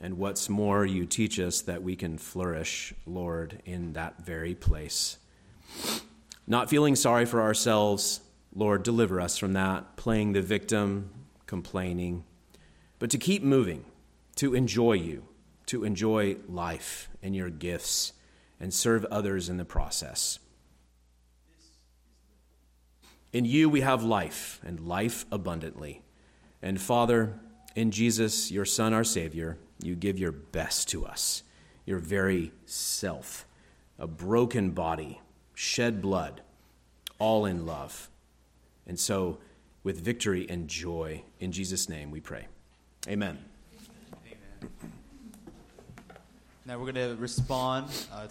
And 0.00 0.16
what's 0.16 0.48
more, 0.48 0.86
you 0.86 1.04
teach 1.04 1.38
us 1.38 1.60
that 1.60 1.82
we 1.82 1.94
can 1.94 2.16
flourish, 2.16 2.94
Lord, 3.04 3.60
in 3.66 3.92
that 3.92 4.24
very 4.24 4.54
place. 4.54 5.18
Not 6.46 6.70
feeling 6.70 6.96
sorry 6.96 7.24
for 7.24 7.40
ourselves, 7.40 8.20
Lord, 8.54 8.82
deliver 8.82 9.20
us 9.20 9.38
from 9.38 9.52
that, 9.54 9.96
playing 9.96 10.32
the 10.32 10.42
victim, 10.42 11.10
complaining, 11.46 12.24
but 12.98 13.10
to 13.10 13.18
keep 13.18 13.42
moving, 13.42 13.84
to 14.36 14.54
enjoy 14.54 14.94
you, 14.94 15.24
to 15.66 15.84
enjoy 15.84 16.36
life 16.48 17.08
and 17.22 17.34
your 17.34 17.50
gifts, 17.50 18.12
and 18.60 18.72
serve 18.72 19.04
others 19.06 19.48
in 19.48 19.56
the 19.56 19.64
process. 19.64 20.38
In 23.32 23.44
you 23.44 23.68
we 23.68 23.80
have 23.80 24.02
life, 24.02 24.60
and 24.64 24.80
life 24.80 25.24
abundantly. 25.32 26.02
And 26.60 26.80
Father, 26.80 27.40
in 27.74 27.90
Jesus, 27.90 28.50
your 28.50 28.66
Son, 28.66 28.92
our 28.92 29.04
Savior, 29.04 29.58
you 29.82 29.94
give 29.94 30.18
your 30.18 30.32
best 30.32 30.88
to 30.90 31.06
us, 31.06 31.42
your 31.86 31.98
very 31.98 32.52
self, 32.66 33.46
a 33.98 34.06
broken 34.06 34.70
body, 34.72 35.20
shed 35.54 36.00
blood, 36.02 36.42
all 37.18 37.44
in 37.46 37.66
love. 37.66 38.08
And 38.86 38.98
so, 38.98 39.38
with 39.84 40.00
victory 40.00 40.46
and 40.48 40.68
joy, 40.68 41.22
in 41.40 41.52
Jesus' 41.52 41.88
name 41.88 42.10
we 42.10 42.20
pray. 42.20 42.46
Amen. 43.08 43.38
Amen. 44.26 44.72
Now 46.64 46.78
we're 46.78 46.92
going 46.92 47.16
to 47.16 47.20
respond 47.20 47.88
uh, 48.12 48.22
to 48.22 48.28